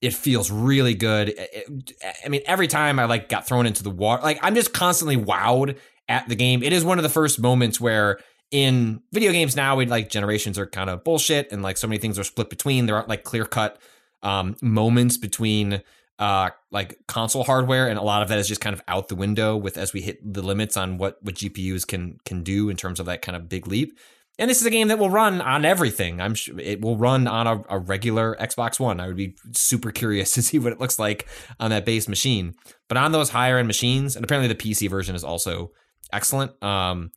[0.00, 1.28] it feels really good.
[1.30, 1.92] It-
[2.24, 5.16] I mean, every time I like got thrown into the water, like I'm just constantly
[5.16, 5.78] wowed
[6.08, 6.62] at the game.
[6.62, 8.18] It is one of the first moments where
[8.50, 11.98] in video games now, we like generations are kind of bullshit and like so many
[11.98, 12.86] things are split between.
[12.86, 13.80] There aren't like clear cut
[14.22, 15.82] um, moments between
[16.18, 19.14] uh like console hardware and a lot of that is just kind of out the
[19.14, 22.76] window with as we hit the limits on what what GPUs can can do in
[22.76, 23.98] terms of that kind of big leap.
[24.38, 26.20] And this is a game that will run on everything.
[26.20, 28.98] I'm sure it will run on a, a regular Xbox One.
[28.98, 31.26] I would be super curious to see what it looks like
[31.60, 32.54] on that base machine.
[32.88, 35.72] But on those higher end machines, and apparently the PC version is also
[36.12, 36.62] excellent.
[36.62, 37.10] Um,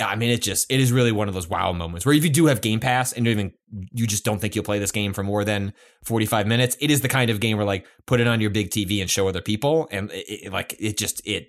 [0.00, 2.30] I mean, it just it is really one of those wow moments where if you
[2.30, 3.52] do have Game Pass and you even
[3.92, 5.72] you just don't think you'll play this game for more than
[6.04, 8.50] forty five minutes, it is the kind of game where like put it on your
[8.50, 11.48] big TV and show other people, and it, it- like it just it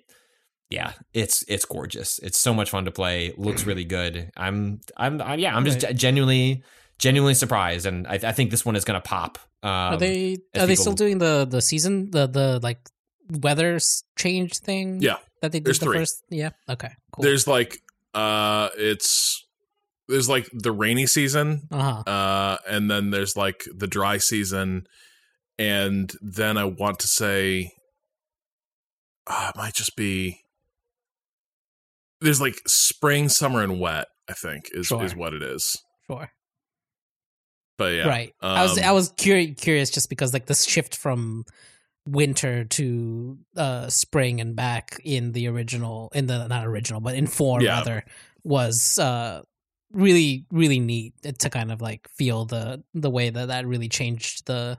[0.70, 2.18] yeah, it's it's gorgeous.
[2.20, 3.32] It's so much fun to play.
[3.36, 4.30] Looks really good.
[4.36, 5.96] I'm I'm, I'm yeah, I'm just Right.
[5.96, 6.62] genuinely
[6.98, 9.38] genuinely surprised, and I, I think this one is gonna pop.
[9.62, 12.78] Um, Are they are they still doing the the season the the like
[13.28, 13.78] weather
[14.16, 15.00] change thing?
[15.02, 15.16] Yeah.
[15.42, 15.98] that they did There's the three.
[15.98, 16.22] first.
[16.30, 17.22] Yeah, okay, cool.
[17.22, 17.80] There's like
[18.16, 19.44] uh, it's
[20.08, 22.10] there's like the rainy season, uh huh.
[22.10, 24.86] uh, and then there's like the dry season,
[25.58, 27.72] and then I want to say,
[29.26, 30.40] uh, it might just be.
[32.20, 34.06] There's like spring, summer, and wet.
[34.28, 35.04] I think is Sure.
[35.04, 35.76] is what it is.
[36.10, 36.30] Sure.
[37.78, 38.32] But yeah, Right.
[38.40, 41.44] I was um, I was curious curious just because like this shift from
[42.06, 47.26] winter to uh spring and back in the original in the not original but in
[47.26, 47.78] four Yeah.
[47.78, 48.04] rather
[48.44, 49.42] was uh
[49.92, 54.46] really really neat to kind of like feel the the way that that really changed
[54.46, 54.78] the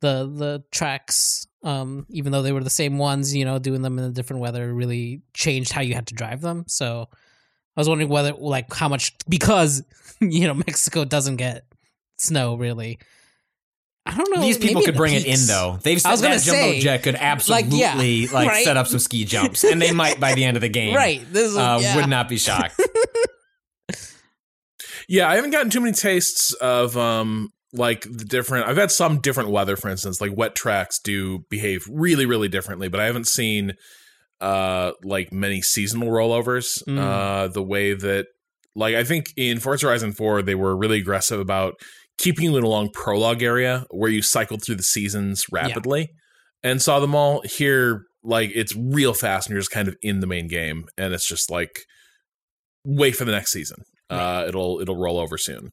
[0.00, 3.98] the the tracks um even though they were the same ones you know doing them
[3.98, 7.06] in a different weather really changed how you had to drive them so
[7.76, 9.82] i was wondering whether like how much because
[10.20, 11.64] you know mexico doesn't get
[12.16, 12.98] snow really
[14.10, 15.78] i don't know These people could the bring it in though.
[15.82, 18.64] They've I was said gonna that jumbo jet could absolutely yeah, like right?
[18.64, 20.94] set up some ski jumps, and they might by the end of the game.
[20.94, 21.96] right this is Uh, yeah.
[21.96, 22.80] Would not be shocked.
[25.08, 29.18] Yeah, I haven't gotten too many tastes of um like the different I've had some
[29.20, 33.26] different weather, for instance, like wet tracks do behave really, really differently, but I haven't
[33.26, 33.72] seen
[34.40, 36.82] uh like many seasonal rollovers.
[36.86, 36.98] Mm.
[36.98, 38.26] Uh the way that
[38.76, 41.74] like I think in Forza Horizon 4 they were really aggressive about
[42.20, 46.10] keeping you in a long prologue area where you cycled through the seasons rapidly
[46.62, 47.42] and saw them all.
[47.44, 51.14] Here, like it's real fast and you're just kind of in the main game and
[51.14, 51.70] it's just like
[52.84, 53.78] wait for the next season.
[54.10, 55.70] Uh, it'll it'll roll over soon.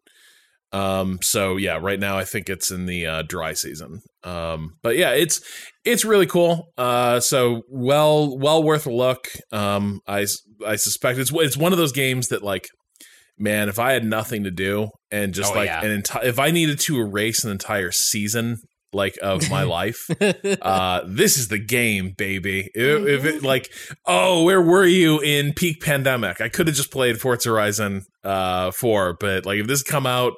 [0.72, 4.02] Um, so yeah, right now I think it's in the uh, dry season.
[4.24, 5.42] Um, but yeah, it's
[5.86, 6.68] it's really cool.
[6.78, 9.28] Uh, so well well worth a look.
[9.52, 10.26] Um, I
[10.66, 12.68] I suspect it's it's one of those games that like,
[13.38, 15.84] man, if I had nothing to do and just Oh, like yeah.
[15.84, 18.58] an entire if I needed to erase an entire season
[18.94, 20.08] like of my life,
[20.62, 22.70] uh, this is the game, baby.
[22.74, 23.72] If, if it like,
[24.06, 26.40] oh, where were you in peak pandemic?
[26.42, 30.34] I could have just played Forza Horizon uh, four, but like if this come out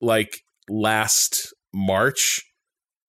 [0.00, 2.40] like last March,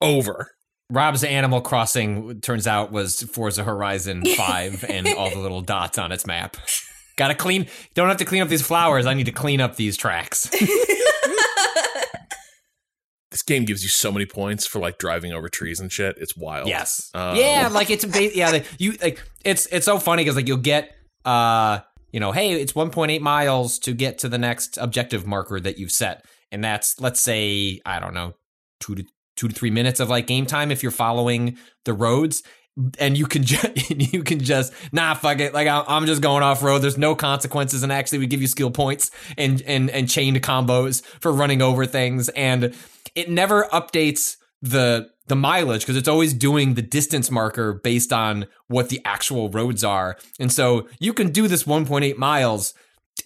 [0.01, 0.49] over.
[0.89, 6.11] Rob's Animal Crossing turns out was Forza Horizon 5 and all the little dots on
[6.11, 6.57] its map.
[7.15, 7.67] Gotta clean.
[7.93, 9.05] Don't have to clean up these flowers.
[9.05, 10.49] I need to clean up these tracks.
[13.33, 16.17] This game gives you so many points for like driving over trees and shit.
[16.19, 16.67] It's wild.
[16.67, 17.09] Yes.
[17.15, 20.47] Um, yeah, like it's ba- yeah, like, you like it's it's so funny because like
[20.47, 20.91] you'll get
[21.25, 21.79] uh
[22.11, 25.91] you know, hey, it's 1.8 miles to get to the next objective marker that you've
[25.91, 28.35] set, and that's let's say I don't know
[28.79, 29.03] two to
[29.35, 32.43] two to three minutes of like game time if you're following the roads.
[32.99, 33.43] And you can
[33.89, 36.79] you can just nah fuck it like I'm just going off road.
[36.79, 41.03] There's no consequences, and actually we give you skill points and and and chained combos
[41.19, 42.73] for running over things, and
[43.15, 48.45] it never updates the the mileage because it's always doing the distance marker based on
[48.67, 50.17] what the actual roads are.
[50.39, 52.73] And so you can do this 1.8 miles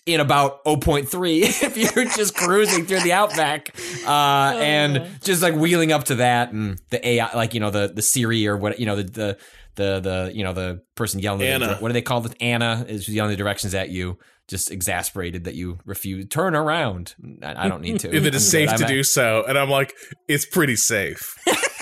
[0.05, 5.91] in about 0.3 if you're just cruising through the outback uh, and just like wheeling
[5.91, 8.85] up to that and the AI like you know the the Siri or what you
[8.85, 9.37] know the the
[9.75, 13.07] the, the you know the person yelling the- what do they call it Anna is
[13.09, 17.13] yelling the directions at you just exasperated that you refuse turn around.
[17.43, 18.15] I, I don't need to.
[18.15, 19.93] If it is safe to I'm- do so, and I'm like,
[20.29, 21.35] it's pretty safe.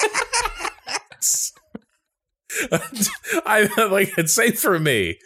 [3.46, 5.18] I like it's safe for me.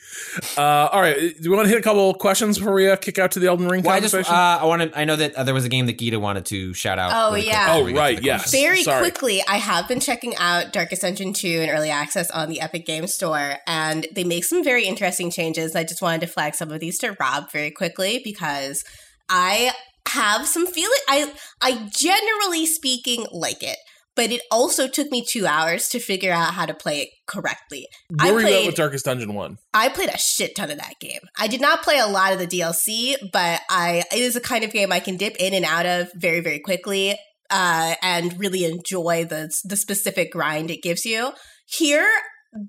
[0.57, 3.19] Uh, all right, do you want to hit a couple questions before we uh, kick
[3.19, 4.35] out to the Elden Ring Well, I just uh, conversation?
[4.35, 6.99] I wanted I know that uh, there was a game that Gita wanted to shout
[6.99, 7.11] out.
[7.14, 7.76] Oh, really yeah.
[7.76, 8.41] Oh, we get to right, the yes.
[8.41, 8.64] questions.
[8.64, 9.01] Very Sorry.
[9.01, 12.85] quickly, I have been checking out Dark Dungeon 2 in early access on the Epic
[12.85, 15.76] Game Store, and they make some very interesting changes.
[15.76, 18.84] I just wanted to flag some of these to Rob very quickly because
[19.30, 19.72] I
[20.07, 20.99] have some feeling.
[21.07, 21.31] I
[21.61, 23.77] I generally speaking like it,
[24.20, 27.88] but it also took me two hours to figure out how to play it correctly.
[28.10, 29.60] Where I were you at with Darkest Dungeon One?
[29.74, 31.22] I played a shit ton of that game.
[31.40, 34.66] I did not play a lot of the DLC, but I it is a kind
[34.66, 37.16] of game I can dip in and out of very very quickly
[37.50, 41.32] uh, and really enjoy the the specific grind it gives you.
[41.66, 42.10] Here,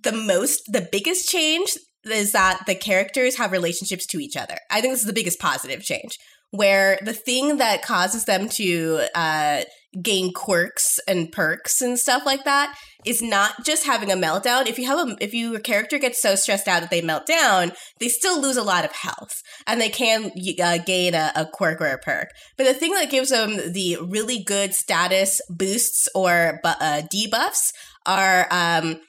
[0.04, 1.72] the most the biggest change
[2.04, 4.58] is that the characters have relationships to each other.
[4.70, 6.16] I think this is the biggest positive change.
[6.52, 9.62] Where the thing that causes them to uh,
[10.00, 14.66] gain quirks and perks and stuff like that is not just having a meltdown.
[14.66, 17.72] If you have a if your character gets so stressed out that they melt down,
[17.98, 20.30] they still lose a lot of health and they can
[20.62, 22.28] uh, gain a, a quirk or a perk.
[22.56, 27.72] But the thing that gives them the really good status boosts or uh, debuffs
[28.06, 29.00] are um,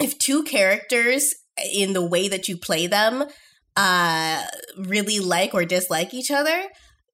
[0.00, 1.34] if two characters
[1.72, 3.24] in the way that you play them
[3.76, 4.42] uh,
[4.76, 6.64] really like or dislike each other,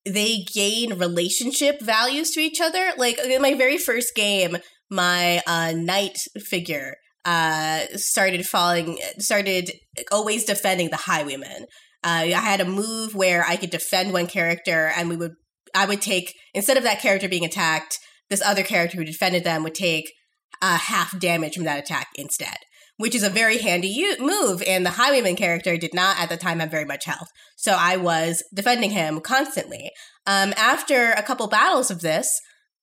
[0.07, 2.93] they gain relationship values to each other.
[2.97, 4.59] Like in my very first game,
[4.91, 9.71] my uh, knight figure uh, started falling, started
[10.13, 11.67] always defending the highwayman.
[12.03, 15.33] Uh, I had a move where I could defend one character, and we would,
[15.75, 17.99] I would take instead of that character being attacked,
[18.29, 20.13] this other character who defended them would take
[20.61, 22.57] uh, half damage from that attack instead,
[22.97, 24.63] which is a very handy u- move.
[24.67, 27.97] And the highwayman character did not at the time have very much health, so I
[27.97, 29.91] was defending him constantly.
[30.27, 32.29] Um, after a couple battles of this,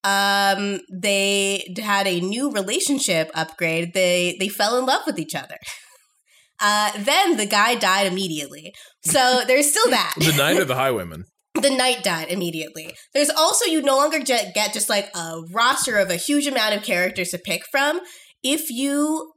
[0.03, 3.93] um, they had a new relationship upgrade.
[3.93, 5.57] They they fell in love with each other.
[6.63, 8.71] Uh, then the guy died immediately.
[9.03, 10.13] So there's still that.
[10.19, 11.25] The Knight or the Highwayman?
[11.55, 12.93] the knight died immediately.
[13.13, 16.75] There's also you no longer ge- get just like a roster of a huge amount
[16.75, 17.99] of characters to pick from.
[18.43, 19.30] If you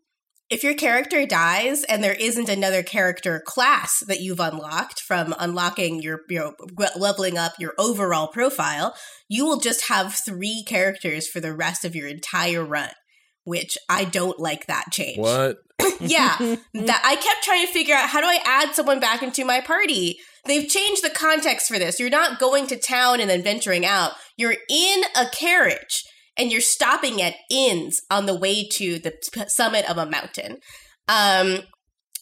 [0.55, 6.01] if your character dies and there isn't another character class that you've unlocked from unlocking
[6.01, 6.55] your your
[6.95, 8.95] leveling up your overall profile,
[9.29, 12.91] you will just have 3 characters for the rest of your entire run,
[13.43, 15.19] which I don't like that change.
[15.19, 15.57] What?
[16.01, 16.37] yeah
[16.75, 19.61] that i kept trying to figure out how do i add someone back into my
[19.61, 20.19] party?
[20.47, 21.99] They've changed the context for this.
[21.99, 24.13] You're not going to town and then venturing out.
[24.37, 26.05] You're in a carriage
[26.37, 29.15] and you're stopping at inns on the way to the
[29.49, 30.59] summit of a mountain
[31.09, 31.59] um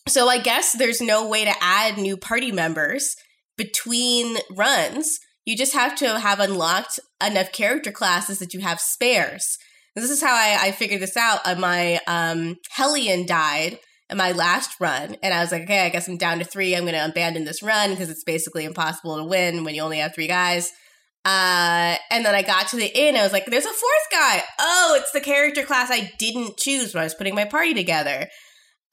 [0.08, 3.14] so i guess there's no way to add new party members
[3.56, 9.58] between runs you just have to have unlocked enough character classes that you have spares
[9.94, 11.40] this is how I, I figured this out.
[11.44, 13.78] Uh, my um, Hellion died
[14.08, 16.74] in my last run, and I was like, okay, I guess I'm down to three.
[16.74, 19.98] I'm going to abandon this run because it's basically impossible to win when you only
[19.98, 20.70] have three guys.
[21.24, 23.16] Uh, and then I got to the inn.
[23.16, 24.42] I was like, "There's a fourth guy.
[24.58, 28.28] Oh, it's the character class I didn't choose when I was putting my party together."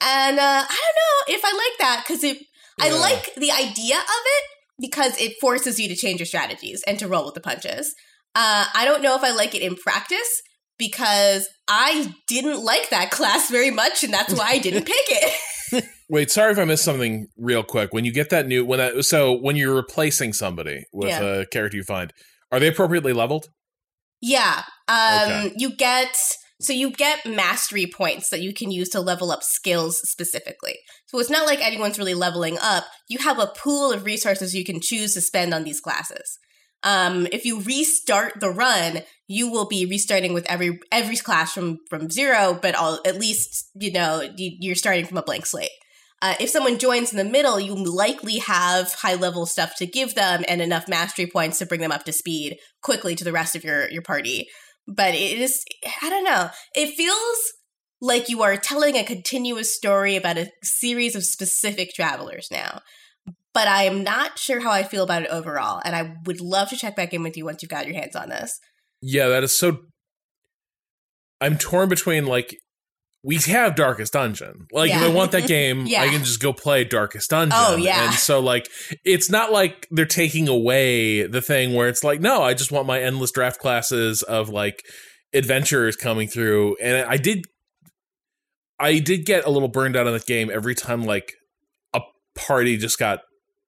[0.00, 0.80] And uh, I
[1.26, 2.38] don't know if I like that because it.
[2.82, 4.44] I like the idea of it
[4.80, 7.94] because it forces you to change your strategies and to roll with the punches.
[8.34, 10.42] Uh, I don't know if I like it in practice
[10.78, 15.34] because I didn't like that class very much, and that's why I didn't pick it.
[16.08, 17.92] Wait, sorry if I missed something real quick.
[17.92, 21.22] When you get that new when that so when you're replacing somebody with Yeah.
[21.22, 22.12] a character you find,
[22.50, 23.48] are they appropriately leveled?
[24.20, 24.62] Yeah.
[24.88, 25.52] Um Okay.
[25.56, 26.16] you get
[26.60, 30.78] so you get mastery points that you can use to level up skills specifically.
[31.06, 32.84] So it's not like anyone's really leveling up.
[33.08, 36.38] You have a pool of resources you can choose to spend on these classes.
[36.82, 41.78] Um if you restart the run, you will be restarting with every every class from
[41.88, 45.70] from zero, but all at least, you know, you, you're starting from a blank slate.
[46.22, 50.14] Uh, if someone joins in the middle, you likely have high level stuff to give
[50.14, 53.56] them and enough mastery points to bring them up to speed quickly to the rest
[53.56, 54.48] of your your party.
[54.86, 55.64] But it is
[56.02, 56.50] I don't know.
[56.74, 57.38] It feels
[58.00, 62.80] like you are telling a continuous story about a series of specific travelers now.
[63.52, 66.68] But I am not sure how I feel about it overall, and I would love
[66.70, 68.60] to check back in with you once you've got your hands on this.
[69.02, 69.78] Yeah, that is so.
[71.40, 72.54] I'm torn between like
[73.24, 74.66] we have Darkest Dungeon.
[74.72, 76.02] Like if I want that game, Yeah.
[76.02, 77.58] I can just go play Darkest Dungeon.
[77.60, 78.04] Oh, yeah.
[78.06, 78.68] and so like
[79.04, 82.86] it's not like they're taking away the thing where it's like no, I just want
[82.86, 84.84] my endless draft classes of like
[85.34, 87.44] adventurers coming through, and I did.
[88.78, 91.34] I did get a little burned out on that game every time like
[92.34, 93.20] party just got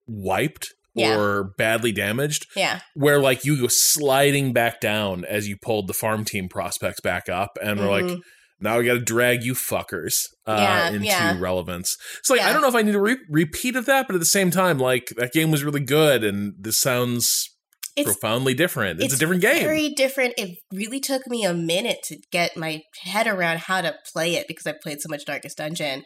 [0.07, 1.17] wiped Yeah.
[1.17, 2.81] or badly damaged Yeah.
[2.95, 7.29] where like you go sliding back down as you pulled the farm team prospects back
[7.29, 8.21] up and we're like Mhm.
[8.61, 11.37] now we got to drag you fuckers uh, Yeah, into yeah.
[11.39, 14.15] relevance it's like i don't know if i need a re- repeat of that but
[14.15, 17.49] at the same time like that game was really good and this sounds
[17.97, 20.35] It's profoundly different it's, a different game Very different.
[20.37, 24.47] It really took me a minute to get my head around how to play it
[24.49, 26.03] because I played so much Darkest Dungeon.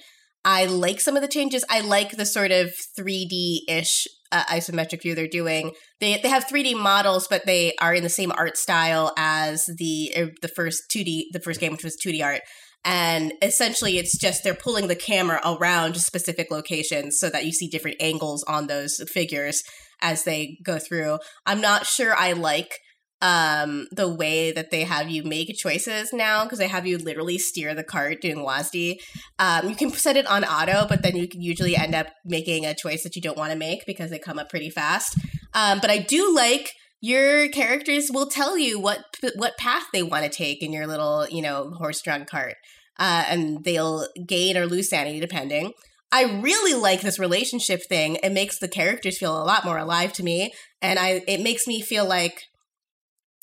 [0.47, 1.65] I like some of the changes.
[1.69, 5.73] I like the sort of 3D ish uh, isometric view they're doing.
[6.01, 10.13] They they have 3D models, but they are in the same art style as the
[10.17, 12.43] uh, the first 2D the first game, which was 2D art.
[12.85, 17.67] And essentially, it's just they're pulling the camera around specific locations so that you see
[17.67, 19.61] different angles on those figures
[20.01, 21.19] as they go through.
[21.45, 22.79] I'm not sure I like
[23.23, 27.39] um the way that they have you make choices now because they have you literally
[27.39, 28.97] steer the cart doing WASD.
[29.39, 32.67] Um, you can set it on auto, but then you can usually end up making
[32.67, 35.19] a choice that you don't want to make because they come up pretty fast.
[35.55, 39.05] Um, but I do like your characters will tell you what
[39.37, 42.57] what path they want to take in your little you know horse-drawn cart,
[42.99, 45.73] uh, and they'll gain or lose sanity depending.
[46.13, 48.17] I really like this relationship thing.
[48.23, 50.53] It makes the characters feel a lot more alive to me,
[50.83, 52.43] and I it makes me feel like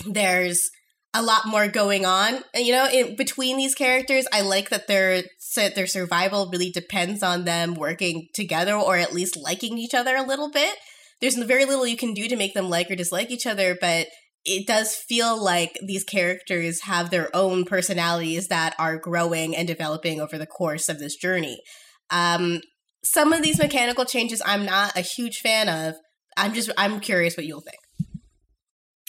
[0.08, 0.70] there's
[1.14, 2.40] a lot more going on.
[2.56, 5.24] You know, in between these characters, I like that their
[5.56, 10.24] their survival really depends on them working together or at least liking each other a
[10.24, 10.76] little bit.
[11.22, 14.08] There's very little you can do to make them like or dislike each other, but
[14.46, 20.20] it does feel like these characters have their own personalities that are growing and developing
[20.20, 21.62] over the course of this journey.
[22.10, 22.62] Um,
[23.06, 25.96] some of these mechanical changes I'm not a huge fan of.
[26.36, 27.83] I'm just I'm curious what you'll think.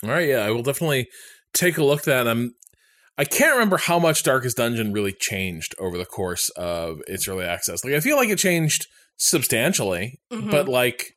[0.04, 1.06] All right yeah i will definitely
[1.54, 2.54] take a look at that i'm
[3.18, 7.44] i can't remember how much darkest dungeon really changed over the course of its early
[7.44, 8.86] access like i feel like it changed
[9.16, 10.50] substantially Mhm.
[10.50, 11.12] but like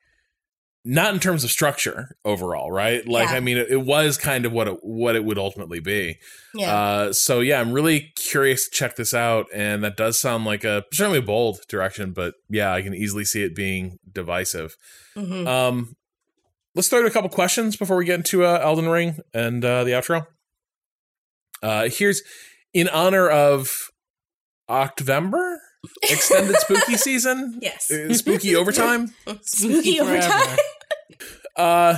[0.85, 3.05] not in terms of structure overall, right?
[3.05, 3.35] Like, Yeah.
[3.35, 6.15] I mean, it, it was kind of what it, what it would ultimately be.
[6.53, 6.73] Yeah.
[6.73, 10.63] Uh, so yeah, I'm really curious to check this out, and that does sound like
[10.63, 14.77] a certainly bold direction, but yeah, I can easily see it being divisive.
[15.17, 15.45] Mhm.
[15.45, 15.95] Um,
[16.77, 19.83] let's throw out a couple questions before we get into uh, Elden Ring and uh,
[19.83, 20.27] the outro.
[21.61, 22.21] Uh, here's
[22.71, 23.89] in honor of
[24.69, 25.59] October
[26.03, 27.89] extended spooky season, yes.
[27.89, 29.11] uh, spooky overtime.
[29.41, 30.57] Spooky overtime.
[31.55, 31.97] Uh,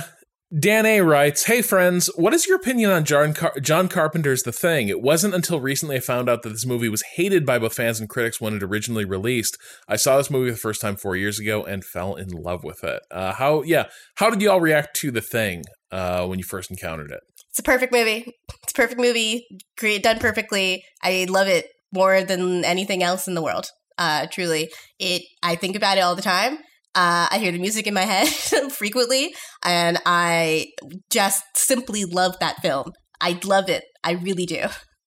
[0.58, 4.50] Dan A writes, "Hey friends, what is your opinion on John Car- John Carpenter's The
[4.50, 4.88] Thing?
[4.88, 8.00] It wasn't until recently I found out that this movie was hated by both fans
[8.00, 9.56] and critics when it originally released.
[9.86, 12.82] I saw this movie the first time four years ago and fell in love with
[12.82, 13.00] it.
[13.12, 13.62] Uh, how?
[13.62, 13.86] Yeah,
[14.16, 15.62] how did you all react to The Thing
[15.92, 17.20] uh, when you first encountered it?
[17.50, 18.34] It's a perfect movie.
[18.64, 19.46] It's a perfect movie.
[19.78, 20.82] Great, done perfectly.
[21.00, 23.66] I love it more than anything else in the world.
[23.96, 25.22] Uh, truly, it.
[25.44, 26.58] I think about it all the time.
[26.94, 28.26] Uh, I hear the music in my head
[28.72, 29.34] frequently,
[29.64, 30.66] and I
[31.10, 32.92] just simply love that film.
[33.20, 33.84] I love it.
[34.02, 34.64] I really do.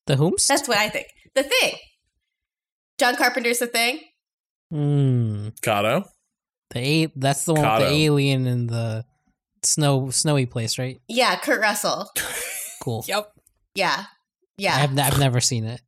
[0.07, 0.47] The whomst?
[0.47, 1.07] That's what I think.
[1.35, 1.73] The Thing.
[2.99, 3.99] John Carpenter's The Thing.
[4.71, 5.49] Hmm.
[5.61, 6.05] Cado,
[6.71, 9.05] The a- that's the one with the alien in the
[9.63, 10.99] snow snowy place, right?
[11.07, 12.09] Yeah, Kurt Russell.
[12.81, 13.05] Cool.
[13.07, 13.31] Yep.
[13.75, 14.03] Yeah.
[14.57, 14.75] Yeah.
[14.75, 15.79] I've, I've never seen it.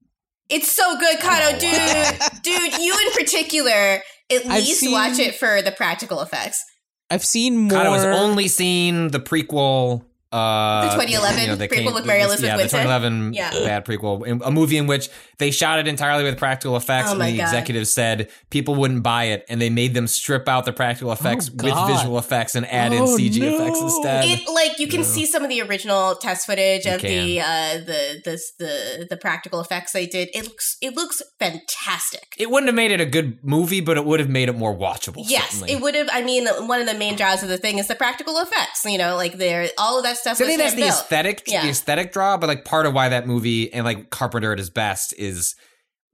[0.48, 2.42] It's so good, Cado, dude.
[2.42, 4.00] Dude, you in particular,
[4.32, 6.64] at I've least seen- watch it for the practical effects.
[7.10, 7.70] I've seen more.
[7.70, 10.04] God, I was only seen the prequel.
[10.36, 12.82] Uh, The 2011 that prequel with Mary Elizabeth yeah, Winstead?
[12.82, 13.52] the 2011 Yeah.
[13.52, 15.08] bad prequel, a movie in which
[15.38, 17.44] they shot it entirely with practical effects, Oh and the God.
[17.44, 21.50] executives said people wouldn't buy it, and they made them strip out the practical effects
[21.50, 23.56] with visual effects and add in Oh, CG no.
[23.56, 24.26] effects instead.
[24.26, 28.22] It like you can see some of the original test footage of the uh the
[28.26, 30.30] the the the practical effects they did.
[30.34, 32.34] It looks it looks fantastic.
[32.38, 34.76] It wouldn't have made it a good movie, but it would have made it more
[34.76, 35.24] watchable.
[35.28, 35.74] Yes, certainly.
[35.74, 36.10] it would have.
[36.12, 38.84] I mean, one of the main draws of the thing is the practical effects.
[38.86, 40.38] You know, like there, all of that stuff.
[40.38, 41.04] So I think that's the hand-built.
[41.04, 41.62] aesthetic, Yeah.
[41.64, 44.70] the aesthetic draw, but like part of why that movie and like Carpenter at his
[44.70, 45.56] best is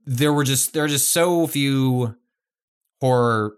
[0.06, 2.14] there were just there are just so few
[3.00, 3.54] horror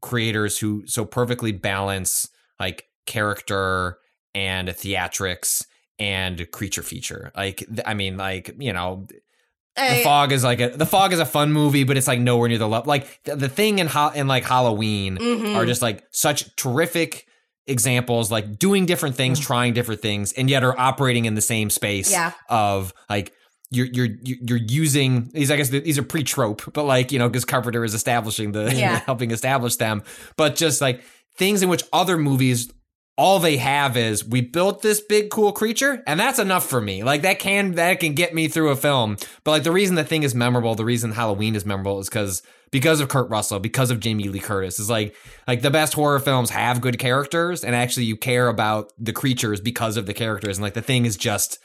[0.00, 3.98] creators who so perfectly balance like character
[4.34, 5.64] and theatrics
[5.98, 7.30] and creature feature.
[7.36, 9.06] Like I mean, like you know,
[9.76, 12.48] the fog is like a the fog is a fun movie, but it's like nowhere
[12.48, 12.88] near the level.
[12.88, 15.54] Like the, the thing in ho- in like Halloween Mhm.
[15.56, 17.26] are just like such terrific
[17.66, 19.44] examples, like doing different things, mm.
[19.44, 22.32] trying different things, and yet are operating in the same space Yeah.
[22.48, 23.32] of like.
[23.74, 25.50] You're you're you're using these.
[25.50, 28.64] I guess these are pre trope, but like you know, because Carpenter is establishing the
[28.76, 28.98] Yeah.
[29.06, 30.02] helping establish them.
[30.36, 31.02] But just like
[31.38, 32.70] things in which other movies
[33.16, 37.04] all they have is we built this big cool creature and that's enough for me
[37.04, 40.04] like that can that can get me through a film but like the reason the
[40.04, 42.42] thing is memorable the reason halloween is memorable is because
[42.72, 45.14] because of kurt russell because of jamie lee curtis is like
[45.46, 49.60] like the best horror films have good characters and actually you care about the creatures
[49.60, 51.58] because of the characters and like the thing is just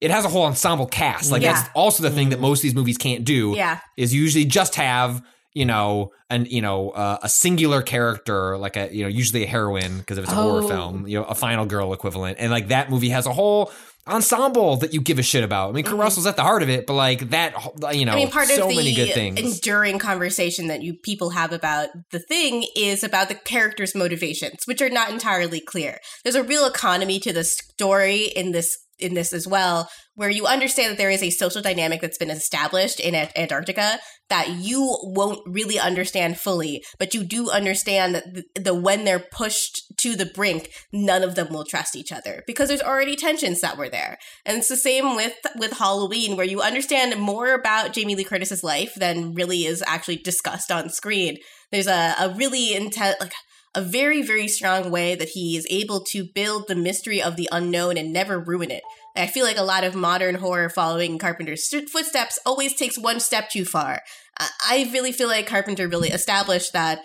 [0.00, 1.54] it has a whole ensemble cast like Yeah.
[1.54, 3.80] that's also the thing that most of these movies can't do Yeah.
[3.96, 5.22] is usually just have
[5.54, 9.46] you know an you know uh, a singular character like a you know usually a
[9.46, 10.68] heroine because if it's a horror Oh.
[10.68, 13.70] film you know a final girl equivalent and like that movie has a whole
[14.06, 16.68] ensemble that you give a shit about i mean kurt russell's at the heart of
[16.68, 17.52] it but like that
[17.92, 18.18] you know Mm-hmm.
[18.18, 21.52] I mean, part so of the many good things enduring conversation that you people have
[21.52, 25.98] about the thing is about the characters' motivations, which are not entirely clear.
[26.22, 30.46] There's a real economy to the story in this in this as well, where you
[30.46, 33.98] understand that there is a social dynamic that's been established in Ant- Antarctica
[34.28, 39.18] that you won't really understand fully, but you do understand that the, the when they're
[39.32, 43.60] pushed to the brink, none of them will trust each other because there's already tensions
[43.60, 44.18] that were there.
[44.46, 48.64] And it's the same with with Halloween, where you understand more about Jamie Lee Curtis's
[48.64, 51.36] life than really is actually discussed on screen.
[51.70, 53.32] There's a, a really intense, like
[53.74, 57.48] a very very strong way that he is able to build the mystery of the
[57.52, 58.82] unknown and never ruin it.
[59.16, 63.50] I feel like a lot of modern horror following Carpenter's footsteps always takes one step
[63.50, 64.02] too far.
[64.38, 67.00] I, I really feel like Carpenter really established that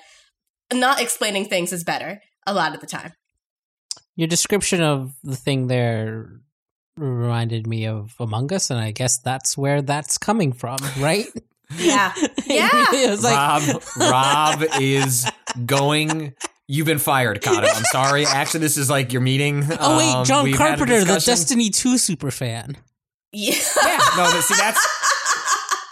[0.73, 3.13] not explaining things is better a lot of the time.
[4.15, 6.41] Your description of the thing there
[6.97, 11.27] reminded me of Among Us, and I guess that's where that's coming from, right?
[11.77, 12.13] Yeah.
[12.47, 12.69] Yeah.
[12.93, 15.29] it was like, rob rob is
[15.65, 16.33] going
[16.67, 17.67] You've been fired, Cado.
[17.73, 18.25] I'm sorry.
[18.27, 19.63] Actually, this is like your meeting.
[19.79, 21.19] oh wait, Um, John we've had a Carpenter, the.
[21.25, 22.77] Destiny Two super fan.
[23.31, 23.53] Yeah.
[23.85, 24.79] Yeah, no, but see, that's.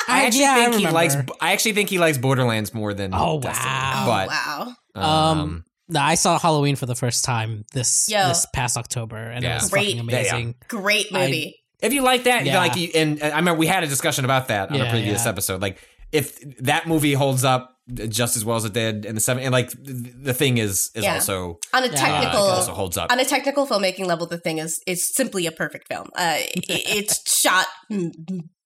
[0.08, 1.16] I I- actually yeah, I think he likes.
[1.42, 3.12] I actually think he likes Borderlands more than.
[3.14, 3.70] Oh, Destiny.
[3.70, 4.76] wow.
[4.96, 5.32] Oh, wow.
[5.32, 8.28] um, Um, No, I saw Halloween for the first time this Yo.
[8.28, 9.58] this past October, and Yeah.
[9.58, 9.96] it was Great.
[9.98, 10.30] fucking Yeah, yeah.
[10.36, 10.56] amazing.
[10.68, 11.56] Great movie.
[11.82, 12.58] if you like that, Yeah.
[12.58, 15.30] like, and, and I remember we had a discussion about that on a previous yeah.
[15.30, 15.62] episode.
[15.62, 15.78] Like,
[16.12, 17.72] if that movie holds up
[18.10, 20.90] just as well as it did in the seven, and like the, the thing is
[20.96, 21.16] is Yeah.
[21.16, 23.12] also on a technical uh, also holds up.
[23.12, 26.08] on a technical filmmaking level, the thing is is simply a perfect film.
[26.16, 27.68] Uh, it, it's shot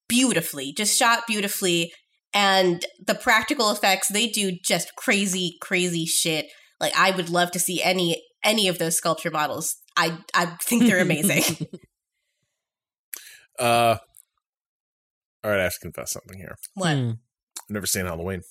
[0.07, 1.91] beautifully, just shot beautifully,
[2.34, 6.45] and the practical effects they do just crazy, crazy shit.
[6.80, 9.76] Like I would love to see any any of those sculpture models.
[9.98, 11.68] I I think they're amazing.
[13.60, 13.98] Uh,
[15.44, 16.56] all right, I have to confess something here.
[16.76, 16.95] what?
[16.95, 17.11] Hmm.
[17.69, 18.41] I've never seen Halloween.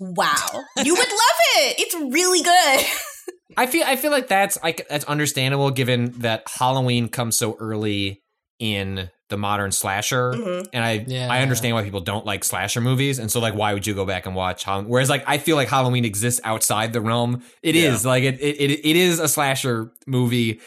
[0.00, 0.34] Wow,
[0.82, 1.76] you would love it.
[1.78, 2.84] It's really good.
[3.56, 8.22] I feel I feel like that's like that's understandable given that Halloween comes so early
[8.58, 10.66] in the modern slasher, Mhm.
[10.72, 11.28] and I Yeah.
[11.30, 14.04] I understand why people don't like slasher movies, and so like why would you go
[14.04, 14.88] back and watch Halloween?
[14.90, 17.44] Whereas like I feel like Halloween exists outside the realm.
[17.62, 18.10] It is Yeah.
[18.10, 20.60] like it, it it it is a slasher movie,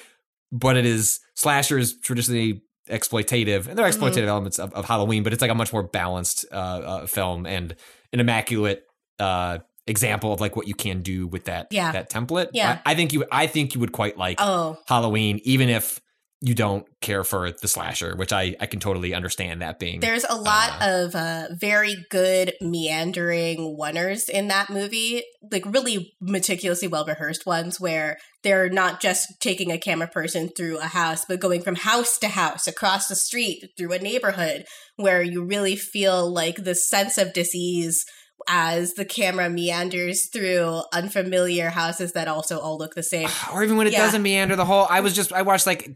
[0.54, 4.04] but it is slashers traditionally exploitative, and there are Mm-hmm.
[4.04, 7.46] exploitative elements of, of Halloween, but it's like a much more balanced uh, uh, film
[7.46, 7.76] and
[8.14, 8.84] an immaculate
[9.20, 11.92] uh, example of like what you can do with that Yeah.
[11.94, 12.50] that template.
[12.54, 12.80] Yeah.
[12.86, 16.02] I, I think you I think you would quite like Oh, Halloween, even if
[16.40, 20.00] you don't care for the slasher, which I I can totally understand that being.
[20.02, 26.14] There's a lot Uh, of uh, very good meandering oneers in that movie, like really
[26.22, 31.26] meticulously well rehearsed ones where they're not just taking a camera person through a house,
[31.28, 34.66] but going from house to house, across the street, through a neighborhood,
[34.96, 38.06] where you really feel like the sense of disease
[38.48, 43.28] as the camera meanders through unfamiliar houses that also all look the same.
[43.54, 44.06] or even when it Yeah.
[44.06, 44.86] doesn't meander the whole.
[44.90, 45.90] I was just I watched like.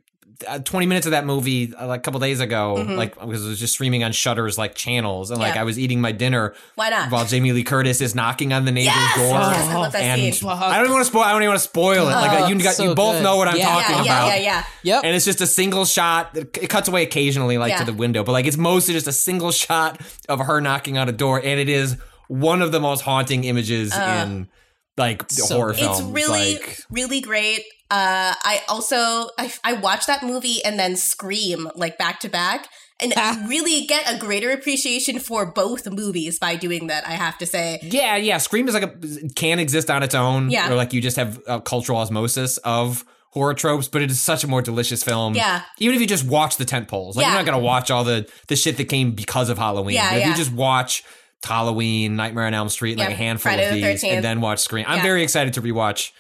[0.47, 2.95] Uh, 20 minutes of that movie uh, like a couple days ago Mhm.
[2.97, 5.61] like because it was just streaming on Shudder's like channels and like Yeah.
[5.61, 7.11] i was eating my dinner Why not?
[7.11, 9.15] while jamie lee curtis is knocking on the neighbor's Yes!
[9.17, 10.49] door Yes, I love that and scene.
[10.49, 12.43] i don't even want to spoil i don't even want to spoil it like Oh,
[12.45, 13.23] uh, you, got, so you both good.
[13.23, 13.65] know what i'm Yeah.
[13.69, 14.63] talking yeah, about yeah, yeah, yeah.
[14.83, 15.01] Yep.
[15.05, 16.35] and it's just a single shot.
[16.35, 17.79] It cuts away occasionally, like Yeah.
[17.79, 21.07] to the window, but like it's mostly just a single shot of her knocking on
[21.07, 21.97] a door, and it is
[22.27, 24.47] one of the most haunting images in
[24.97, 25.99] like So horror films.
[25.99, 27.61] It's really, like, really great.
[27.91, 32.67] Uh, I also I, I watched that movie and then Scream like back to back,
[33.01, 33.43] and Ah.
[33.47, 37.05] really get a greater appreciation for both movies by doing that.
[37.05, 38.37] I have to say, yeah, yeah.
[38.37, 40.71] Scream is like a can exist on its own, Yeah.
[40.71, 44.43] or like you just have a cultural osmosis of horror tropes, but it is such
[44.43, 45.35] a more delicious film.
[45.35, 45.61] Yeah.
[45.79, 47.31] even if you just watch the tent poles, like Yeah.
[47.31, 49.95] you're not gonna watch all the the shit that came because of Halloween.
[49.95, 50.29] Yeah, if yeah.
[50.29, 51.03] you just watch.
[51.43, 54.11] Halloween, Nightmare on Elm Street, like a handful Friday of the these, 13th.
[54.13, 54.85] and then watch Scream.
[54.87, 56.11] I'm very excited to rewatch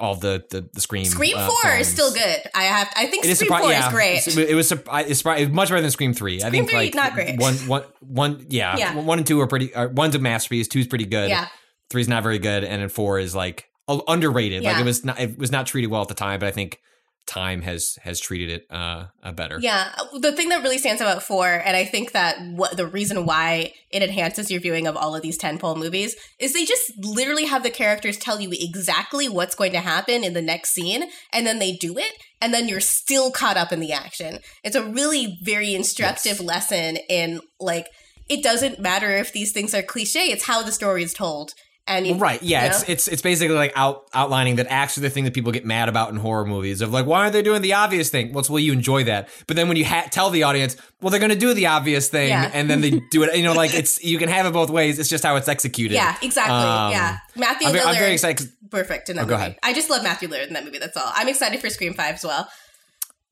[0.00, 1.04] all the the, the Scream.
[1.04, 2.40] Scream uh, Four is still good.
[2.54, 3.86] I have I think It is Scream surpri- Four yeah.
[3.86, 4.26] is great.
[4.26, 6.42] It's- It was surpri- it's surpri- it's much better than Scream Three.
[6.42, 7.38] I think 3, like not great.
[7.38, 8.46] One, one, one.
[8.48, 8.94] Yeah, Yeah.
[8.96, 9.74] one and two are pretty.
[9.74, 10.68] Uh, one's a masterpiece.
[10.68, 11.28] Two's pretty good.
[11.30, 11.48] Yeah.
[11.90, 13.66] Three's not very good, and then four is like
[14.08, 14.62] underrated.
[14.64, 15.20] Like it was not.
[15.20, 16.78] It was not treated well at the time, but I think
[17.26, 19.58] time has has treated it uh, uh better.
[19.60, 22.86] Yeah, the thing that really stands out about four, and I think that what the
[22.86, 26.92] reason why it enhances your viewing of all of these tentpole movies is they just
[26.98, 31.04] literally have the characters tell you exactly what's going to happen in the next scene,
[31.32, 34.38] and then they do it, and then you're still caught up in the action.
[34.64, 37.86] It's a really very instructive lesson in like
[38.28, 41.54] it doesn't matter if these things are cliche; it's how the story is told.
[41.84, 42.92] And you, Well, right, yeah, you it's know?
[42.92, 45.88] it's it's basically like out outlining that acts are the thing that people get mad
[45.88, 48.32] about in horror movies of like why aren't they doing the obvious thing?
[48.32, 51.10] Well, it's well you enjoy that, but then when you ha- tell the audience, well
[51.10, 52.50] they're going to do the obvious thing, Yeah.
[52.54, 55.00] and then they do it, you know, like it's you can have it both ways.
[55.00, 55.94] It's just how it's executed.
[55.96, 56.54] yeah, exactly.
[56.54, 57.78] Um, yeah, Matthew I'm, Lillard.
[57.78, 58.48] very- I'm very excited.
[58.70, 59.42] Perfect in that Oh, go movie.
[59.46, 59.58] ahead.
[59.64, 60.78] I just love Matthew Lillard in that movie.
[60.78, 61.12] That's all.
[61.16, 62.48] I'm excited for Scream Five as well.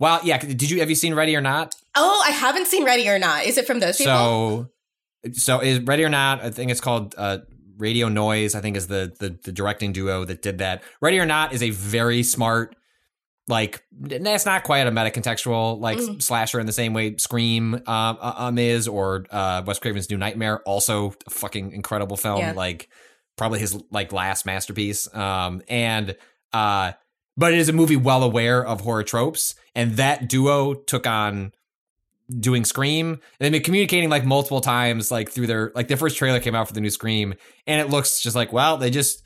[0.01, 0.39] Well, yeah.
[0.39, 1.75] Did you have you seen Ready or Not?
[1.95, 3.45] Oh, I haven't seen Ready or Not.
[3.45, 4.69] Is it from those people?
[5.25, 6.43] So, so is Ready or Not?
[6.43, 7.39] I think it's called uh,
[7.81, 8.55] Radio Noise.
[8.55, 10.83] I think is the, the the directing duo that did that.
[11.01, 12.77] Ready or Not is a very smart,
[13.49, 16.23] like that's not quite a meta contextual like Mm.
[16.23, 20.19] slasher in the same way Scream um, uh, um is or uh, Wes Craven's New
[20.19, 20.61] Nightmare.
[20.61, 22.39] Also, a fucking incredible film.
[22.39, 22.53] Yeah.
[22.53, 22.89] Like
[23.37, 25.13] probably his like last masterpiece.
[25.15, 26.15] Um, and
[26.53, 26.93] uh,
[27.37, 31.53] but it is a movie well aware of horror tropes, and that duo took on
[32.39, 33.09] doing Scream.
[33.09, 36.55] And they've been communicating like multiple times, like through their like their first trailer came
[36.55, 37.35] out for the new Scream,
[37.67, 39.23] and it looks just like well, they just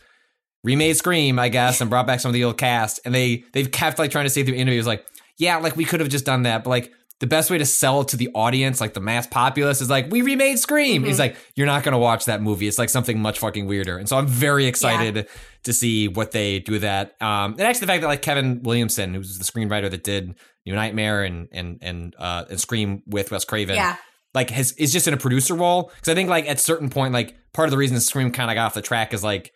[0.62, 3.70] remade Scream, I guess, and brought back some of the old cast, and they they've
[3.70, 5.04] kept like trying to say through interviews like,
[5.36, 6.92] yeah, like we could have just done that, but like.
[7.20, 10.10] The best way to sell it to the audience, like the mass populace, is like
[10.10, 11.04] we remade Scream.
[11.04, 12.66] He's like, you're not gonna watch that movie.
[12.66, 13.96] It's like something much fucking weirder.
[13.96, 15.28] And so I'm very excited
[15.62, 17.14] to see what they do that.
[17.22, 20.34] Um, and actually, the fact that like Kevin Williamson, who's the screenwriter that did
[20.66, 23.96] New Nightmare and and and uh, and Scream with Wes Craven, Yeah.
[24.34, 27.12] like has is just in a producer role because I think like at certain point,
[27.12, 29.52] like part of the reason Scream kind of got off the track is like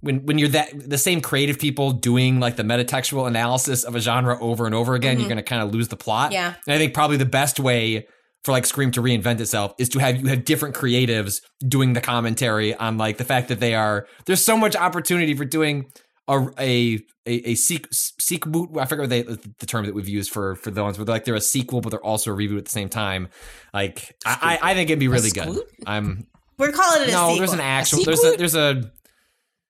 [0.00, 4.00] when when you're that the same creative people doing like the metatextual analysis of a
[4.00, 6.26] genre over and over again, you're going to kind of lose the plot.
[6.32, 6.34] Mm-hmm.
[6.34, 6.54] Yeah.
[6.66, 8.06] and I think probably the best way
[8.44, 12.00] for like Scream to reinvent itself is to have you have different creatives doing the
[12.00, 15.86] commentary on like the fact that they are there's so much opportunity for doing
[16.28, 20.08] a a a, a seek seek boot I forget what they the term that we've
[20.08, 22.36] used for for the ones where they're like they're a sequel but they're also a
[22.36, 23.28] reboot at the same time.
[23.74, 25.58] Like I I I think it'd be really good.
[25.86, 26.26] I'm
[26.58, 27.38] We're calling it a no sequel.
[27.38, 28.36] there's an actual A there's a sequel?
[28.38, 28.92] there's a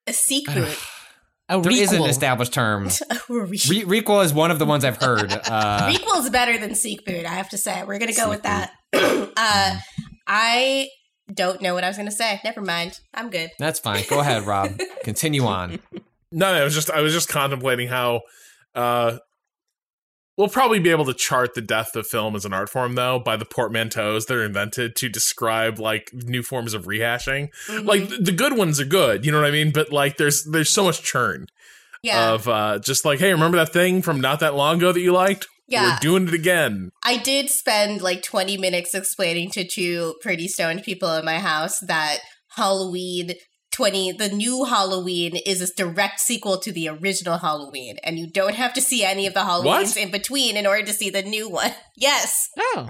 [0.06, 0.64] a sequel.
[1.48, 2.86] A there is an established term.
[3.10, 5.32] a re- Re- requel is one of the ones I've heard.
[5.32, 7.26] Uh, is better than seek boot.
[7.26, 7.82] I have to say.
[7.84, 8.72] We're gonna go with that.
[8.92, 9.76] uh,
[10.26, 10.88] I
[11.32, 12.40] don't know what I was gonna say.
[12.44, 13.00] Never mind.
[13.12, 13.50] I'm good.
[13.58, 14.04] that's fine.
[14.08, 14.80] Go ahead, Rob.
[15.04, 15.78] Continue on.
[16.32, 18.22] No, no, I was just I was just contemplating how
[18.74, 19.18] uh
[20.36, 23.18] we'll probably be able to chart the death of film as an art form though
[23.18, 27.48] by the portmanteaus that are invented to describe like new forms of rehashing.
[27.68, 27.84] Mhm.
[27.84, 29.72] Like the good ones are good, you know what I mean?
[29.72, 31.46] But like there's there's so much churn
[32.02, 35.00] yeah, of uh just like, hey, remember that thing from not that long ago that
[35.00, 35.48] you liked?
[35.68, 35.94] Yeah.
[35.94, 36.90] We're doing it again.
[37.04, 41.78] I did spend like 20 minutes explaining to two pretty stoned people in my house
[41.80, 42.18] that
[42.48, 43.32] Halloween
[43.72, 48.54] 20 the new halloween is a direct sequel to the original halloween and you don't
[48.54, 49.96] have to see any of the halloweens What?
[49.96, 52.88] in between in order to see the new one yes Oh.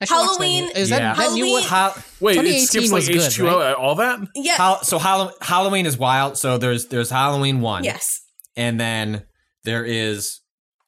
[0.00, 1.14] I should watch that Halloween- new- Is that, Yeah.
[1.14, 1.62] that new one?
[1.62, 3.74] Halloween- How, Wait, it 2018 skips like was good, H2O, right?
[3.74, 4.20] all that?
[4.34, 6.36] yeah how, so Hallow- Halloween is wild.
[6.36, 8.20] So there's there's Halloween one, yes
[8.56, 9.24] and then
[9.64, 10.40] there is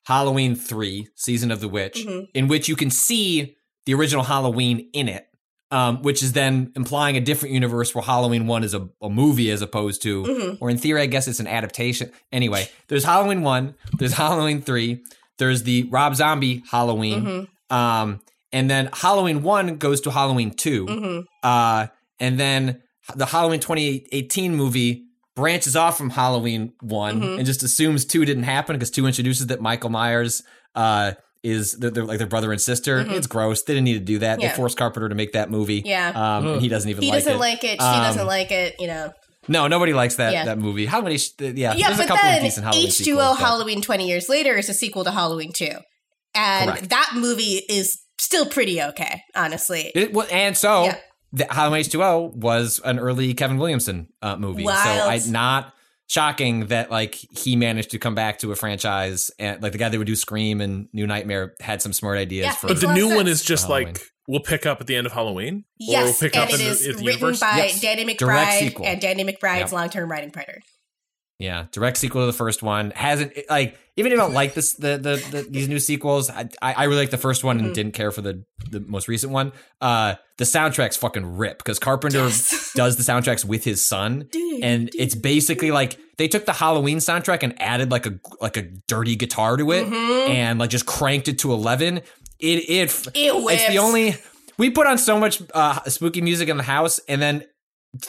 [0.04, 2.26] Halloween three, Season of the Witch, Mhm.
[2.34, 3.56] in which you can see
[3.86, 5.26] the original Halloween in it.
[5.72, 9.50] Um, which is then implying a different universe where Halloween one is a, a movie
[9.50, 10.58] as opposed to, Mhm.
[10.60, 12.12] or in theory, I guess it's an adaptation.
[12.30, 15.02] Anyway, there's Halloween one, there's Halloween three,
[15.38, 17.76] there's the Rob Zombie Halloween, Mhm.
[17.76, 18.20] um,
[18.52, 21.24] and then Halloween one goes to Halloween 2 Mhm.
[21.42, 21.88] uh,
[22.20, 22.80] and then
[23.16, 25.02] the Halloween 2018 movie
[25.34, 27.38] branches off from Halloween one Mhm.
[27.38, 30.44] and just assumes two didn't happen because two introduces that Michael Myers
[30.76, 31.12] uh,
[31.46, 33.04] is they're, they're like their brother and sister.
[33.04, 33.12] Mhm.
[33.12, 33.62] It's gross.
[33.62, 34.40] They didn't need to do that.
[34.40, 34.48] Yeah.
[34.50, 35.82] They forced Carpenter to make that movie.
[35.84, 36.08] Yeah.
[36.14, 37.38] um, and he doesn't even he like doesn't it.
[37.38, 39.12] like it she Um, doesn't like it you know
[39.48, 40.44] No, nobody likes that Yeah.
[40.46, 40.86] that movie.
[40.86, 41.18] How many?
[41.18, 44.08] sh- Yeah, yeah there's but a couple then of decent Halloween h2o sequels, halloween 20
[44.08, 45.68] years later is a sequel to halloween 2
[46.34, 46.88] and Correct.
[46.90, 50.96] that movie is still pretty okay honestly It, well, and so Yeah.
[51.32, 54.64] the Halloween H2O was an early Kevin Williamson uh, movie.
[54.64, 55.72] So I not
[56.08, 59.88] shocking that like he managed to come back to a franchise and like the guy
[59.88, 62.92] that would do Scream and New Nightmare had some smart ideas Yeah, for But the
[62.94, 65.54] new of one is just like we'll pick up at the end of Halloween.
[65.54, 67.40] or we'll Yes, pick and up it in the, is the written universe.
[67.40, 67.80] by Yes.
[67.80, 68.86] Danny Direct McBride sequel.
[68.86, 69.72] and Danny McBride's Yep.
[69.72, 70.60] long-term writing partner.
[71.38, 74.74] yeah direct sequel to the first one hasn't like even if I don't like this
[74.74, 77.92] the the, the these new sequels I, I really like the first one and didn't
[77.94, 79.52] care for the the most recent one.
[79.80, 82.72] Uh the soundtracks fucking rip because Carpenter Yes.
[82.76, 84.28] does the soundtracks with his son.
[84.62, 88.62] And it's basically like they took the Halloween soundtrack and added like a like a
[88.88, 90.28] dirty guitar to it Mhm.
[90.28, 92.02] and like just cranked it to 11 it
[92.40, 94.16] it It it's the only
[94.58, 97.44] we put on so much uh spooky music in the house and then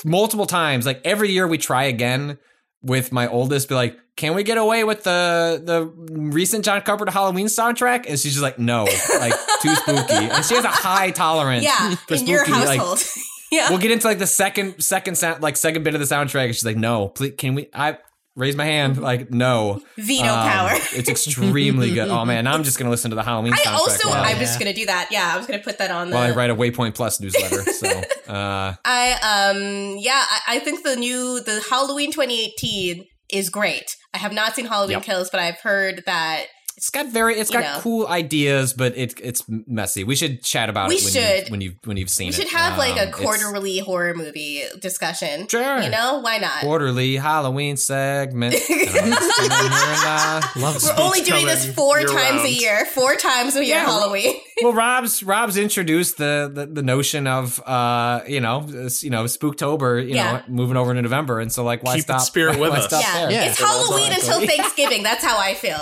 [0.04, 2.38] multiple times like every year we try again
[2.82, 7.12] with my oldest be like can we get away with the the recent John Carpenter
[7.12, 8.84] Halloween soundtrack and she's just like no
[9.20, 12.80] like too spooky and she has a high tolerance Yeah, for in your spooky, like,
[12.80, 13.04] household.
[13.52, 13.70] yeah.
[13.70, 16.56] we'll get into like the second second sound like second bit of the soundtrack and
[16.56, 17.98] she's like no please can we i
[18.38, 20.70] raise my hand like no Veto Um, power.
[20.94, 23.74] it's extremely good oh man now i'm just gonna listen to the halloween I soundtrack
[23.74, 25.10] also, while, I'm just gonna do that.
[25.12, 26.16] Yeah, I was gonna put that on the.
[26.16, 27.88] while i write a waypoint plus newsletter so
[28.32, 33.96] uh I um yeah, I, I think the new the Halloween 2018 is great.
[34.14, 35.04] I have not seen Halloween Yep.
[35.04, 36.46] Kills, but I've heard that
[36.78, 37.82] it's got very it's You got know.
[37.82, 41.46] cool ideas but it, it's messy we should chat about We it when should.
[41.48, 42.38] you when you've when you've seen it.
[42.38, 45.48] we it should have like Um, a quarterly horror movie discussion.
[45.48, 45.82] Sure.
[45.82, 46.62] You know why not?
[46.62, 51.66] quarterly halloween segment And I'm just coming here and, uh, Love We're only doing this
[51.74, 52.86] four year times a year.
[52.86, 53.86] Four times a year Yeah.
[53.86, 54.36] Halloween.
[54.62, 59.24] well, Rob's Rob's introduced the, the the notion of uh you know this, you know
[59.26, 60.32] Spooktober you Yeah.
[60.32, 62.86] know moving over into November and so like why Keep stop spirit with why us.
[62.86, 63.14] stop yeah.
[63.22, 63.32] there?
[63.32, 63.46] Yeah.
[63.50, 65.02] It's Halloween until Thanksgiving.
[65.04, 65.82] That's how I feel.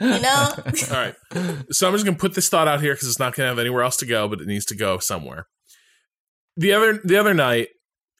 [0.00, 0.48] You know?
[0.56, 1.14] All right.
[1.70, 3.48] So I'm just going to put this thought out here because it's not going to
[3.48, 5.46] have anywhere else to go, but it needs to go somewhere.
[6.56, 7.68] The other the other night,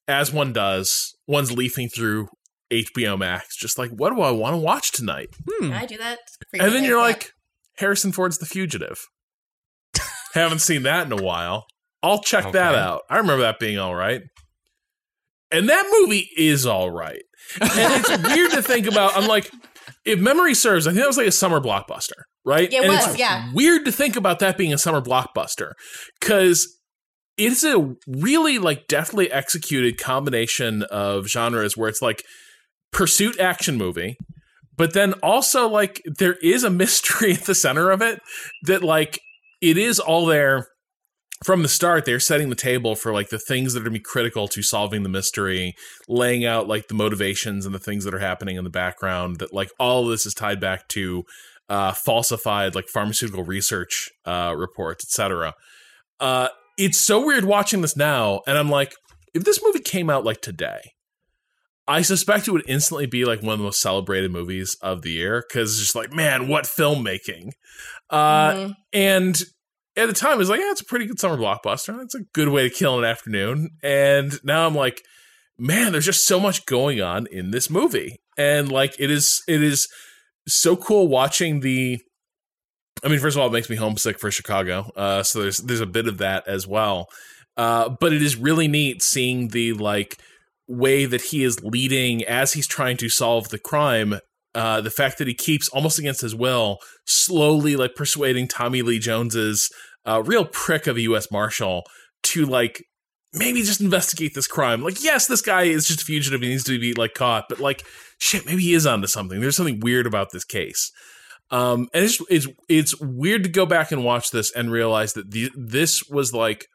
[0.06, 2.28] as one does, one's leafing through
[2.70, 5.28] HBO Max, just like, what do I want to watch tonight?
[5.48, 5.72] Hmm.
[5.72, 6.18] I do that.
[6.52, 7.04] And then you're yeah.
[7.04, 7.32] like,
[7.78, 8.98] Harrison Ford's The Fugitive.
[10.34, 11.66] Haven't seen that in a while.
[12.02, 13.02] I'll check that out.
[13.10, 14.22] I remember that being all right.
[15.50, 17.22] And that movie is all right.
[17.60, 19.16] And it's weird to think about.
[19.16, 19.50] I'm like,
[20.10, 22.72] if memory serves, I think that was like a summer blockbuster, right?
[22.72, 23.50] It and was, it's yeah.
[23.52, 25.72] weird to think about that being a summer blockbuster
[26.20, 26.76] because
[27.36, 32.24] it's a really like deftly executed combination of genres where it's like
[32.92, 34.16] pursuit action movie
[34.76, 38.20] but then also like there is a mystery at the center of it
[38.64, 39.20] that like
[39.60, 40.68] it is all there
[41.44, 43.98] from the start they're setting the table for like the things that are going to
[43.98, 45.74] be critical to solving the mystery
[46.08, 49.52] laying out like the motivations and the things that are happening in the background that
[49.52, 51.24] like all of this is tied back to
[51.68, 55.54] uh falsified like pharmaceutical research uh reports etc
[56.20, 58.94] uh it's so weird watching this now and i'm like
[59.34, 60.80] if this movie came out like today
[61.88, 65.10] I suspect it would instantly be like one of the most celebrated movies of the
[65.10, 67.50] year because it's just like, man, what filmmaking.
[68.08, 68.74] Uh, Mhm.
[68.92, 69.42] And
[69.96, 72.02] at the time, it was like, yeah, it's a pretty good summer blockbuster.
[72.02, 73.70] It's a good way to kill an afternoon.
[73.82, 75.02] And now I'm like,
[75.58, 78.20] man, there's just so much going on in this movie.
[78.38, 79.88] And like, it is, it is
[80.48, 81.98] so cool watching the.
[83.02, 84.90] I mean, first of all, it makes me homesick for Chicago.
[84.94, 87.06] Uh, so there's there's a bit of that as well.
[87.56, 90.20] Uh, but it is really neat seeing the like
[90.68, 94.18] way that he is leading as he's trying to solve the crime.
[94.54, 98.98] Uh, the fact that he keeps almost against his will, slowly like persuading Tommy Lee
[98.98, 99.70] Jones's
[100.04, 101.30] uh, real prick of a U.S.
[101.30, 101.84] Marshal
[102.24, 102.84] to like
[103.32, 104.82] maybe just investigate this crime.
[104.82, 106.40] Like, yes, this guy is just a fugitive.
[106.40, 107.84] He needs to be like caught, but like,
[108.18, 109.40] shit, maybe he is onto something.
[109.40, 110.90] There's something weird about this case.
[111.52, 115.30] Um, and it's it's it's weird to go back and watch this and realize that
[115.32, 116.66] the, this was like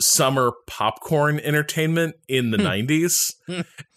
[0.00, 3.32] summer popcorn entertainment in the 90s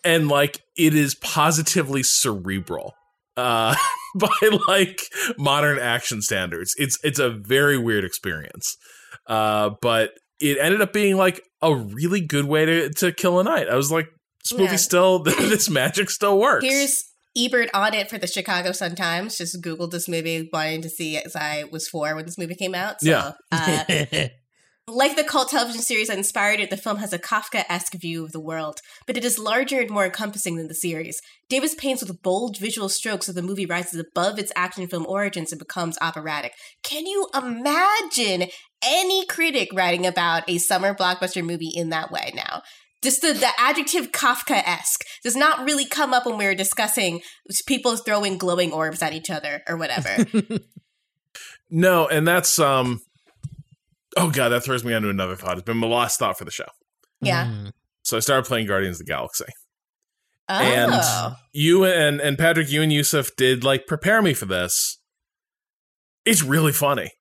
[0.03, 2.95] and like it is positively cerebral
[3.39, 3.75] uh
[4.15, 5.01] by like
[5.37, 8.75] modern action standards it's it's a very weird experience
[9.27, 13.43] uh but it ended up being like a really good way to to kill a
[13.43, 14.07] night i was like
[14.43, 14.75] this movie Yeah.
[14.77, 17.03] still this magic still works Here's
[17.37, 19.37] Ebert on it for the Chicago Sun Times.
[19.37, 22.73] Just Googled this movie, wanting to see as I was four when this movie came
[22.73, 22.99] out.
[23.01, 23.33] So, Yeah.
[23.51, 24.27] uh,
[24.89, 28.23] like the cult television series that inspired it, the film has a Kafka esque view
[28.23, 31.21] of the world, but it is larger and more encompassing than the series.
[31.47, 35.51] Davis paints with bold visual strokes so the movie rises above its action film origins
[35.51, 36.53] and becomes operatic.
[36.83, 38.49] Can you imagine
[38.83, 42.61] any critic writing about a summer blockbuster movie in that way now?
[43.01, 47.21] Just the, the adjective Kafka esque does not really come up when we were discussing
[47.65, 50.25] people throwing glowing orbs at each other or whatever.
[51.69, 52.99] no and that's um
[54.17, 56.51] oh god that throws me onto another thought it's been my last thought for the
[56.51, 56.67] show
[57.21, 57.45] yeah.
[57.45, 57.71] Mm.
[58.03, 59.45] so i started playing guardians of the galaxy
[60.51, 60.53] Oh.
[60.55, 64.97] and you and and Patrick, you and Yusuf did like prepare me for this.
[66.25, 67.11] It's really funny.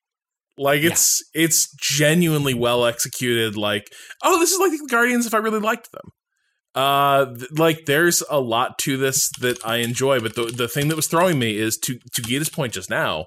[0.57, 3.55] Like it's it's genuinely well executed.
[3.55, 3.93] Like,
[4.25, 6.11] oh, this is like the Guardians if I really liked them.
[6.75, 10.89] Uh, th- like there's a lot to this that I enjoy, but the the thing
[10.89, 13.27] that was throwing me is to to Gita's point just now.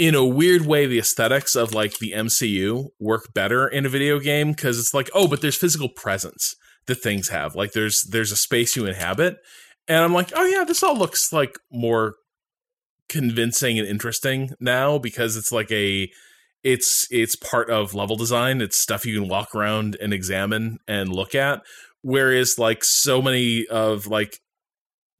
[0.00, 4.18] In a weird way, the aesthetics of like the MCU work better in a video
[4.18, 6.56] game because it's like, oh, but there's physical presence
[6.86, 7.54] that things have.
[7.54, 9.36] Like there's there's a space you inhabit,
[9.86, 12.14] and I'm like, oh yeah, this all looks like more
[13.10, 16.10] convincing and interesting now because it's like a
[16.64, 18.62] it's it's part of level design.
[18.62, 21.60] It's stuff you can walk around and examine and look at.
[22.00, 24.38] Whereas like so many of like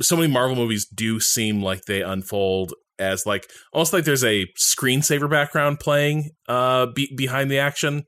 [0.00, 4.46] so many Marvel movies do seem like they unfold as like almost like there's a
[4.60, 8.04] screensaver background playing uh be- behind the action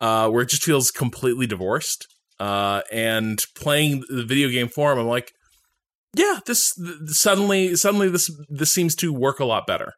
[0.00, 2.06] uh where it just feels completely divorced
[2.40, 5.32] uh and playing the video game form i'm like
[6.16, 9.92] yeah this th- suddenly suddenly this this seems to work a lot better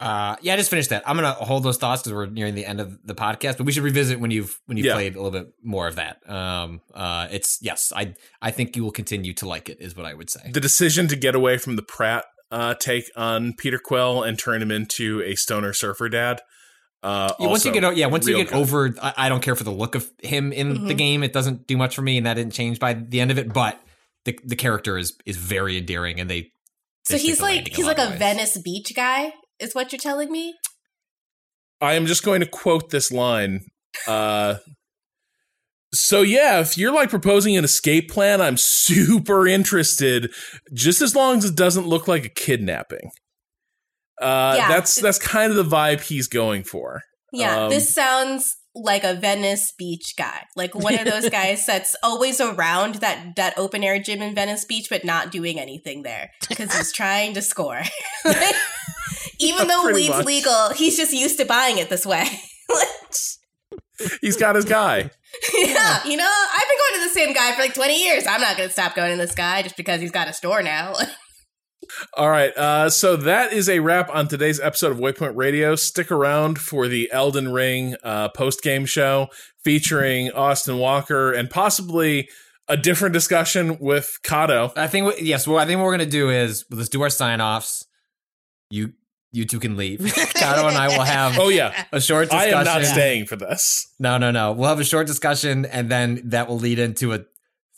[0.00, 1.02] Uh, yeah, I just finished that.
[1.08, 3.72] I'm gonna hold those thoughts because we're nearing the end of the podcast, but we
[3.72, 4.94] should revisit when you've when you've Yeah.
[4.94, 6.18] played a little bit more of that.
[6.30, 10.06] Um, uh, it's yes, I I think you will continue to like it, is what
[10.06, 10.52] I would say.
[10.52, 14.62] the decision to get away from the pratt uh take on peter quill and turn
[14.62, 16.40] him into a stoner surfer dad
[17.02, 18.56] uh Yeah, once you get o- yeah, once you get good.
[18.56, 20.98] over, I, I don't care for the look of him in the Mhm.
[20.98, 21.22] game.
[21.22, 23.52] It doesn't do much for me, and that didn't change by the end of it.
[23.52, 23.80] But
[24.24, 26.50] the the character is is very endearing, and they.
[27.06, 28.18] So they stick he's like he's lot like a ways.
[28.18, 30.54] Venice Beach guy, is what you're telling me?
[31.80, 33.60] I am just going to quote this line.
[34.08, 34.56] Uh,
[35.94, 40.32] so yeah, if you're like proposing an escape plan, I'm super interested.
[40.72, 43.10] Just as long as it doesn't look like a kidnapping.
[44.20, 44.68] Uh, Yeah.
[44.68, 47.02] that's that's kind of the vibe he's going for.
[47.32, 51.94] Yeah, Um, this sounds like a Venice Beach guy, like one of those guys that's
[52.02, 56.30] always around that that open air gym in Venice Beach, but not doing anything there
[56.48, 57.82] because he's trying to score.
[59.40, 60.26] Even Yeah, though weed's much.
[60.26, 62.26] legal, he's just used to buying it this way.
[64.20, 65.10] He's got his guy.
[65.54, 68.26] yeah, you know, I've been going to the same guy for like 20 years.
[68.26, 70.62] I'm not going to stop going to this guy just because he's got a store
[70.62, 70.94] now.
[72.16, 72.54] All right.
[72.56, 75.74] Uh, so that is a wrap on today's episode of Waypoint Radio.
[75.74, 79.28] Stick around for the Elden Ring uh, post game show
[79.64, 82.28] featuring Austin Walker and possibly
[82.68, 84.76] a different discussion with Cado.
[84.76, 85.46] I think what- yes.
[85.46, 87.86] Well, I think what we're gonna do is let's do our sign offs.
[88.70, 88.92] You
[89.32, 89.98] you two can leave.
[90.00, 91.84] Cado and I will have Oh, yeah.
[91.92, 92.54] a short discussion.
[92.54, 93.92] I am not staying for this.
[93.98, 94.52] No, no, no.
[94.52, 97.20] We'll have a short discussion, and then that will lead into a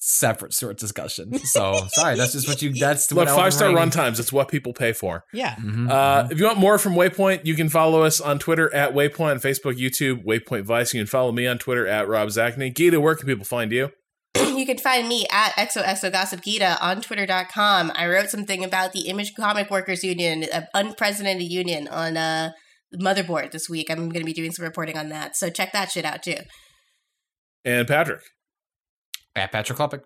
[0.03, 1.39] separate short discussion.
[1.41, 2.73] So sorry, that's just what you.
[2.73, 4.19] That's what Elden five star Ring- runtimes.
[4.19, 5.25] It's what people pay for.
[5.33, 5.57] Yeah.
[5.57, 6.33] Mhm, Uh, mhm.
[6.33, 9.41] if you want more from Waypoint, you can follow us on Twitter at Waypoint, on
[9.41, 10.95] Facebook, YouTube, Waypoint Vice.
[10.95, 12.75] You can follow me on Twitter at Rob Zacny.
[12.75, 13.91] Gita, where can people find you?
[14.37, 17.93] you can find me at xoxogossipgita on twitter.com.
[17.95, 22.53] I wrote something about the Image Comic Workers Union, an unprecedented union on uh,
[22.95, 23.91] Motherboard this week.
[23.91, 25.37] I'm going to be doing some reporting on that.
[25.37, 26.37] So check that shit out too.
[27.65, 28.23] And Patrick,
[29.37, 30.03] at Patrick Klepek.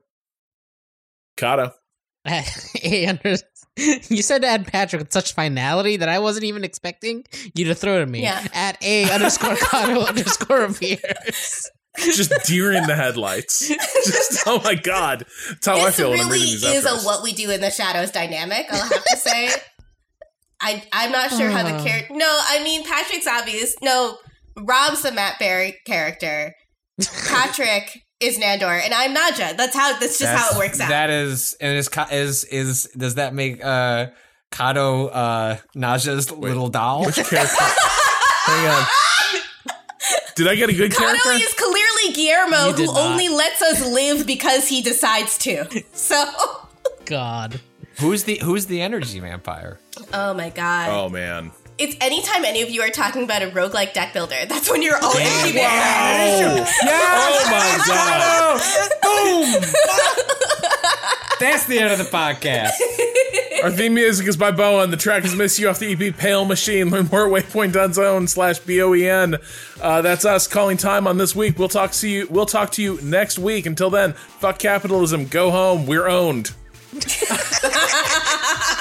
[1.36, 1.72] Cado.
[2.26, 3.36] Hey, under-
[3.76, 7.24] you said to add Patrick with such finality that I wasn't even expecting
[7.54, 8.22] you to throw to me.
[8.22, 8.46] Yeah.
[8.54, 11.70] At a underscore Cado underscore appears.
[11.98, 13.68] Just deer in the headlights.
[13.68, 15.24] Just, oh my God.
[15.48, 17.50] That's how I this feel when I'm really reading these is a what we do
[17.50, 19.50] in the shadows dynamic, I'll have to say.
[20.60, 21.84] I, I'm not sure how the Oh.
[21.84, 22.14] character.
[22.14, 23.74] No, I mean, Patrick's obvious.
[23.82, 24.18] No,
[24.56, 26.54] Rob's the Matt Berry character.
[27.28, 29.56] Patrick is Nandor, and I'm Nadja.
[29.56, 29.98] That's how.
[29.98, 30.88] That's just how it works out.
[30.88, 34.06] That is, and is is is does that make uh
[34.52, 37.04] Cado uh Nadja's little doll?
[37.10, 37.34] Character.
[38.46, 38.86] Hang on.
[40.36, 41.30] Did I get a good Cado character?
[41.32, 41.83] is clearly
[42.14, 42.96] Guillermo, who not.
[42.96, 45.66] only lets us live because he decides to.
[45.94, 46.24] So,
[47.04, 47.60] God.
[48.00, 49.78] who's the who's the energy vampire?
[50.12, 50.88] oh my god.
[50.90, 51.50] Oh man.
[51.76, 54.96] It's anytime any of you are talking about a roguelike deck builder, that's when you're
[55.02, 55.26] all Damn.
[55.26, 56.70] energy vampires.
[56.84, 58.60] Oh my god.
[59.02, 59.70] Boom!
[61.40, 62.70] That's the end of the podcast.
[63.64, 64.90] Our theme music is by Boen.
[64.90, 66.90] The track is Miss You off the EP Pale Machine.
[66.90, 69.36] Learn more at waypoint.zone slash B-O-E-N.
[69.80, 71.58] Uh, that's us calling time on this week.
[71.58, 73.64] We'll talk to you we'll talk to you next week.
[73.64, 75.24] Until then, fuck capitalism.
[75.28, 75.86] Go home.
[75.86, 76.52] We're owned.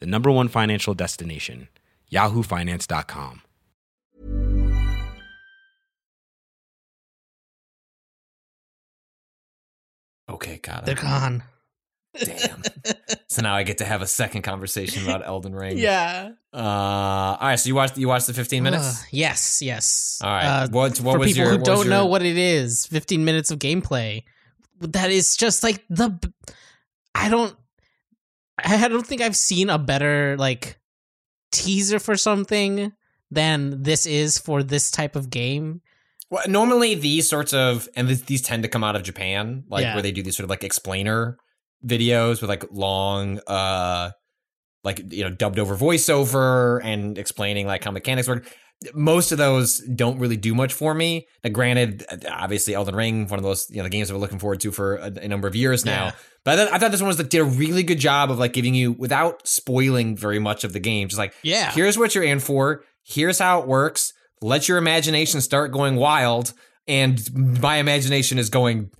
[0.00, 1.68] the number one financial destination,
[2.12, 3.42] yahoofinance.com.
[10.28, 10.86] Okay, got it.
[10.86, 11.44] They're gone.
[12.18, 12.62] Damn.
[13.28, 15.78] so now I get to have a second conversation about Elden Ring.
[15.78, 16.30] Yeah.
[16.52, 17.56] Uh, all right.
[17.56, 19.02] So you watched you watched the 15 minutes.
[19.02, 20.20] Uh, yes, yes.
[20.22, 20.44] All right.
[20.44, 23.24] Uh, what what for was people your who what don't know what it is, 15
[23.24, 24.24] minutes of gameplay.
[24.80, 26.18] That is just like the
[27.14, 27.56] I don't
[28.58, 30.78] I don't think I've seen a better like
[31.52, 32.92] teaser for something
[33.30, 35.80] than this is for this type of game.
[36.30, 39.82] Well, normally these sorts of and th- these tend to come out of Japan, like
[39.82, 39.94] Yeah.
[39.94, 41.38] where they do these sort of like explainer
[41.84, 44.10] videos with like long, uh,
[44.82, 48.50] like you know, dubbed over voiceover and explaining like how mechanics work.
[48.94, 51.26] Most of those don't really do much for me.
[51.44, 54.38] Now, granted, obviously, Elden Ring, one of those you know the games that we're looking
[54.38, 56.06] forward to for a, a number of years now.
[56.06, 56.12] Yeah.
[56.44, 58.38] But I thought, I thought this one was like did a really good job of
[58.38, 61.08] like giving you without spoiling very much of the game.
[61.08, 61.70] Just like Yeah.
[61.72, 62.84] here's what you're in for.
[63.04, 64.12] Here's how it works.
[64.42, 66.52] Let your imagination start going wild.
[66.86, 67.20] And
[67.60, 68.90] my imagination is going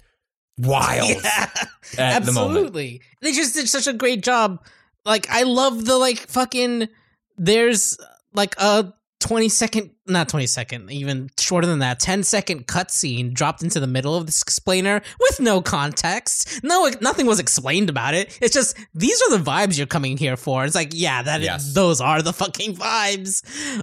[0.58, 1.22] wild
[1.98, 2.56] at the moment.
[2.56, 3.00] Absolutely.
[3.22, 4.64] They just did such a great job.
[5.04, 6.88] Like I love the like fucking
[7.36, 7.96] there's
[8.34, 8.92] like a
[9.26, 13.86] 20 second not 20 second, even shorter than that, 10 second cutscene dropped into the
[13.86, 16.60] middle of this explainer with no context.
[16.62, 18.38] No nothing was explained about it.
[18.40, 20.64] It's just these are the vibes you're coming here for.
[20.64, 21.74] It's like, yeah, that is- Yes.
[21.74, 23.42] those are the fucking vibes.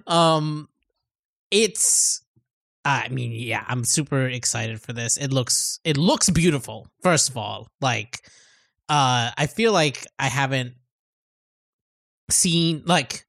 [0.09, 0.69] Um
[1.51, 2.21] it's
[2.85, 5.17] I mean, yeah, I'm super excited for this.
[5.17, 6.87] It looks it looks beautiful.
[7.01, 8.19] First of all, like
[8.89, 10.73] uh I feel like I haven't
[12.29, 13.25] seen like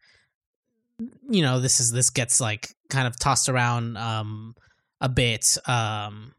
[1.29, 4.55] you know, this is this gets like kind of tossed around um
[5.01, 6.33] a bit um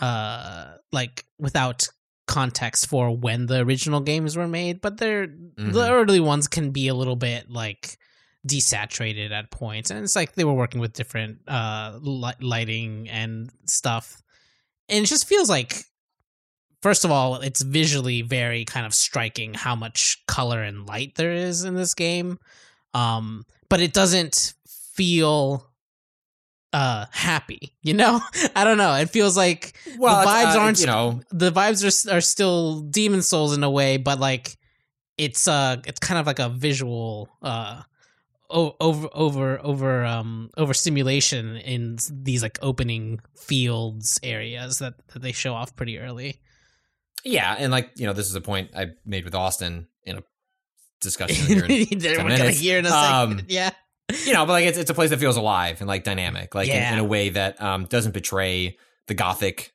[0.00, 1.86] uh like without
[2.26, 5.90] context for when the original games were made, but they're the Mhm.
[5.90, 7.98] early ones can be a little bit like
[8.46, 13.50] desaturated at points and it's like they were working with different uh li- lighting and
[13.66, 14.20] stuff
[14.90, 15.84] and it just feels like
[16.82, 21.32] first of all it's visually very kind of striking how much color and light there
[21.32, 22.38] is in this game
[22.92, 25.68] um but it doesn't feel
[26.72, 28.20] uh happy you know?
[28.54, 28.94] I don't know.
[28.94, 32.82] It feels like Well, the vibes uh, aren't you know, the vibes are are still
[32.82, 34.56] demon souls in a way but like
[35.18, 37.82] it's uh it's kind of like a visual uh
[38.48, 45.32] over over over um over stimulation in these like opening fields areas that, that they
[45.32, 46.40] show off pretty early.
[47.24, 50.22] Yeah, and like you know, this is a point I made with Austin in a
[51.04, 51.46] discussion.
[51.46, 53.70] here in we're 10 gonna hear in a second Um, yeah
[54.26, 56.68] you know, but like it's it's a place that feels alive and like dynamic, like
[56.68, 56.92] in, Yeah.
[56.92, 58.76] in a way that um doesn't betray
[59.06, 59.72] the gothic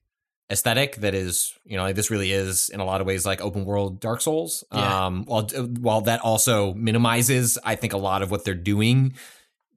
[0.51, 3.41] aesthetic that is, you know, like this really is in a lot of ways like
[3.41, 4.63] open world Dark Souls.
[4.71, 5.05] Yeah.
[5.07, 5.47] Um while
[5.79, 9.13] while that also minimizes I think a lot of what they're doing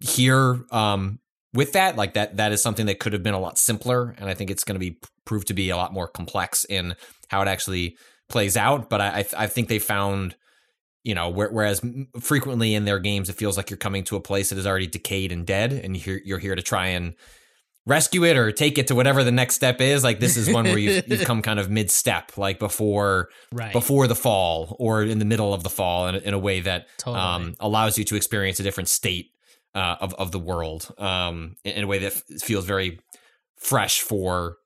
[0.00, 1.18] here um
[1.54, 4.28] with that like that that is something that could have been a lot simpler and
[4.28, 6.94] I think it's going to be proved to be a lot more complex in
[7.28, 7.96] how it actually
[8.28, 8.90] plays out.
[8.90, 10.36] But I I, I think they found
[11.04, 11.80] you know whereas
[12.20, 14.86] frequently in their games it feels like you're coming to a place that is already
[14.86, 17.14] decayed and dead, and you're you're here to try and
[17.84, 20.04] rescue it or take it to whatever the next step is.
[20.04, 23.72] Like this is one where you've, you've come kind of mid step, like before Right.
[23.72, 26.60] before the fall or in the middle of the fall in, a- in a way
[26.60, 27.18] that Totally.
[27.20, 29.30] um, allows you to experience a different state
[29.74, 33.00] uh, of of the world um, in, in a way that f- feels very
[33.58, 34.58] fresh for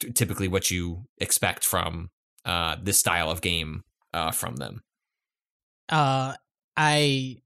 [0.00, 2.08] t- typically what you expect from
[2.46, 3.82] uh, this style of game
[4.14, 4.82] uh, from them.
[5.90, 6.34] Uh,
[6.76, 7.38] I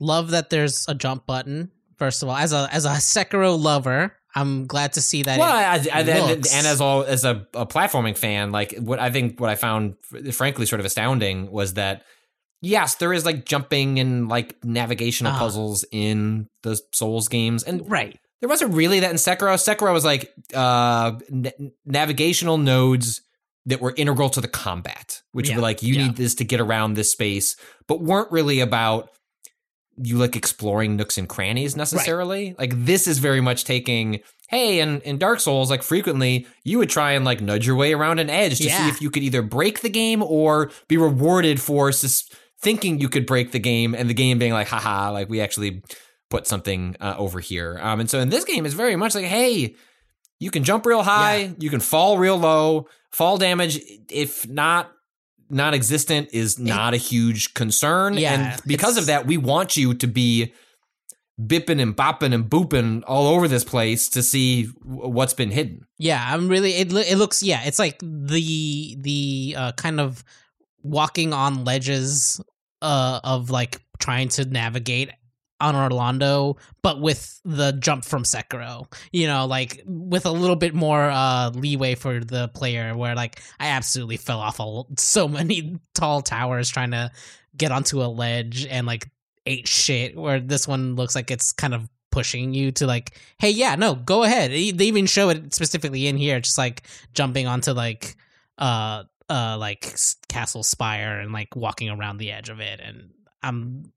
[0.00, 1.70] love that there's a jump button.
[1.98, 5.38] First of all, as a as a Sekiro lover, I'm glad to see that.
[5.38, 9.10] well, I, I, and, and as all as a, a platforming fan, like what I
[9.10, 9.96] think what I found
[10.32, 12.04] frankly sort of astounding was that
[12.62, 15.38] yes, there is like jumping and like navigational Ah.
[15.38, 19.54] puzzles in the Souls games, and right, there wasn't really that in Sekiro.
[19.56, 23.20] Sekiro was like uh, n- navigational nodes
[23.70, 26.06] that were integral to the combat, which Yeah, were like you yeah.
[26.06, 27.56] need this to get around this space,
[27.88, 29.10] but weren't really about
[30.02, 32.54] you like exploring nooks and crannies necessarily.
[32.58, 34.20] Like this is very much taking.
[34.48, 37.92] Hey, in, in Dark Souls, like frequently, you would try and like nudge your way
[37.92, 41.60] around an edge to see if you could either break the game or be rewarded
[41.60, 42.28] for sus-
[42.60, 45.82] thinking you could break the game, and the game being like, haha, like we actually
[46.30, 47.78] put something uh, over here.
[47.80, 49.76] Um, and so in this game, it's very much like, hey,
[50.40, 52.86] you can jump real high, you can fall real low.
[53.10, 54.92] Fall damage, if not
[55.48, 58.14] non-existent, is not a huge concern.
[58.14, 60.52] Yeah, and because of that, we want you to be
[61.40, 65.86] bipping and bopping and booping all over this place to see w- what's been hidden.
[65.98, 66.72] Yeah, I'm really.
[66.72, 67.42] It it looks.
[67.42, 70.22] Yeah, it's like the the uh, kind of
[70.82, 72.40] walking on ledges
[72.82, 75.10] uh, of like trying to navigate
[75.60, 78.92] Anor Londo, but with the jump from Sekiro.
[79.12, 82.96] You know, like with a little bit more uh, leeway for the player.
[82.96, 87.10] Where like I absolutely fell off a, so many tall towers trying to
[87.56, 89.08] get onto a ledge and like
[89.46, 90.16] ate shit.
[90.16, 93.94] Where this one looks like it's kind of pushing you to like, hey, yeah, no,
[93.94, 94.50] go ahead.
[94.50, 96.82] They even show it specifically in here, just like
[97.14, 98.16] jumping onto like
[98.58, 99.94] uh uh like
[100.28, 103.10] castle spire and like walking around the edge of it, and
[103.42, 103.92] I'm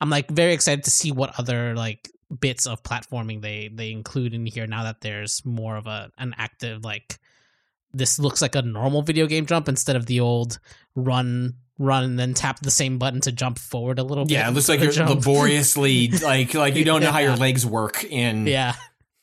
[0.00, 2.10] I'm like very excited to see what other like
[2.40, 6.34] bits of platforming they they include in here now that there's more of a an
[6.36, 7.18] active like
[7.92, 10.58] this looks like a normal video game jump instead of the old
[10.96, 14.32] run run and then tap the same button to jump forward a little bit.
[14.34, 15.10] Yeah, it looks like you're jump.
[15.26, 18.74] laboriously like like you don't know how your legs work in Yeah.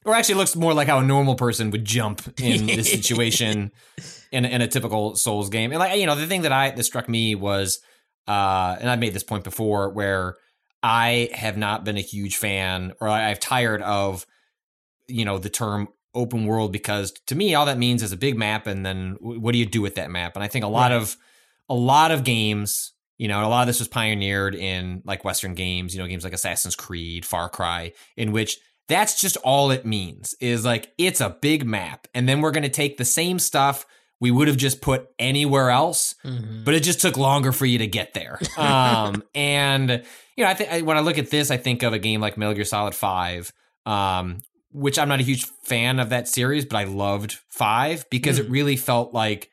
[0.05, 3.71] or actually it looks more like how a normal person would jump in this situation
[4.31, 5.71] in, in a typical Souls game.
[5.71, 7.79] And like you know, the thing that I that struck me was,
[8.27, 10.37] uh, and I've made this point before, where
[10.83, 14.25] I have not been a huge fan, or I've tired of,
[15.07, 18.37] you know, the term open world because to me all that means is a big
[18.37, 20.35] map, and then what do you do with that map?
[20.35, 20.97] And I think a lot Right.
[21.01, 21.15] of
[21.69, 22.93] a lot of games.
[23.17, 26.23] You know, a lot of this was pioneered in like Western games, you know, games
[26.23, 31.21] like Assassin's Creed, Far Cry, in which that's just all it means is like it's
[31.21, 32.07] a big map.
[32.15, 33.85] And then we're going to take the same stuff
[34.19, 36.65] we would have just put anywhere else, Mhm.
[36.65, 38.39] but it just took longer for you to get there.
[38.57, 40.03] Um, and,
[40.41, 42.35] you know, I think when I look at this, I think of a game like
[42.35, 43.53] Metal Gear Solid 5,
[43.85, 44.39] um,
[44.71, 48.49] which I'm not a huge fan of that series, but I loved 5 because it
[48.49, 49.51] really felt like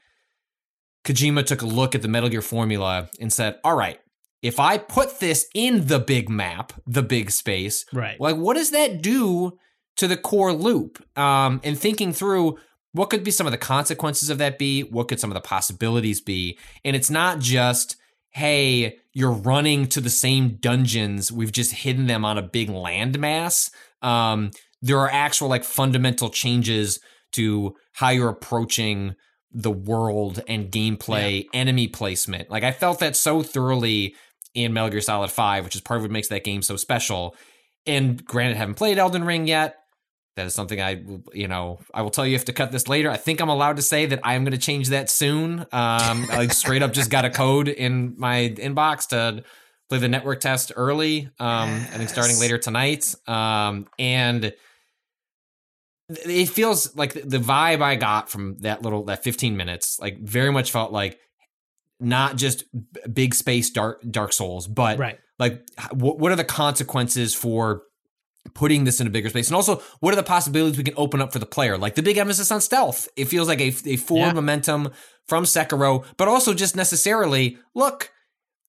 [1.05, 3.99] Kojima took a look at the Metal Gear formula and said, all right,
[4.41, 8.19] if I put this in the big map, the big space, Right.
[8.21, 9.59] like what does that do
[9.97, 11.05] to the core loop?
[11.19, 12.59] Um, and thinking through
[12.93, 15.41] what could be some of the consequences of that be, what could some of the
[15.43, 16.59] possibilities be?
[16.83, 17.97] And it's not just,
[18.31, 23.71] hey, you're running to the same dungeons, we've just hidden them on a big landmass.
[24.03, 24.51] Um,
[24.81, 27.01] there are actual like fundamental changes
[27.33, 29.17] to how you're approaching
[29.51, 32.51] the world and gameplay, enemy placement.
[32.51, 34.15] Like I felt that so thoroughly
[34.55, 37.35] in Metal Gear Solid 5, which is part of what makes that game so special.
[37.87, 39.78] And granted, haven't played Elden Ring yet.
[40.39, 41.03] That is something I,
[41.33, 43.11] you know, I will tell you if to cut this later.
[43.11, 45.61] I think I'm allowed to say that I am going to change that soon.
[45.73, 49.43] Um, I straight up just got a code in my inbox to
[49.89, 51.29] play the network test early.
[51.41, 53.17] Um, I think starting later tonight.
[53.27, 54.53] Um, and
[56.09, 60.53] it feels like the vibe I got from that little that 15 minutes, like very
[60.53, 61.19] much felt like
[61.99, 62.63] not just
[63.13, 65.19] big space dark Dark Souls, but Right.
[65.41, 67.83] like what what are the consequences for
[68.55, 71.21] putting this in a bigger space and also what are the possibilities we can open
[71.21, 73.97] up for the player like the big emphasis on stealth it feels like a, a
[73.97, 74.33] forward Yeah.
[74.33, 74.91] momentum
[75.27, 78.11] from sekiro but also just necessarily look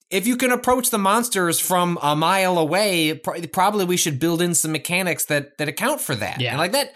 [0.10, 4.42] if you can approach the monsters from a mile away pro- probably we should build
[4.42, 6.50] in some mechanics that that account for that Yeah.
[6.52, 6.94] and like that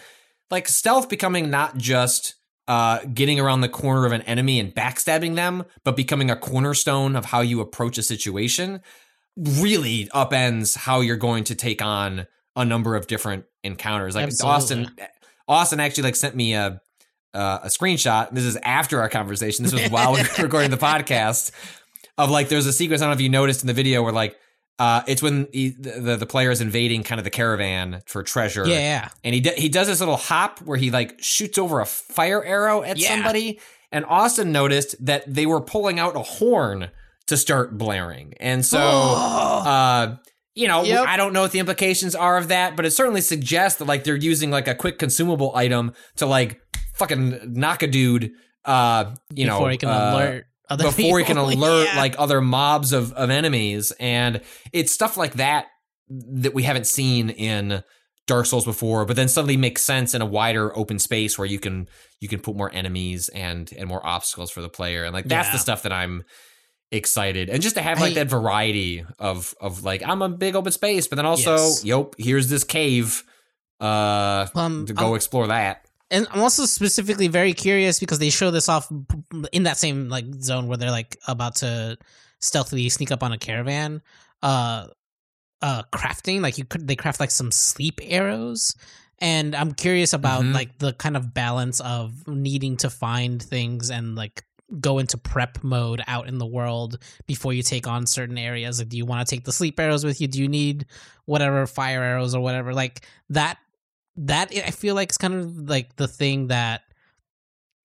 [0.52, 2.36] like stealth becoming not just
[2.66, 7.18] uh, getting around the corner of an enemy and backstabbing them, but becoming a cornerstone
[7.18, 8.80] of how you approach a situation,
[9.36, 14.16] really upends how you're going to take on a number of different encounters.
[14.16, 14.56] Like Absolutely.
[14.56, 14.92] Austin,
[15.48, 16.82] Austin actually like sent me a
[17.34, 18.30] uh, a screenshot.
[18.32, 19.64] This is after our conversation.
[19.64, 21.52] This was while we were recording the podcast.
[22.16, 23.02] Of like, there's a sequence.
[23.02, 24.38] I don't know if you noticed in the video where like,
[24.78, 28.68] uh, it's when he, the the player is invading kind of the caravan for treasure.
[28.68, 29.10] Yeah, yeah.
[29.24, 32.44] and he d- he does this little hop where he like shoots over a fire
[32.44, 33.10] arrow at Yeah.
[33.16, 33.60] somebody.
[33.92, 36.90] And Austin noticed that they were pulling out a horn
[37.28, 40.18] to start blaring, and so uh,
[40.56, 41.08] you know, Yep.
[41.08, 44.04] I don't know what the implications are of that, but it certainly suggests that like
[44.04, 46.60] they're using like a quick consumable item to like
[46.96, 48.32] fucking knock a dude.
[48.66, 51.98] Uh, you know, before he can uh, alert other before he can alert Yeah.
[52.00, 54.40] like other mobs of, of enemies and
[54.72, 55.66] it's stuff like that
[56.10, 57.84] that we haven't seen in
[58.26, 61.60] Dark Souls before but then suddenly makes sense in a wider open space where you
[61.60, 61.90] can
[62.22, 65.52] you can put more enemies and and more obstacles for the player and like that's
[65.52, 66.24] the stuff that I'm
[66.94, 70.56] excited and just to have like I- that variety of of like I'm a big
[70.56, 71.84] open space but then also Yes.
[71.84, 73.24] yep here's this cave
[73.82, 78.30] uh Um, to go um, explore that and I'm also specifically very curious because they
[78.30, 78.88] show this off
[79.52, 81.98] in that same like zone where they're like about to
[82.40, 84.02] stealthily sneak up on a caravan.
[84.44, 84.88] Uh,
[85.64, 88.76] uh, crafting like you could they craft like some sleep arrows,
[89.20, 90.54] and I'm curious about Mhm.
[90.54, 94.44] like the kind of balance of needing to find things and like
[94.80, 98.80] go into prep mode out in the world before you take on certain areas.
[98.80, 100.28] Like, do you want to take the sleep arrows with you?
[100.28, 100.86] Do you need
[101.26, 102.74] whatever fire arrows or whatever?
[102.74, 103.58] Like that
[104.16, 106.82] that I feel like is kind of like the thing that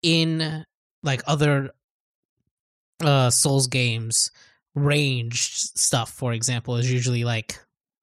[0.02, 0.64] in
[1.02, 1.70] like other
[3.02, 4.30] uh Souls games,
[4.74, 7.58] ranged stuff, for example, is usually like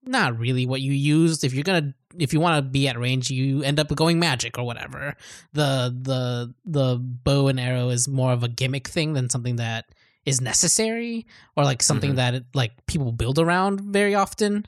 [0.08, 1.44] not really what you used.
[1.44, 4.58] If you're gonna if you want to be at range, you end up going magic
[4.58, 5.16] or whatever.
[5.54, 9.86] The the the bow and arrow is more of a gimmick thing than something that
[10.26, 11.26] is necessary
[11.56, 12.16] or like something Mhm.
[12.16, 14.66] that like people build around very often.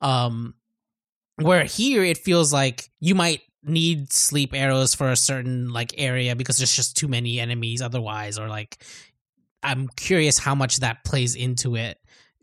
[0.00, 0.54] Um
[1.36, 6.34] where here it feels like you might need sleep arrows for a certain like area
[6.36, 8.82] because there's just too many enemies otherwise or like
[9.64, 11.98] i'm curious how much that plays into it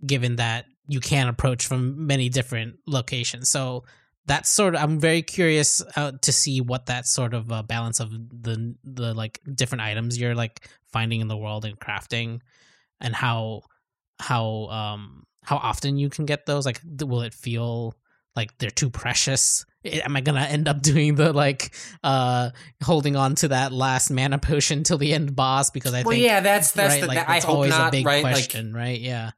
[0.05, 3.49] given that you can approach from many different locations.
[3.49, 3.83] So
[4.25, 7.99] that's sort of i'm very curious uh, to see what that sort of uh, balance
[7.99, 12.39] of the the like different items you're like finding in the world and crafting
[13.01, 13.61] and how
[14.19, 16.65] how um how often you can get those.
[16.65, 17.95] Like will it feel
[18.35, 19.65] like they're too precious?
[19.85, 22.51] Am i gonna end up doing the like uh
[22.81, 25.69] holding on to that last mana potion till the end boss?
[25.69, 27.71] Because i well think yeah that's that's right, the like, that, I that's hope always
[27.71, 28.23] not a big right?
[28.23, 28.99] Like question right?
[28.99, 29.31] Yeah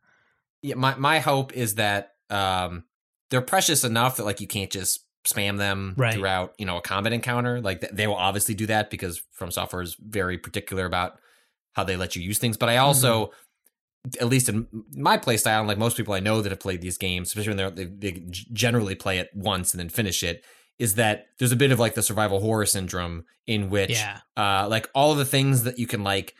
[0.65, 2.83] yeah, my my hope is that um
[3.29, 6.13] they're precious enough that like you can't just spam them Right.
[6.13, 9.49] throughout you know a combat encounter like th- they will obviously do that because from
[9.51, 11.17] software is very particular about
[11.73, 13.31] how they let you use things but i also
[14.21, 16.79] at least in my play style and like most people i know that have played
[16.81, 20.43] these games especially when they're, they, they generally play it once and then finish it
[20.77, 24.19] is that there's a bit of like the survival horror syndrome in which Yeah.
[24.37, 26.35] uh like all of the things that you can like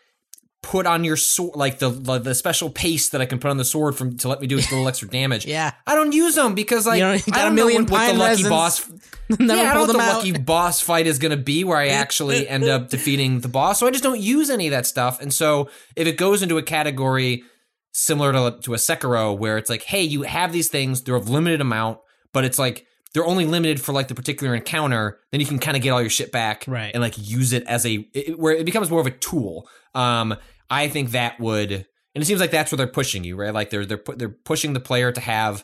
[0.66, 3.58] put on your sword like the the, the special paste that i can put on
[3.58, 6.34] the sword from to let me do a little extra damage yeah I don't use
[6.34, 8.50] them because like You don't- you I a don't million know what, what the lucky
[8.50, 8.90] boss.
[9.30, 10.16] Never yeah, I don't know the out.
[10.18, 13.80] lucky boss fight is going to be where I actually end up defeating the boss.
[13.80, 15.22] So I just don't use any of that stuff.
[15.22, 17.44] And so if it goes into a category
[17.92, 21.30] similar to to a Sekiro, where it's like, hey, you have these things, they're of
[21.30, 22.00] limited amount,
[22.34, 25.20] but it's like they're only limited for like the particular encounter.
[25.32, 26.92] Then you can kind of get all your shit back, Right.
[26.94, 29.68] And like use it as a it, where it becomes more of a tool.
[29.94, 30.36] Um,
[30.70, 31.86] I think that would, and
[32.22, 33.54] it seems like that's where they're pushing you, right?
[33.54, 35.64] Like they're they're pu- they're pushing the player to have,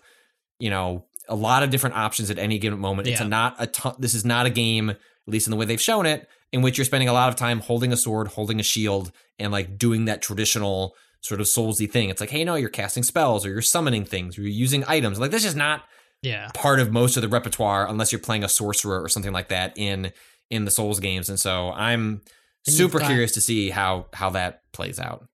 [0.59, 3.07] you know, a lot of different options at any given moment.
[3.07, 3.95] It's a not a ton.
[3.99, 4.97] This is not a game, at
[5.27, 7.59] least in the way they've shown it, in which you're spending a lot of time
[7.59, 12.09] holding a sword, holding a shield, and like doing that traditional sort of soulsy thing.
[12.09, 15.19] It's like, hey, no, you're casting spells or you're summoning things or you're using items.
[15.19, 15.83] Like this is not
[16.21, 19.47] yeah part of most of the repertoire unless you're playing a sorcerer or something like
[19.47, 20.11] that in
[20.49, 21.29] in the Souls games.
[21.29, 22.21] And so I'm
[22.67, 25.27] And super got- curious to see how how that plays out.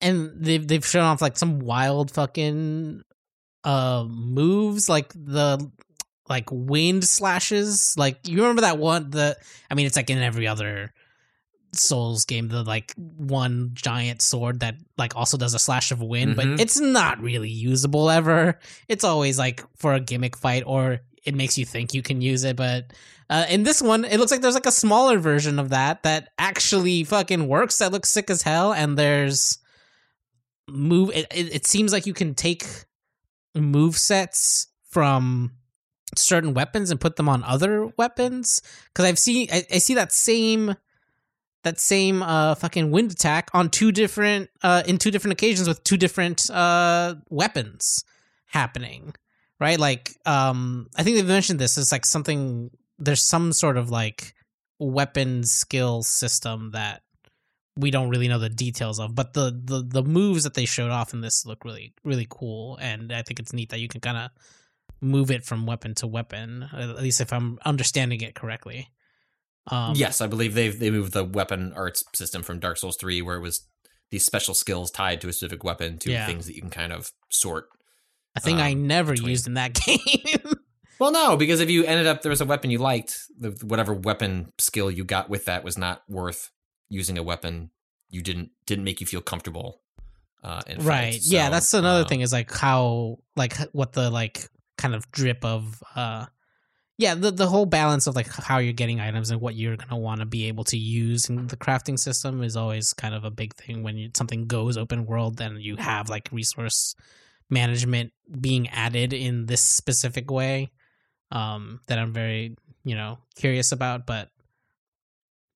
[0.00, 3.02] and they've they've shown off like some wild fucking
[3.64, 5.70] uh moves like the
[6.28, 9.36] like wind slashes like you remember that one the
[9.70, 10.94] i mean it's like in every other
[11.74, 16.32] souls game the like one giant sword that like also does a slash of wind
[16.32, 16.36] Mhm.
[16.36, 18.58] but it's not really usable ever
[18.88, 22.44] it's always like for a gimmick fight or it makes you think you can use
[22.44, 22.92] it but
[23.28, 26.30] uh, in this one it looks like there's like a smaller version of that that
[26.38, 29.58] actually fucking works that looks sick as hell and there's
[30.68, 32.66] move it, it, it seems like you can take
[33.54, 35.52] move sets from
[36.16, 40.12] certain weapons and put them on other weapons because i've seen I, I see that
[40.12, 40.74] same
[41.62, 45.84] that same uh fucking wind attack on two different uh in two different occasions with
[45.84, 48.04] two different uh weapons
[48.46, 49.14] happening
[49.60, 53.90] right like um i think they've mentioned this it's like something there's some sort of
[53.90, 54.34] like
[54.78, 57.02] weapon skill system that
[57.76, 60.90] we don't really know the details of but the the the moves that they showed
[60.90, 64.00] off in this look really really cool and i think it's neat that you can
[64.00, 64.30] kind of
[65.00, 68.88] move it from weapon to weapon at least if i'm understanding it correctly
[69.66, 73.20] um yes, I believe they've they moved the weapon arts system from Dark Souls three,
[73.20, 73.68] where it was
[74.10, 76.26] these special skills tied to a specific weapon, to Yeah.
[76.26, 77.68] things that you can kind of sort.
[78.36, 80.54] A thing i um, never between- used in that game
[81.00, 83.94] Well, no, because if you ended up there was a weapon you liked, the whatever
[83.94, 86.50] weapon skill you got with that was not worth
[86.90, 87.70] using a weapon
[88.10, 89.80] you didn't didn't make you feel comfortable.
[90.44, 91.32] Uh, in right fights.
[91.32, 94.46] yeah that's another um, thing is like how like what the like
[94.76, 96.24] kind of drip of uh
[96.98, 99.98] yeah the the whole balance of like how you're getting items and what you're gonna
[99.98, 103.30] want to be able to use in the crafting system is always kind of a
[103.30, 106.94] big thing when you, something goes open world then you have like resource
[107.50, 110.70] management being added in this specific way
[111.32, 114.28] um that i'm very you know curious about but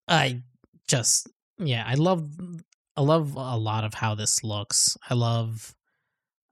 [0.09, 0.43] i
[0.87, 2.29] just yeah i love
[2.97, 4.97] i love a lot of how this looks.
[5.09, 5.75] I love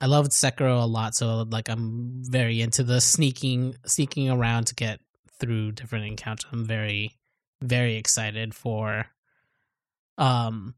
[0.01, 4.75] i loved sekiro a lot so like i'm very into the sneaking sneaking around to
[4.75, 5.01] get
[5.39, 6.47] through different encounters.
[6.53, 7.19] I'm very
[7.61, 9.07] very excited for
[10.19, 10.75] um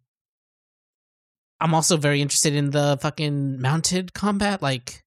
[1.64, 5.02] i'm also very interested in the fucking mounted combat like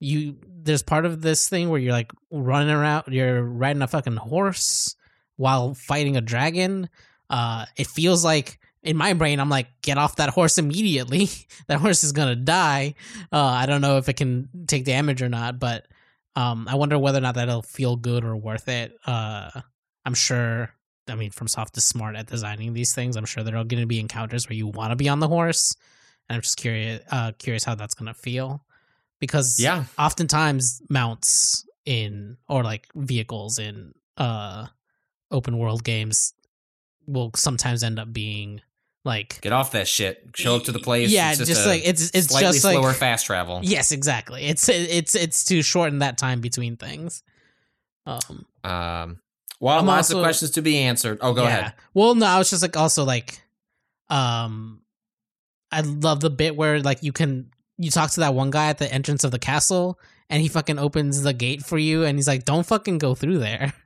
[0.00, 4.16] you there's part of this thing where you're like running around you're riding a fucking
[4.16, 4.96] horse
[5.36, 6.88] while fighting a dragon.
[7.30, 11.28] Uh it feels like in my brain i'm like get off that horse immediately.
[11.68, 12.94] That horse is gonna die.
[13.32, 15.86] Uh i don't know if it can take damage or not but
[16.36, 18.92] um i wonder whether or not that'll feel good or worth it.
[19.06, 19.50] Uh
[20.04, 20.70] i'm sure
[21.08, 23.80] i mean from soft is smart at designing these things i'm sure there are going
[23.82, 25.74] to be encounters where you want to be on the horse
[26.30, 28.64] and i'm just curious uh curious how that's going to feel
[29.18, 29.84] because Yeah.
[29.98, 34.66] oftentimes mounts in or like vehicles in uh
[35.30, 36.32] open world games
[37.06, 38.60] will sometimes end up being
[39.04, 40.28] like Get off that shit.
[40.36, 41.10] Show up to the place.
[41.10, 43.60] Yeah, it's just, just like- it's- it's slightly just like- slower fast travel.
[43.62, 47.22] yes exactly it's it's it's to shorten that time between things
[48.06, 49.20] um Um,
[49.58, 51.18] well, I'm lots also- of questions to be answered.
[51.20, 51.48] Oh, go yeah.
[51.58, 51.72] ahead.
[51.94, 53.40] Well, no, I was just like also like,
[54.08, 54.79] um,
[55.72, 58.78] I love the bit where like you can you talk to that one guy at
[58.78, 59.98] the entrance of the castle
[60.28, 63.38] and he fucking opens the gate for you and he's like, "Don't fucking go through
[63.38, 63.72] there."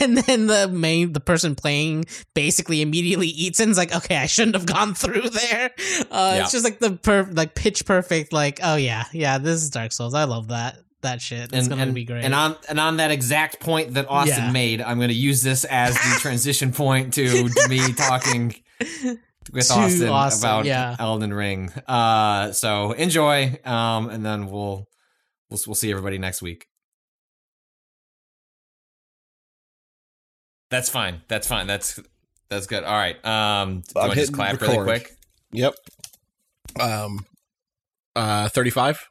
[0.00, 4.24] And then the main the person playing basically immediately eats and is like, "Okay, I
[4.24, 5.70] shouldn't have gone through there."
[6.10, 6.42] Uh, Yeah.
[6.42, 8.32] It's just like the per like pitch perfect.
[8.32, 10.14] Like, oh yeah, yeah, this is Dark Souls.
[10.14, 11.52] I love that that shit.
[11.52, 12.24] It's and, gonna and, be great.
[12.24, 14.50] And on and on that exact point that Austin Yeah.
[14.52, 18.54] made, I'm going to use this as the transition point to me talking
[19.52, 20.96] with To Austin, Austin, about yeah.
[20.98, 21.70] Elden Ring.
[21.88, 24.86] Uh, so enjoy, um, and then we'll
[25.48, 26.66] we'll we'll see everybody next week.
[30.70, 31.22] That's fine.
[31.28, 31.66] That's fine.
[31.66, 31.98] That's
[32.48, 32.84] that's good.
[32.84, 33.22] All right.
[33.24, 34.70] Um, do I'm want to just clap record.
[34.70, 35.12] really quick?
[35.52, 35.74] Yep.
[36.78, 37.26] Um,
[38.14, 39.08] uh, thirty-five.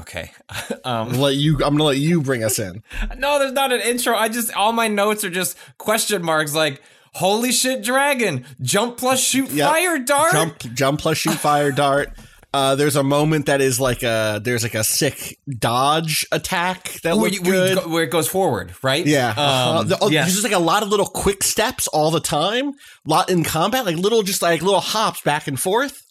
[0.00, 0.30] Okay.
[0.84, 1.52] Um, let you.
[1.54, 2.82] I'm gonna let you bring us in.
[3.18, 4.16] No, there's not an intro.
[4.16, 6.82] I just all my notes are just question marks like
[7.14, 9.68] holy shit dragon, jump plus shoot Yep.
[9.70, 10.32] fire dart.
[10.32, 12.10] Jump, jump plus shoot fire dart.
[12.54, 17.16] Uh, there's a moment that is like a there's like a sick dodge attack that
[17.16, 19.06] where, you, where, go- where it goes forward, right?
[19.06, 19.30] Yeah.
[19.30, 20.24] Um, The- oh, yes.
[20.26, 22.72] there's just like a lot of little quick steps all the time.
[23.06, 26.02] Lot in combat, like little, just like little hops back and forth.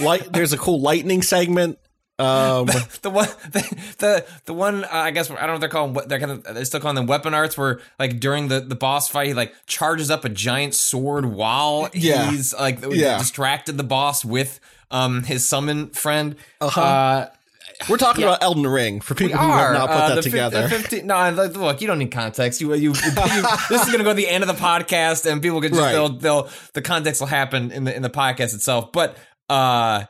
[0.00, 1.78] Like there's a cool lightning segment.
[2.18, 2.66] Um,
[3.02, 4.84] the one, the the, the one.
[4.84, 5.92] Uh, I guess I don't know if they're calling.
[5.92, 7.58] What they're kind of they're still calling them weapon arts.
[7.58, 11.90] Where like during the the boss fight, he like charges up a giant sword while
[11.92, 12.30] Yeah.
[12.30, 13.18] he's like Yeah.
[13.18, 16.36] distracted the boss with um his summon friend.
[16.60, 16.80] Uh-huh.
[16.80, 17.28] Uh,
[17.90, 20.22] we're talking about Elden Ring for people who are have not put uh, that the
[20.22, 20.62] together.
[20.62, 22.58] the 15 no, look, look, you don't need context.
[22.62, 22.92] You, you, you
[23.68, 25.82] this is going to go to the end of the podcast, and people can just
[25.82, 25.92] Right.
[25.92, 28.92] they'll, they'll the context will happen in the in the podcast itself.
[28.92, 29.18] But
[29.50, 30.04] uh,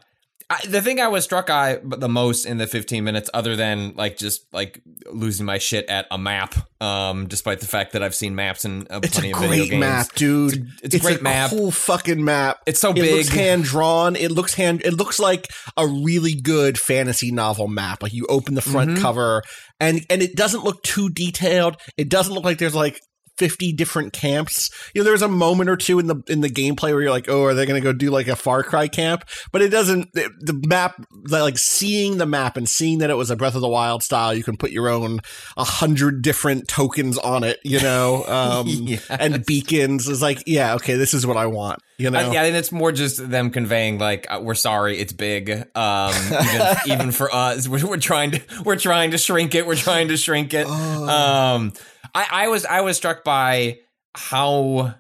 [0.49, 3.95] I, the thing I was struck by the most in the 15 minutes, other than
[3.97, 8.15] like just like losing my shit at a map, um, despite the fact that I've
[8.15, 9.81] seen maps in uh, It's plenty a of video great games.
[9.81, 10.69] map, dude.
[10.85, 11.47] It's a great map.
[11.47, 12.59] It's a cool fucking map.
[12.65, 13.05] It's so big.
[13.07, 14.15] It looks hand drawn.
[14.15, 14.83] It looks hand.
[14.85, 18.01] It looks like a really good fantasy novel map.
[18.01, 19.01] Like you open the front Mhm.
[19.01, 19.43] cover,
[19.81, 21.77] and and it doesn't look too detailed.
[21.97, 23.01] It doesn't look like there's like
[23.39, 24.71] 50 different camps.
[24.95, 27.29] You know, there's a moment or two in the in the gameplay where you're like,
[27.29, 30.13] "Oh, are they going to go do like a Far Cry camp?" But it doesn't
[30.13, 30.95] the, the map
[31.29, 34.35] like seeing the map and seeing that it was a Breath of the Wild style,
[34.35, 35.21] you can put your own
[35.55, 39.07] 100 different tokens on it, you know, um Yes.
[39.11, 42.19] and beacons is like, "Yeah, okay, this is what I want." You know.
[42.19, 45.51] I, yeah, think it's more just them conveying like uh, we're sorry, it's big.
[45.75, 49.67] Um, even, even for us, we're, we're trying to we're trying to shrink it.
[49.67, 50.67] We're trying to shrink it.
[50.67, 51.73] Um,
[52.17, 53.81] I, I was I was struck by
[54.15, 54.95] how,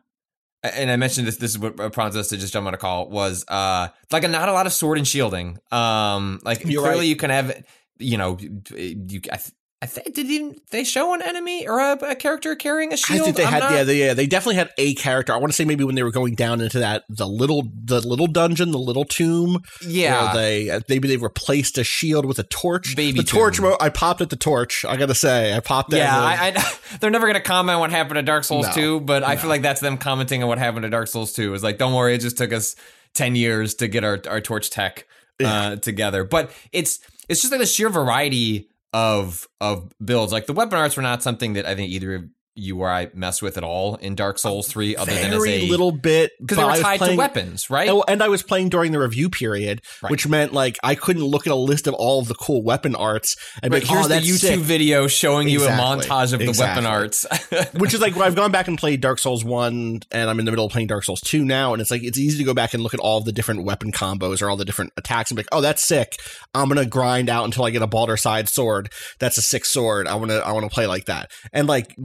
[0.62, 1.38] and I mentioned this.
[1.38, 3.08] This is what prompted us to just jump on a call.
[3.08, 5.58] Was uh like not a lot of sword and shielding.
[5.72, 7.06] Um, like You're clearly right.
[7.06, 7.64] you can have
[7.98, 9.20] you know you.
[9.86, 13.24] I, think did even they show an enemy or a, a character carrying a shield?
[13.24, 15.32] think they I'm had not- yeah they, yeah they definitely had a character.
[15.32, 18.00] I want to say maybe when they were going down into that the little the
[18.06, 19.62] little dungeon the little tomb.
[19.86, 20.32] Yeah.
[20.34, 22.96] they uh, maybe they replaced a shield with a torch.
[22.96, 23.56] Baby the torch.
[23.56, 23.66] tomb.
[23.66, 24.84] Mo- I popped at the torch.
[24.84, 25.92] I gotta say I popped.
[25.92, 28.66] Yeah, the- I, I, they're never going to comment on what happened to Dark Souls
[28.66, 31.32] No, 2, but I feel like that's them commenting on what happened to Dark Souls
[31.32, 31.54] 2.
[31.54, 32.76] Is like, don't worry, it just took us
[33.14, 35.06] 10 years to get our, our torch tech
[35.44, 36.24] uh, together.
[36.24, 40.32] But it's it's just like the sheer variety of of builds.
[40.32, 43.08] Like the weapon arts were not something that I think either of you or I
[43.14, 46.32] messed with at all in Dark Souls 3, other than as very a little bit
[46.40, 47.88] because they were I was tied playing- to weapons, right?
[47.88, 51.46] Oh, and I was playing during the review period, which meant like I couldn't look
[51.46, 54.06] at a list of all of the cool weapon arts and be Right, like, here's
[54.06, 54.60] oh, the YouTube sick.
[54.60, 56.84] video showing you a montage of the exactly.
[56.84, 57.26] weapon arts.
[57.78, 60.44] which is like when I've gone back and played Dark Souls 1 and I'm in
[60.44, 62.54] the middle of playing Dark Souls 2 now and it's like it's easy to go
[62.54, 65.30] back and look at all of the different weapon combos or all the different attacks
[65.30, 66.16] and be like, "Oh, that's sick.
[66.54, 68.90] I'm to grind out until I get a Balder side sword.
[69.18, 70.06] That's a sick sword.
[70.06, 71.96] I want to I want to play like that." And like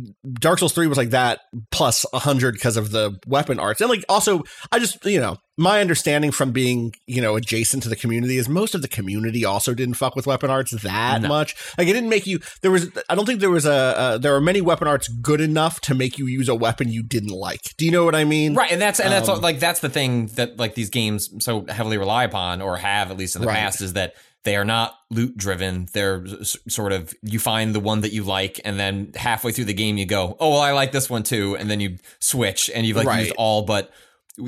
[0.41, 1.39] Dark Souls 3 was like that
[1.71, 3.79] plus 100 because of the weapon arts.
[3.79, 7.89] And like also I just, you know, my understanding from being, you know, adjacent to
[7.89, 11.27] the community is most of the community also didn't fuck with weapon arts that No.
[11.27, 11.55] much.
[11.77, 12.39] Like it didn't make you.
[12.61, 12.89] There was.
[13.07, 13.71] I don't think there was a.
[13.71, 17.03] Uh, there are many weapon arts good enough to make you use a weapon you
[17.03, 17.61] didn't like.
[17.77, 18.55] Do you know what I mean?
[18.55, 21.65] Right, and that's and that's Um, like that's the thing that like these games so
[21.69, 23.57] heavily rely upon or have at least in the Right.
[23.57, 25.87] past is that they are not loot driven.
[25.93, 29.65] They're s- sort of you find the one that you like, and then halfway through
[29.65, 32.69] the game you go, oh well, I like this one too, and then you switch
[32.73, 33.25] and you've like Right.
[33.25, 33.91] used all but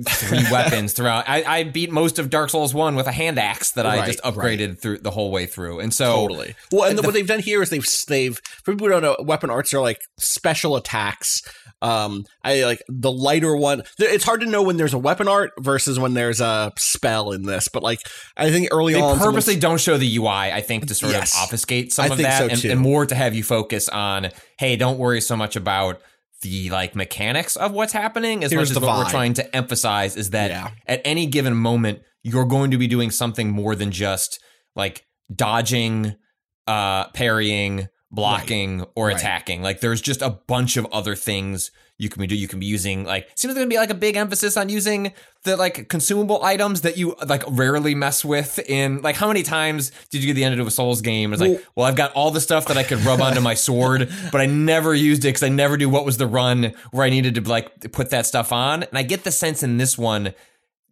[0.07, 1.25] three weapons throughout.
[1.27, 4.05] I, I beat most of Dark Souls one with a hand axe that I Right,
[4.07, 6.55] just upgraded through the whole way through, and so Totally.
[6.71, 9.17] Well, and the- what they've done here is they've they've for people who don't know,
[9.23, 11.41] weapon arts are like special attacks.
[11.83, 13.83] Um, I like the lighter one.
[13.99, 17.43] It's hard to know when there's a weapon art versus when there's a spell in
[17.43, 17.67] this.
[17.67, 17.99] But like,
[18.37, 21.11] I think early They on, someone- purposely don't show the UI, I think, to sort
[21.11, 21.35] Yes.
[21.35, 24.29] of obfuscate some I of that, so, and, and more to have you focus on,
[24.57, 25.99] hey, don't worry so much about
[26.41, 30.15] the like mechanics of what's happening as Here's much as what we're trying to emphasize
[30.15, 30.71] is that Yeah.
[30.87, 34.39] at any given moment you're going to be doing something more than just
[34.75, 35.03] like
[35.33, 36.15] dodging,
[36.67, 39.17] uh, parrying, blocking, or Right.
[39.17, 39.61] attacking.
[39.61, 42.35] Like there's just a bunch of other things you can be do.
[42.35, 44.67] You can be using like seems like there's gonna be like a big emphasis on
[44.69, 49.43] using the like consumable items that you like rarely mess with in like how many
[49.43, 51.33] times did you get the end of a Souls game?
[51.33, 54.09] It's like, well, I've got all the stuff that I could rub onto my sword,
[54.31, 57.09] but I never used it because I never knew what was the run where I
[57.09, 58.83] needed to like put that stuff on.
[58.83, 60.33] And I get the sense in this one,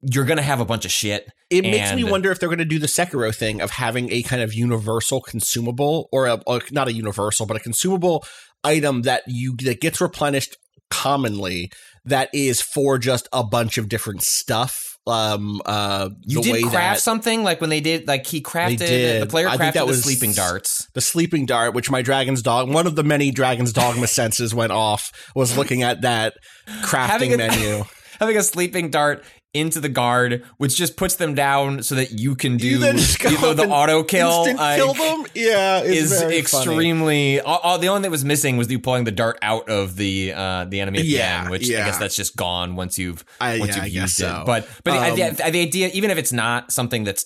[0.01, 1.27] you're gonna have a bunch of shit.
[1.49, 4.21] It makes me wonder if they're going to do the Sekiro thing of having a
[4.23, 8.23] kind of universal consumable, or, a, or not a universal, but a consumable
[8.63, 10.55] item that you that gets replenished
[10.89, 11.71] commonly
[12.05, 14.97] that is for just a bunch of different stuff.
[15.07, 18.41] Um, uh, You the way did craft that something like when they did like he
[18.41, 20.87] crafted the player I crafted think that the was- sleeping darts.
[20.93, 24.71] the sleeping dart, which my dragon's dog, one of the many dragon's dogma senses went
[24.71, 26.35] off, was looking at that
[26.83, 27.83] crafting a- menu.
[28.19, 32.35] having a sleeping dart into the guard, which just puts them down so that you
[32.35, 34.45] can do You then just go you know, the auto kill.
[34.45, 35.25] like, kill them.
[35.35, 37.39] Yeah, is extremely.
[37.41, 39.95] All, all- the only thing that was missing was you pulling the dart out of
[39.95, 42.97] the uh, the enemy at Yeah, the end, which I guess that's just gone once
[42.97, 44.41] you've I- once yeah, you've used so.
[44.41, 44.45] it.
[44.45, 47.25] But but the, Um, the, the idea, even if it's not something that's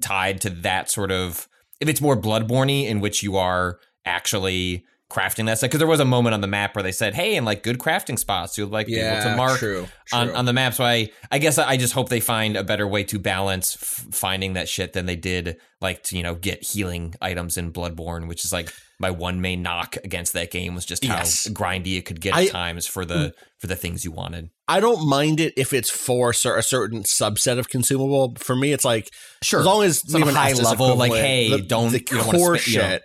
[0.00, 1.48] tied to that sort of,
[1.80, 6.00] if it's more bloodborne in which you are actually crafting that stuff because there was
[6.00, 8.68] a moment on the map where they said hey in like good crafting spots you'll
[8.68, 10.36] like be able to Yeah, mark true, on, true.
[10.36, 13.04] on the map so i i guess i just hope they find a better way
[13.04, 17.14] to balance f- finding that shit than they did like to you know get healing
[17.22, 21.04] items in bloodborne which is like my one main knock against that game was just
[21.04, 21.46] how Yes.
[21.50, 24.80] grindy it could get I- at times for the for the things you wanted I
[24.80, 28.34] don't mind it if it's for a certain subset of consumable.
[28.36, 29.08] For me, it's like
[29.40, 29.60] Sure.
[29.60, 32.04] as long as Some we have an high level, like, hey, the, don't- the you
[32.18, 32.98] don't core spend- you know.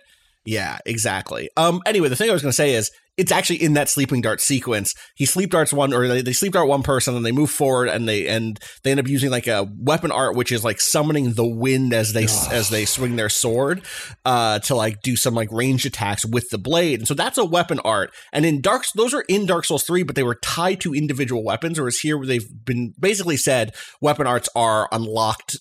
[0.44, 1.50] Yeah, exactly.
[1.56, 1.80] Um.
[1.86, 2.90] Anyway, the thing I was going to say is
[3.22, 4.94] it's actually in that sleeping dart sequence.
[5.14, 7.88] He sleep darts one, or they, they sleep dart one person, and they move forward,
[7.88, 11.34] and they and they end up using like a weapon art, which is like summoning
[11.34, 13.82] the wind as they as they swing their sword,
[14.24, 16.98] uh, to like do some like ranged attacks with the blade.
[16.98, 18.12] And so that's a weapon art.
[18.32, 21.44] And in Dark, those are in Dark Souls three, but they were tied to individual
[21.44, 21.78] weapons.
[21.78, 25.58] Whereas here, they've been basically said weapon arts are unlocked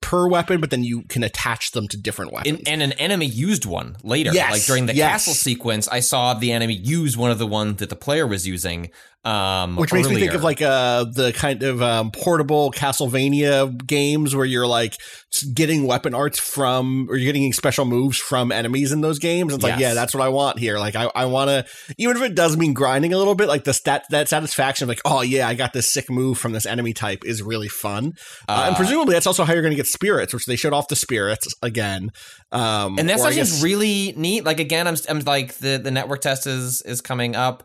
[0.00, 2.58] per weapon, but then you can attach them to different weapons.
[2.58, 4.32] In, and an enemy used one later.
[4.32, 5.12] Yes, like during the yes.
[5.12, 8.46] castle sequence, I saw the enemy use one of the ones that the player was
[8.46, 8.90] using.
[9.24, 14.36] Um, Which makes me think of like uh the kind of um, portable Castlevania games
[14.36, 14.98] where you're like
[15.54, 19.52] getting weapon arts from or you're getting special moves from enemies in those games.
[19.54, 20.78] It's like, yeah, that's what I want here.
[20.78, 21.64] Like I, I want to,
[21.98, 24.88] even if it does mean grinding a little bit, like the stat that satisfaction of
[24.90, 28.12] like, oh yeah, I got this sick move from this enemy type is really fun.
[28.48, 30.72] Uh, and Uh, presumably that's also how you're going to get spirits, which they showed
[30.72, 32.10] off the spirits again.
[32.52, 34.44] Um, and that's actually guess- really neat.
[34.44, 37.64] Like again, I'm, I'm like the the network test is is coming up.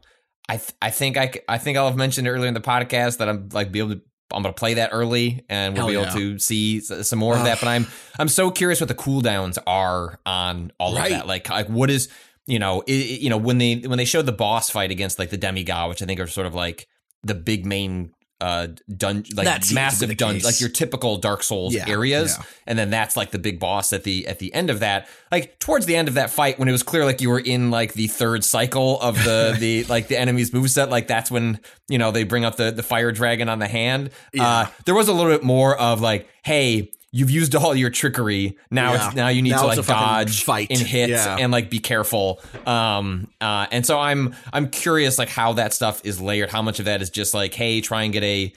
[0.50, 3.18] I th- I think I c- I think I'll have mentioned earlier in the podcast
[3.18, 5.94] that I'm like be able to I'm gonna play that early and we'll Hell be
[6.10, 6.34] able yeah.
[6.34, 7.60] to see s- some more of that.
[7.60, 7.88] But I'm
[8.19, 11.11] I'm so curious what the cooldowns are on all Right.
[11.11, 11.28] of that.
[11.28, 12.10] Like like what is
[12.45, 15.18] you know i i- you know when they when they showed the boss fight against
[15.19, 16.88] like the demigod, which I think are sort of like
[17.24, 18.11] the big main
[18.42, 21.90] uh dun like That seems to be massive dungeon like your typical Dark Souls Yeah,
[21.90, 22.38] areas.
[22.38, 22.45] yeah.
[22.68, 25.08] and then that's like the big boss at the at the end of that.
[25.32, 27.69] Like towards the end of that fight when it was clear like you were in
[27.69, 31.59] like the third cycle of the the like the enemy's moveset like that's when
[31.90, 34.09] you know they bring up the the fire dragon on the hand.
[34.40, 38.58] Uh there was a little bit more of like hey you've used all your trickery
[38.69, 39.08] now Yeah.
[39.08, 40.68] it's now you need Now to like dodge fight.
[40.69, 41.38] and hit Yeah.
[41.40, 46.01] and like be careful um uh and so i'm i'm curious like how that stuff
[46.06, 48.53] is layered how much of that is just like hey try and get a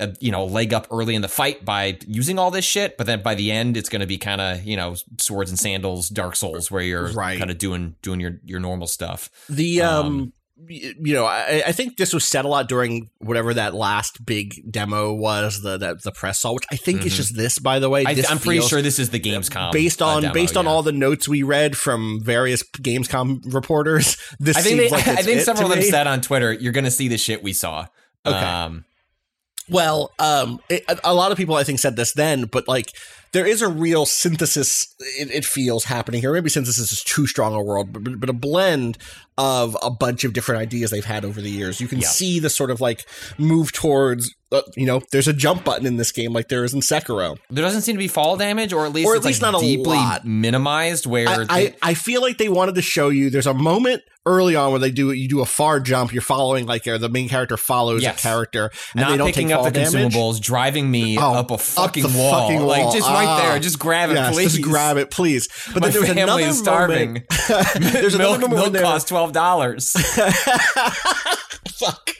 [0.00, 3.04] a you know leg up early in the fight by using all this shit but
[3.08, 6.08] then by the end it's going to be kind of you know swords and sandals
[6.08, 7.36] dark souls where you're Right.
[7.36, 10.32] kind of doing doing your your normal stuff The um, Um,
[10.66, 14.54] you know, I, I think this was said a lot during whatever that last big
[14.70, 17.16] demo was, the that the press saw, which I think is Mhm.
[17.16, 17.58] just this.
[17.58, 20.34] By the way, I, i'm pretty sure this is the gamescom based uh, on demo,
[20.34, 20.70] based on yeah.
[20.70, 24.16] all the notes we read from various Gamescom reporters.
[24.40, 25.90] This i think seems they, like i think several of them me.
[25.90, 27.86] said on twitter you're going to see the shit we saw
[28.26, 28.36] Okay.
[28.36, 28.84] um
[29.70, 32.90] Well, um, it, a lot of people I think said this then, but like
[33.32, 34.94] there is a real synthesis.
[35.18, 36.32] It, it feels happening here.
[36.32, 38.98] Maybe synthesis is too strong a word, but, but a blend
[39.36, 41.80] of a bunch of different ideas they've had over the years.
[41.80, 42.08] You can Yeah.
[42.08, 43.04] see the sort of like
[43.38, 44.34] move towards.
[44.50, 47.36] Uh, you know, there's a jump button in this game, like there is in Sekiro.
[47.50, 49.52] there doesn't seem to be fall damage or at least Or at it's least like
[49.52, 50.24] not a deeply lot.
[50.24, 53.28] minimized where I, they- I, I feel like they wanted to show you.
[53.28, 56.12] There's a moment early on where they do you do a far jump.
[56.14, 58.18] You're following like uh, the main character follows Yes.
[58.18, 60.14] a character, and not they don't picking take up the damage.
[60.14, 62.42] consumables, driving me Oh, up a fucking the wall.
[62.48, 62.92] fucking Like wall.
[62.94, 63.50] just right Ah.
[63.50, 64.52] there, just grab it, Yes, please.
[64.52, 65.48] Just grab it, please.
[65.74, 67.24] But My then there's family another is starving.
[67.80, 69.92] There's another milk moment milk costs twelve dollars.
[71.70, 72.10] Fuck.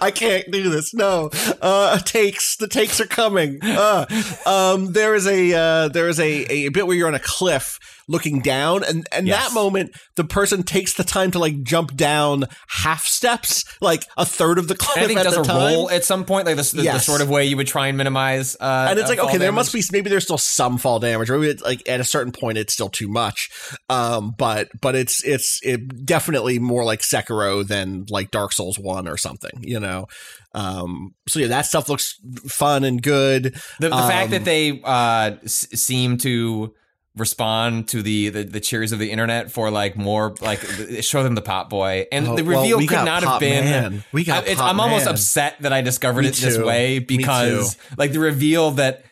[0.00, 0.94] I can't do this.
[0.94, 1.30] No.
[1.60, 3.58] Uh takes the takes are coming.
[3.62, 4.06] Uh,
[4.46, 7.78] um there is a uh there is a, a bit where you're on a cliff
[8.08, 9.48] looking down and and Yes.
[9.48, 14.24] that moment the person takes the time to like jump down half steps, like a
[14.26, 15.56] third of the cliff I think at does a time.
[15.74, 17.96] roll at some point, like the, the, the sort of way you would try and
[17.98, 18.56] minimize.
[18.60, 21.30] Uh, and it's uh, like okay, there must be maybe there's still some fall damage,
[21.30, 23.48] or maybe it's like at a certain point it's still too much.
[23.88, 29.08] Um, but but it's it's it definitely more like Sekiro than like Dark Souls one
[29.08, 30.06] or something, you know.
[30.54, 32.14] Um, so yeah, that stuff looks
[32.46, 33.54] fun and good.
[33.80, 36.72] The, the fact Um, that they uh, s- seem to
[37.16, 40.58] respond to the, the the cheers of the internet for like more like
[41.00, 43.40] show them the pot boy and Oh, the well, reveal we could not Pop have
[43.40, 44.04] been Man.
[44.12, 46.64] We got I- Pop i'm almost upset that i discovered Me it this too.
[46.66, 49.04] way because like the reveal that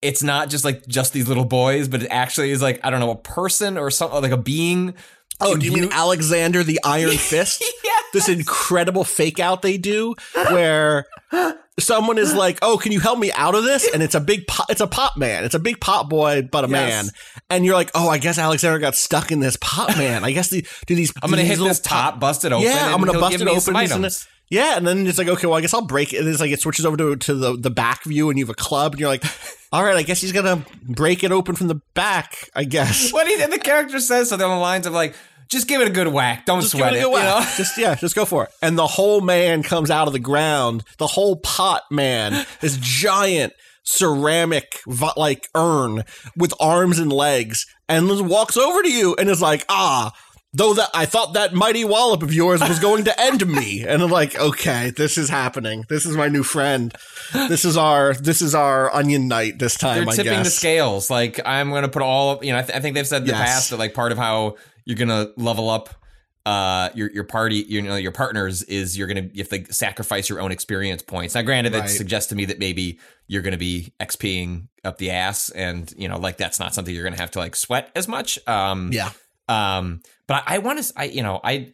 [0.00, 3.00] it's not just like just these little boys but it actually is like i don't
[3.00, 4.94] know a person or something like a being
[5.42, 7.64] Oh, do you mean Alexander the Iron Fist?
[8.12, 10.14] This incredible fake out they do
[10.50, 11.06] where
[11.80, 14.46] someone is like, "Oh, can you help me out of this?" And it's a big
[14.46, 15.44] pot, it's a pop man.
[15.44, 17.04] It's a big pot boy but a Yes.
[17.06, 17.12] man.
[17.50, 20.24] And you're like, "Oh, I guess Alexander got stuck in this pop man.
[20.24, 22.52] I guess the do these i'm gonna do hit these little this top bust it
[22.52, 24.06] open Yeah, I'm gonna bust it open.
[24.48, 26.18] yeah, and then it's like, okay, well, I guess I'll break it.
[26.18, 28.50] And it's like it switches over to, to the, the back view, and you have
[28.50, 29.24] a club, and you're like,
[29.72, 32.50] all right, I guess he's gonna break it open from the back.
[32.54, 33.12] I guess.
[33.12, 35.14] what he and the character says so they're on the lines of like
[35.50, 37.46] just give it a good whack don't Just sweat it it, a good you know?
[37.56, 38.50] Just yeah, just go for it.
[38.62, 40.84] And the whole man comes out of the ground.
[40.98, 44.80] The whole pot man, this giant ceramic
[45.16, 46.04] like urn
[46.36, 50.12] with arms and legs, and just walks over to you and is like, ah.
[50.52, 54.02] Though that I thought that mighty wallop of yours was going to end me, and
[54.02, 55.84] I'm like, okay, this is happening.
[55.88, 56.92] This is my new friend.
[57.32, 59.98] This is our this is our onion knight this time.
[60.06, 60.46] They're I tipping guess.
[60.46, 61.08] the scales.
[61.08, 62.44] Like I'm going to put all.
[62.44, 63.48] You know, I, th- I think they've said in the Yes.
[63.48, 65.90] past that like part of how you're going to level up
[66.46, 70.40] uh your your party you know your partners is you're gonna have to sacrifice your
[70.40, 71.90] own experience points now granted that Right.
[71.90, 76.18] suggests to me that maybe you're gonna be xping up the ass and you know
[76.18, 79.10] like that's not something you're gonna have to like sweat as much um Yeah.
[79.50, 81.72] um but i, I want to i you know i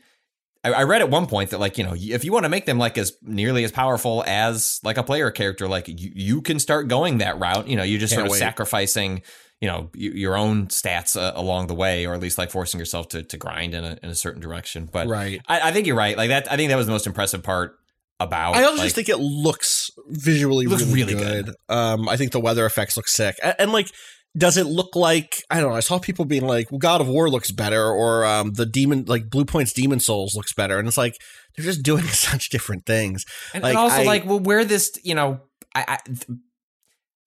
[0.64, 2.66] I I read at one point that like you know if you want to make
[2.66, 6.58] them like as nearly as powerful as like a player character like you, you can
[6.58, 8.38] start going that route you know you're just Can't sort of wait.
[8.40, 9.22] sacrificing
[9.60, 13.08] you know your own stats uh, along the way or at least like forcing yourself
[13.08, 15.40] to, to grind in a, in a certain direction but Right.
[15.48, 17.78] I, I think you're right like that i think that was the most impressive part
[18.18, 21.54] about I also like, just think it looks visually Looks really, really good.
[21.68, 23.90] Um, I think the weather effects look sick, and, and like,
[24.34, 25.76] does it look like I don't know?
[25.76, 29.04] I saw people being like, well, "God of War looks better," or um, the demon
[29.06, 31.14] like Bluepoint's Demon Souls looks better, and it's like
[31.54, 33.26] they're just doing such different things.
[33.52, 35.42] and, like, and also I- like well where this you know
[35.74, 35.98] I, I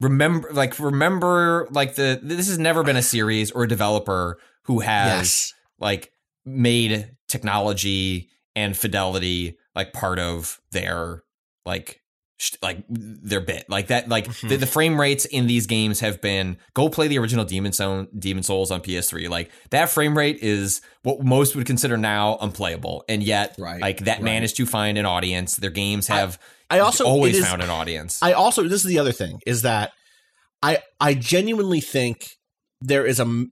[0.01, 4.79] remember like remember like the this has never been a series or a developer who
[4.79, 5.53] has Yes.
[5.79, 6.11] like
[6.45, 11.23] made technology and fidelity like part of their
[11.65, 12.01] like
[12.37, 14.47] sh- like their bit like that like Mm-hmm.
[14.47, 18.07] the, the frame rates in these games have been go play the original demon Soul,
[18.17, 23.03] demon souls on ps3 like that frame rate is what most would consider now unplayable
[23.09, 24.23] and yet Right, like that right.
[24.23, 26.45] managed to find an audience their games have I
[26.77, 29.91] also always is- found an audience I also this is the other thing is that
[30.61, 32.27] I I genuinely think
[32.81, 33.45] there is a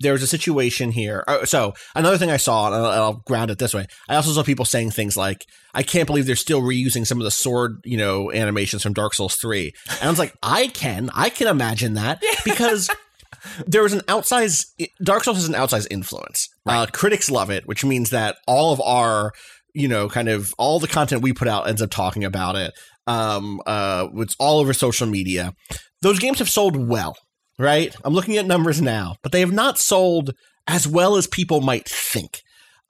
[0.00, 1.22] there's a situation here.
[1.28, 3.86] uh, So another thing I saw, and I'll, I'll ground it this way.
[4.08, 7.24] I also saw people saying things like, "I can't believe they're still reusing some of
[7.24, 9.72] the sword, you know, animations from Dark Souls 3.
[10.00, 12.88] And I was like, "I can, I can imagine that because."
[13.66, 14.66] There was an outsized
[15.02, 16.48] Dark Souls has an outsized influence.
[16.64, 19.32] Uh, critics love it, which means that all of our,
[19.74, 22.72] you know, kind of all the content we put out ends up talking about it.
[23.06, 25.54] Um, uh, it's all over social media.
[26.02, 27.16] Those games have sold well,
[27.58, 27.94] right?
[28.04, 30.34] I'm looking at numbers now, but they have not sold
[30.66, 32.42] as well as people might think.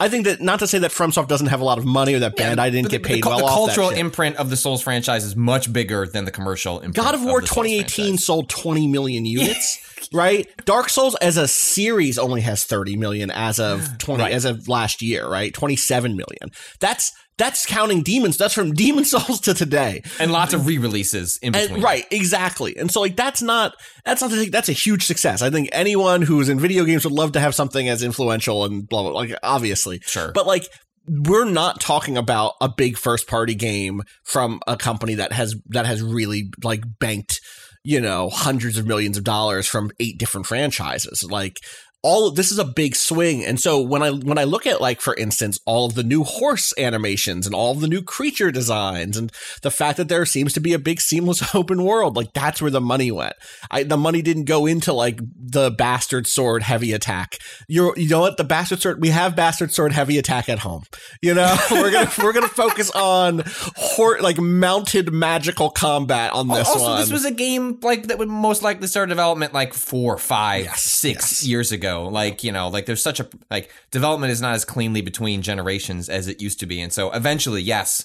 [0.02, 2.18] I think that not to say that FromSoft doesn't have a lot of money or
[2.18, 4.82] that Bandai didn't But get paid the, well the off cultural imprint of the Souls
[4.82, 6.96] franchise is much bigger than the commercial imprint.
[6.96, 8.24] God of War the 2018 franchise.
[8.24, 9.78] sold 20 million units,
[10.12, 10.48] right?
[10.64, 14.32] Dark Souls as a series only has 30 million as of 20 Right.
[14.32, 15.54] as of last year, right?
[15.54, 16.50] 27 million.
[16.80, 18.36] That's that's counting demons.
[18.36, 20.02] That's from Demon Souls to today.
[20.20, 21.74] and lots of re-releases in between.
[21.76, 22.76] And, right, exactly.
[22.76, 25.42] And so like that's not that's not the- that's a huge success.
[25.42, 28.86] I think anyone who's in video games would love to have something as influential and
[28.88, 29.12] blah blah.
[29.12, 30.30] Like obviously, Sure.
[30.32, 30.66] But like
[31.08, 35.84] we're not talking about a big first party game from a company that has that
[35.86, 37.40] has really like banked
[37.82, 41.56] you know hundreds of millions of dollars from eight different franchises like
[42.02, 43.44] all of this is a big swing.
[43.44, 46.24] And so when i when i look at like for instance all of the new
[46.24, 49.30] horse animations and all of the new creature designs and
[49.62, 52.70] the fact that there seems to be a big seamless open world like that's where
[52.72, 53.34] the money went.
[53.70, 57.38] I, the money didn't go into like the bastard sword heavy attack.
[57.68, 58.36] You're you know what?
[58.36, 60.82] The bastard sword we have bastard sword heavy attack at home.
[61.22, 63.42] You know we're gonna we're gonna focus on
[63.76, 67.00] hor- like mounted magical combat on this also, one.
[67.00, 70.82] this was a game like that would most likely start development like four, five, Yes,
[70.82, 71.46] six yes.
[71.46, 71.91] years ago.
[72.00, 76.08] Like you know, like there's such a like development is not as cleanly between generations
[76.08, 78.04] as it used to be, and so eventually, yes.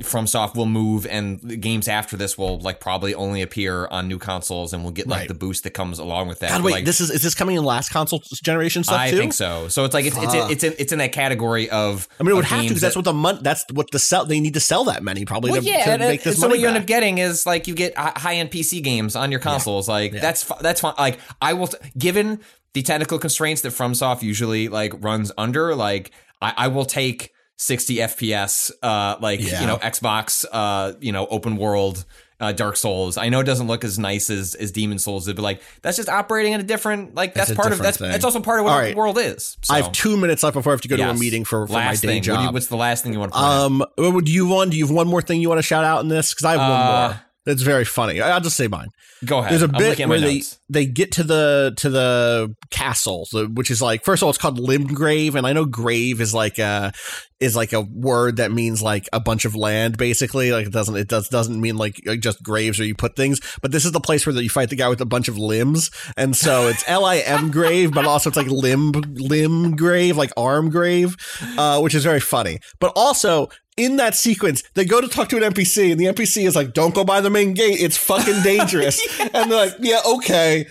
[0.00, 4.18] FromSoft will move, and the games after this will like probably only appear on new
[4.18, 5.28] consoles, and we'll get like Right.
[5.28, 6.50] the boost that comes along with that.
[6.50, 9.16] God, wait, like, this is is this coming in last console generation stuff I too?
[9.16, 9.66] think so.
[9.66, 12.06] So it's like it's it's it's in, it's in that category of.
[12.20, 14.24] I mean, it would have to because that's what the mon- that's what the sell
[14.24, 16.36] they need to sell that many probably Well, to, yeah, to and, make uh, this
[16.36, 19.16] so money what you end up getting is like you get high end PC games
[19.16, 19.88] on your consoles.
[19.88, 20.20] Like Yeah.
[20.20, 20.94] that's that's fine.
[20.96, 22.38] Like I will, t- given
[22.74, 27.96] the technical constraints that FromSoft usually like runs under, like I, I will take 60
[27.96, 29.60] FPS, uh, like Yeah.
[29.60, 32.04] you know Xbox, uh, you know open world.
[32.40, 33.18] Uh, Dark Souls.
[33.18, 35.96] I know it doesn't look as nice as, as Demon Souls did, but like that's
[35.96, 38.12] just operating in a different like that's part of that's thing.
[38.12, 39.56] that's also part of what All the world is.
[39.62, 41.66] So, I have two minutes left before I have to go to a meeting for,
[41.66, 42.32] for last my day thing.
[42.32, 42.54] What you- job.
[42.54, 43.62] what's the last thing you want to out?
[43.66, 44.70] Um, what do you want?
[44.70, 46.32] Do you have one more thing you want to shout out in this?
[46.32, 47.20] Because I have one Uh, more.
[47.44, 48.20] That's very funny.
[48.20, 48.90] I'll just say mine.
[49.24, 49.52] Go ahead.
[49.52, 50.58] There's a bit looking at my where they notes.
[50.68, 54.38] they get to the to the castle, so, which is like first of all, it's
[54.38, 56.92] called Limgrave, and I know grave is like a
[57.40, 60.52] is like a word that means like a bunch of land, basically.
[60.52, 63.72] Like it doesn't it does doesn't mean like just graves where you put things, but
[63.72, 66.36] this is the place where you fight the guy with a bunch of limbs, and
[66.36, 70.70] so it's L I M grave, but also it's like limb limb grave, like arm
[70.70, 71.16] grave,
[71.56, 72.60] uh, which is very funny.
[72.78, 73.48] But also
[73.78, 76.74] in that sequence, they go to talk to an NPC, and the NPC is like,
[76.74, 80.66] "Don't go by the main gate; it's fucking dangerous." And they're like, "Yeah, okay."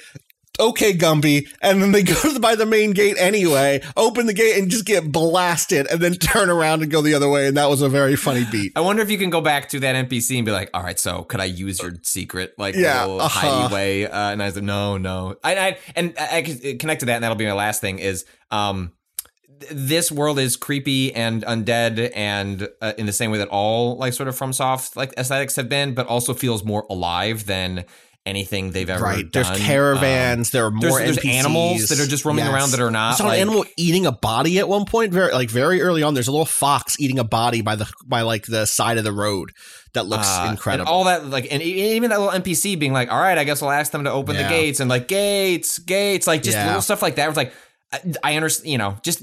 [0.59, 4.71] Okay, Gumby, and then they go by the main gate anyway, open the gate and
[4.71, 7.47] just get blasted, and then turn around and go the other way.
[7.47, 8.71] And that was a very funny beat.
[8.75, 10.97] I wonder if you can go back to that NPC and be like, "All right,
[10.97, 13.67] so could I use your secret, like Yeah, little uh-huh.
[13.67, 17.05] hidey way?" Uh, and I said, "No, no." I, I and I, I connect to
[17.07, 17.99] that, and that'll be my last thing.
[17.99, 18.93] Is um,
[19.71, 24.13] this world is creepy and undead and uh, in the same way that all like
[24.13, 27.85] sort of FromSoft like aesthetics have been, but also feels more alive than
[28.27, 29.31] anything they've ever Right.
[29.31, 30.47] There's caravans.
[30.49, 32.53] Um, there are more there's, there's animals that are just roaming Yes.
[32.53, 33.13] around that are not.
[33.13, 35.13] I saw an animal eating a body at one point.
[35.13, 36.13] Very like very early on.
[36.13, 39.11] There's a little fox eating a body by the by like the side of the
[39.13, 39.51] road.
[39.93, 40.81] That looks Uh, incredible.
[40.87, 43.63] And all that, like, and even that little NPC being like, all right, I guess
[43.63, 44.43] I'll ask them to open Yeah.
[44.43, 46.67] the gates and like gates, gates, like just Yeah.
[46.67, 47.27] little stuff like that.
[47.29, 47.51] It's like,
[47.93, 49.21] I, I understand, you know, just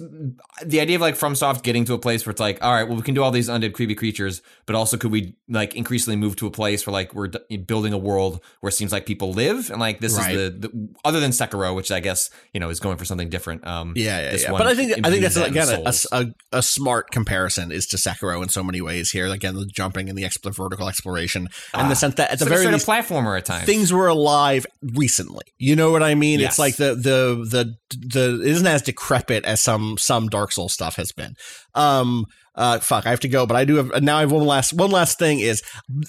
[0.65, 2.97] the idea of like FromSoft getting to a place where it's like, all right, well,
[2.97, 6.37] we can do all these undead creepy creatures, but also could we like increasingly move
[6.37, 9.33] to a place where like we're d- building a world where it seems like people
[9.35, 10.35] live and like this Right.
[10.35, 13.29] is the, the other than Sekiro, which I guess you know is going for something
[13.29, 13.67] different.
[13.67, 14.53] Um, yeah, yeah, this yeah.
[14.53, 16.27] one But I think I think that's that again a, a,
[16.59, 19.27] a smart comparison is to Sekiro in so many ways here.
[19.27, 22.67] Again, the jumping and the exp- vertical exploration, and the sense that at the very
[22.69, 23.67] least, platformer at times.
[23.67, 25.45] things were alive recently.
[25.59, 26.41] You know what I mean?
[26.41, 26.53] Yes.
[26.53, 27.77] It's like the the the
[28.07, 31.35] the isn't as decrepit as some some Dark Souls stuff has been.
[31.75, 34.47] Um uh fuck, I have to go, but I do have now I have one
[34.47, 35.63] last one last thing is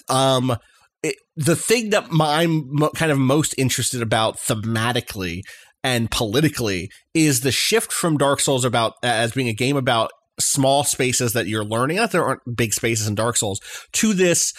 [0.09, 0.55] um
[1.03, 5.41] it, the thing that my- I'm mo- kind of most interested about thematically
[5.83, 10.83] and politically is the shift from Dark Souls about as being a game about small
[10.83, 11.97] spaces that you're learning.
[11.97, 13.61] Not there aren't big spaces in Dark Souls
[13.93, 14.53] to this.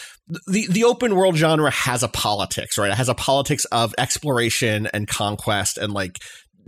[0.47, 2.90] The the open world genre has a politics, right?
[2.90, 6.18] It has a politics of exploration and conquest and like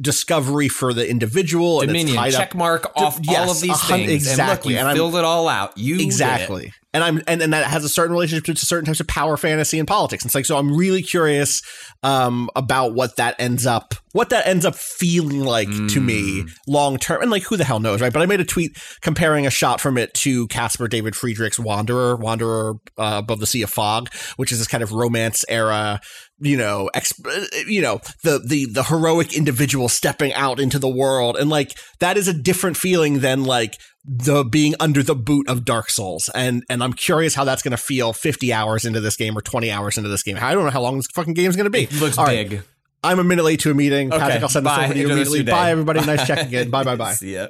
[0.01, 1.81] discovery for the individual.
[1.81, 4.11] and it's Dominion, tied check mark off all Yes, of these things.
[4.11, 4.77] Exactly.
[4.77, 5.77] And, look, you I'm- filled it all out.
[5.77, 9.07] You exactly and i'm and, and that has a certain relationship to certain types of
[9.07, 10.25] power fantasy and politics.
[10.25, 11.61] It's like so i'm really curious
[12.03, 16.47] um about what that ends up what that ends up feeling like to me Hmm.
[16.67, 17.23] long term.
[17.23, 18.13] And like who the hell knows right?
[18.13, 22.17] But i made a tweet comparing a shot from it to Caspar David Friedrich's wanderer
[22.17, 26.01] wanderer uh, above the sea of fog which is this kind of romance era
[26.41, 31.37] you know, exp- you know, the the the heroic individual stepping out into the world,
[31.37, 33.77] and like that is a different feeling than like
[34.09, 37.73] the being under the boot of Dark Souls, and and I'm curious how that's going
[37.73, 40.39] to feel 50 hours into this game or 20 hours into this game.
[40.41, 41.85] I don't know how long this fucking game is going to be.
[41.85, 42.49] It looks All right.
[42.49, 42.63] big.
[43.05, 44.13] I'm a minute late to a meeting.
[44.13, 44.85] Okay, Patrick, I'll send this bye.
[44.87, 45.53] over to you Enjoy the rest of immediately.
[45.53, 46.01] Bye, everybody.
[46.05, 46.71] Nice checking in.
[46.71, 47.13] Bye, bye, bye.
[47.13, 47.49] See ya.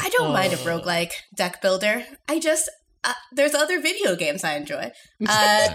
[0.00, 2.04] I don't mind a roguelike deck builder.
[2.28, 2.70] I just
[3.04, 4.92] uh, there's other video games I enjoy.
[5.28, 5.74] Uh,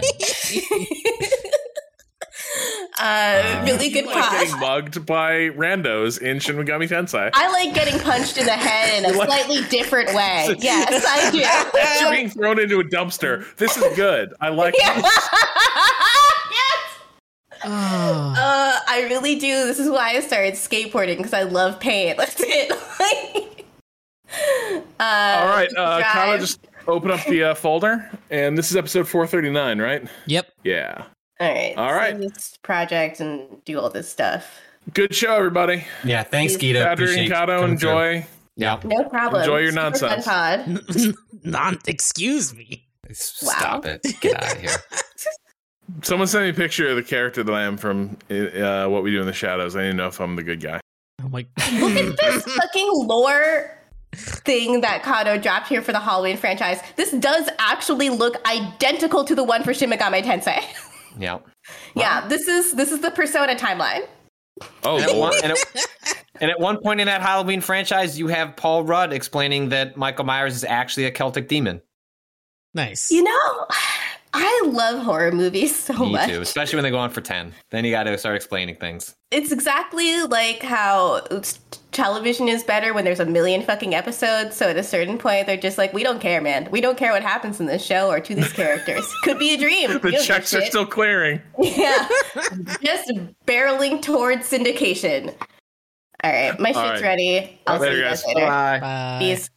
[3.00, 4.32] uh, really good like pod.
[4.32, 7.30] getting mugged by randos in Shin Megami Tensei.
[7.34, 9.28] I like getting punched in the head in a What?
[9.28, 10.56] slightly different way.
[10.58, 11.30] Yes, I
[12.00, 12.16] You're do.
[12.16, 13.44] being thrown into a dumpster.
[13.56, 14.34] This is good.
[14.40, 15.00] I like Yeah.
[15.00, 15.28] this.
[17.64, 18.34] Oh.
[18.36, 19.48] Uh, I really do.
[19.66, 22.14] This is why I started skateboarding because I love pain.
[22.16, 22.70] That's it.
[25.00, 26.00] uh, All right, uh.
[26.02, 30.08] Kyle, just open up the uh, folder, and this is episode 439, right?
[30.26, 30.52] Yep.
[30.64, 31.04] Yeah.
[31.40, 31.74] All right.
[31.76, 32.18] All right.
[32.18, 34.58] This project and do all this stuff.
[34.94, 35.84] Good show, everybody.
[36.04, 36.80] Yeah, thanks, Gita.
[36.80, 37.70] Patrick Appreciate and Cado, through.
[37.72, 38.26] enjoy.
[38.56, 38.80] Yeah.
[38.84, 39.42] No problem.
[39.42, 40.26] Enjoy your Super fun nonsense.
[40.26, 41.14] pod.
[41.44, 42.84] Non, excuse me.
[43.12, 44.04] Stop it.
[44.20, 44.70] Get out of here.
[46.02, 49.12] Someone sent me a picture of the character that I am from uh, What We
[49.12, 49.76] Do in the Shadows.
[49.76, 50.80] I need to know if I'm the good guy.
[51.22, 51.46] Oh my.
[51.78, 53.74] Look at this fucking lore
[54.14, 56.80] thing that Cado dropped here for the Halloween franchise.
[56.96, 60.62] This does actually look identical to the one for Shin Megami Tensei.
[61.18, 61.38] Yeah.
[61.94, 64.06] yeah, this is this is the Persona timeline.
[64.82, 65.58] Oh, And at, one, and, at,
[66.40, 70.24] and at one point in that Halloween franchise, you have Paul Rudd explaining that Michael
[70.24, 71.80] Myers is actually a Celtic demon.
[72.74, 73.10] Nice.
[73.10, 73.66] You know,
[74.34, 76.28] I love horror movies so Me much.
[76.28, 77.52] too, especially when they go on for 10.
[77.70, 79.14] Then you got to start explaining things.
[79.30, 81.22] It's exactly like how
[81.92, 84.56] television is better when there's a million fucking episodes.
[84.56, 86.68] So at a certain point, they're just like, we don't care, man.
[86.70, 89.04] We don't care what happens in this show or to these characters.
[89.24, 89.92] Could be a dream.
[90.00, 91.40] The checks are still clearing.
[91.62, 92.08] Yeah.
[92.82, 93.10] just
[93.46, 95.34] barreling towards syndication.
[96.24, 96.58] All right.
[96.58, 97.02] My shit's All right.
[97.02, 97.60] ready.
[97.66, 98.34] I'll Later, see you guys guys.
[98.34, 98.46] later.
[98.46, 98.80] Bye.
[98.80, 99.18] Bye.
[99.20, 99.50] Peace.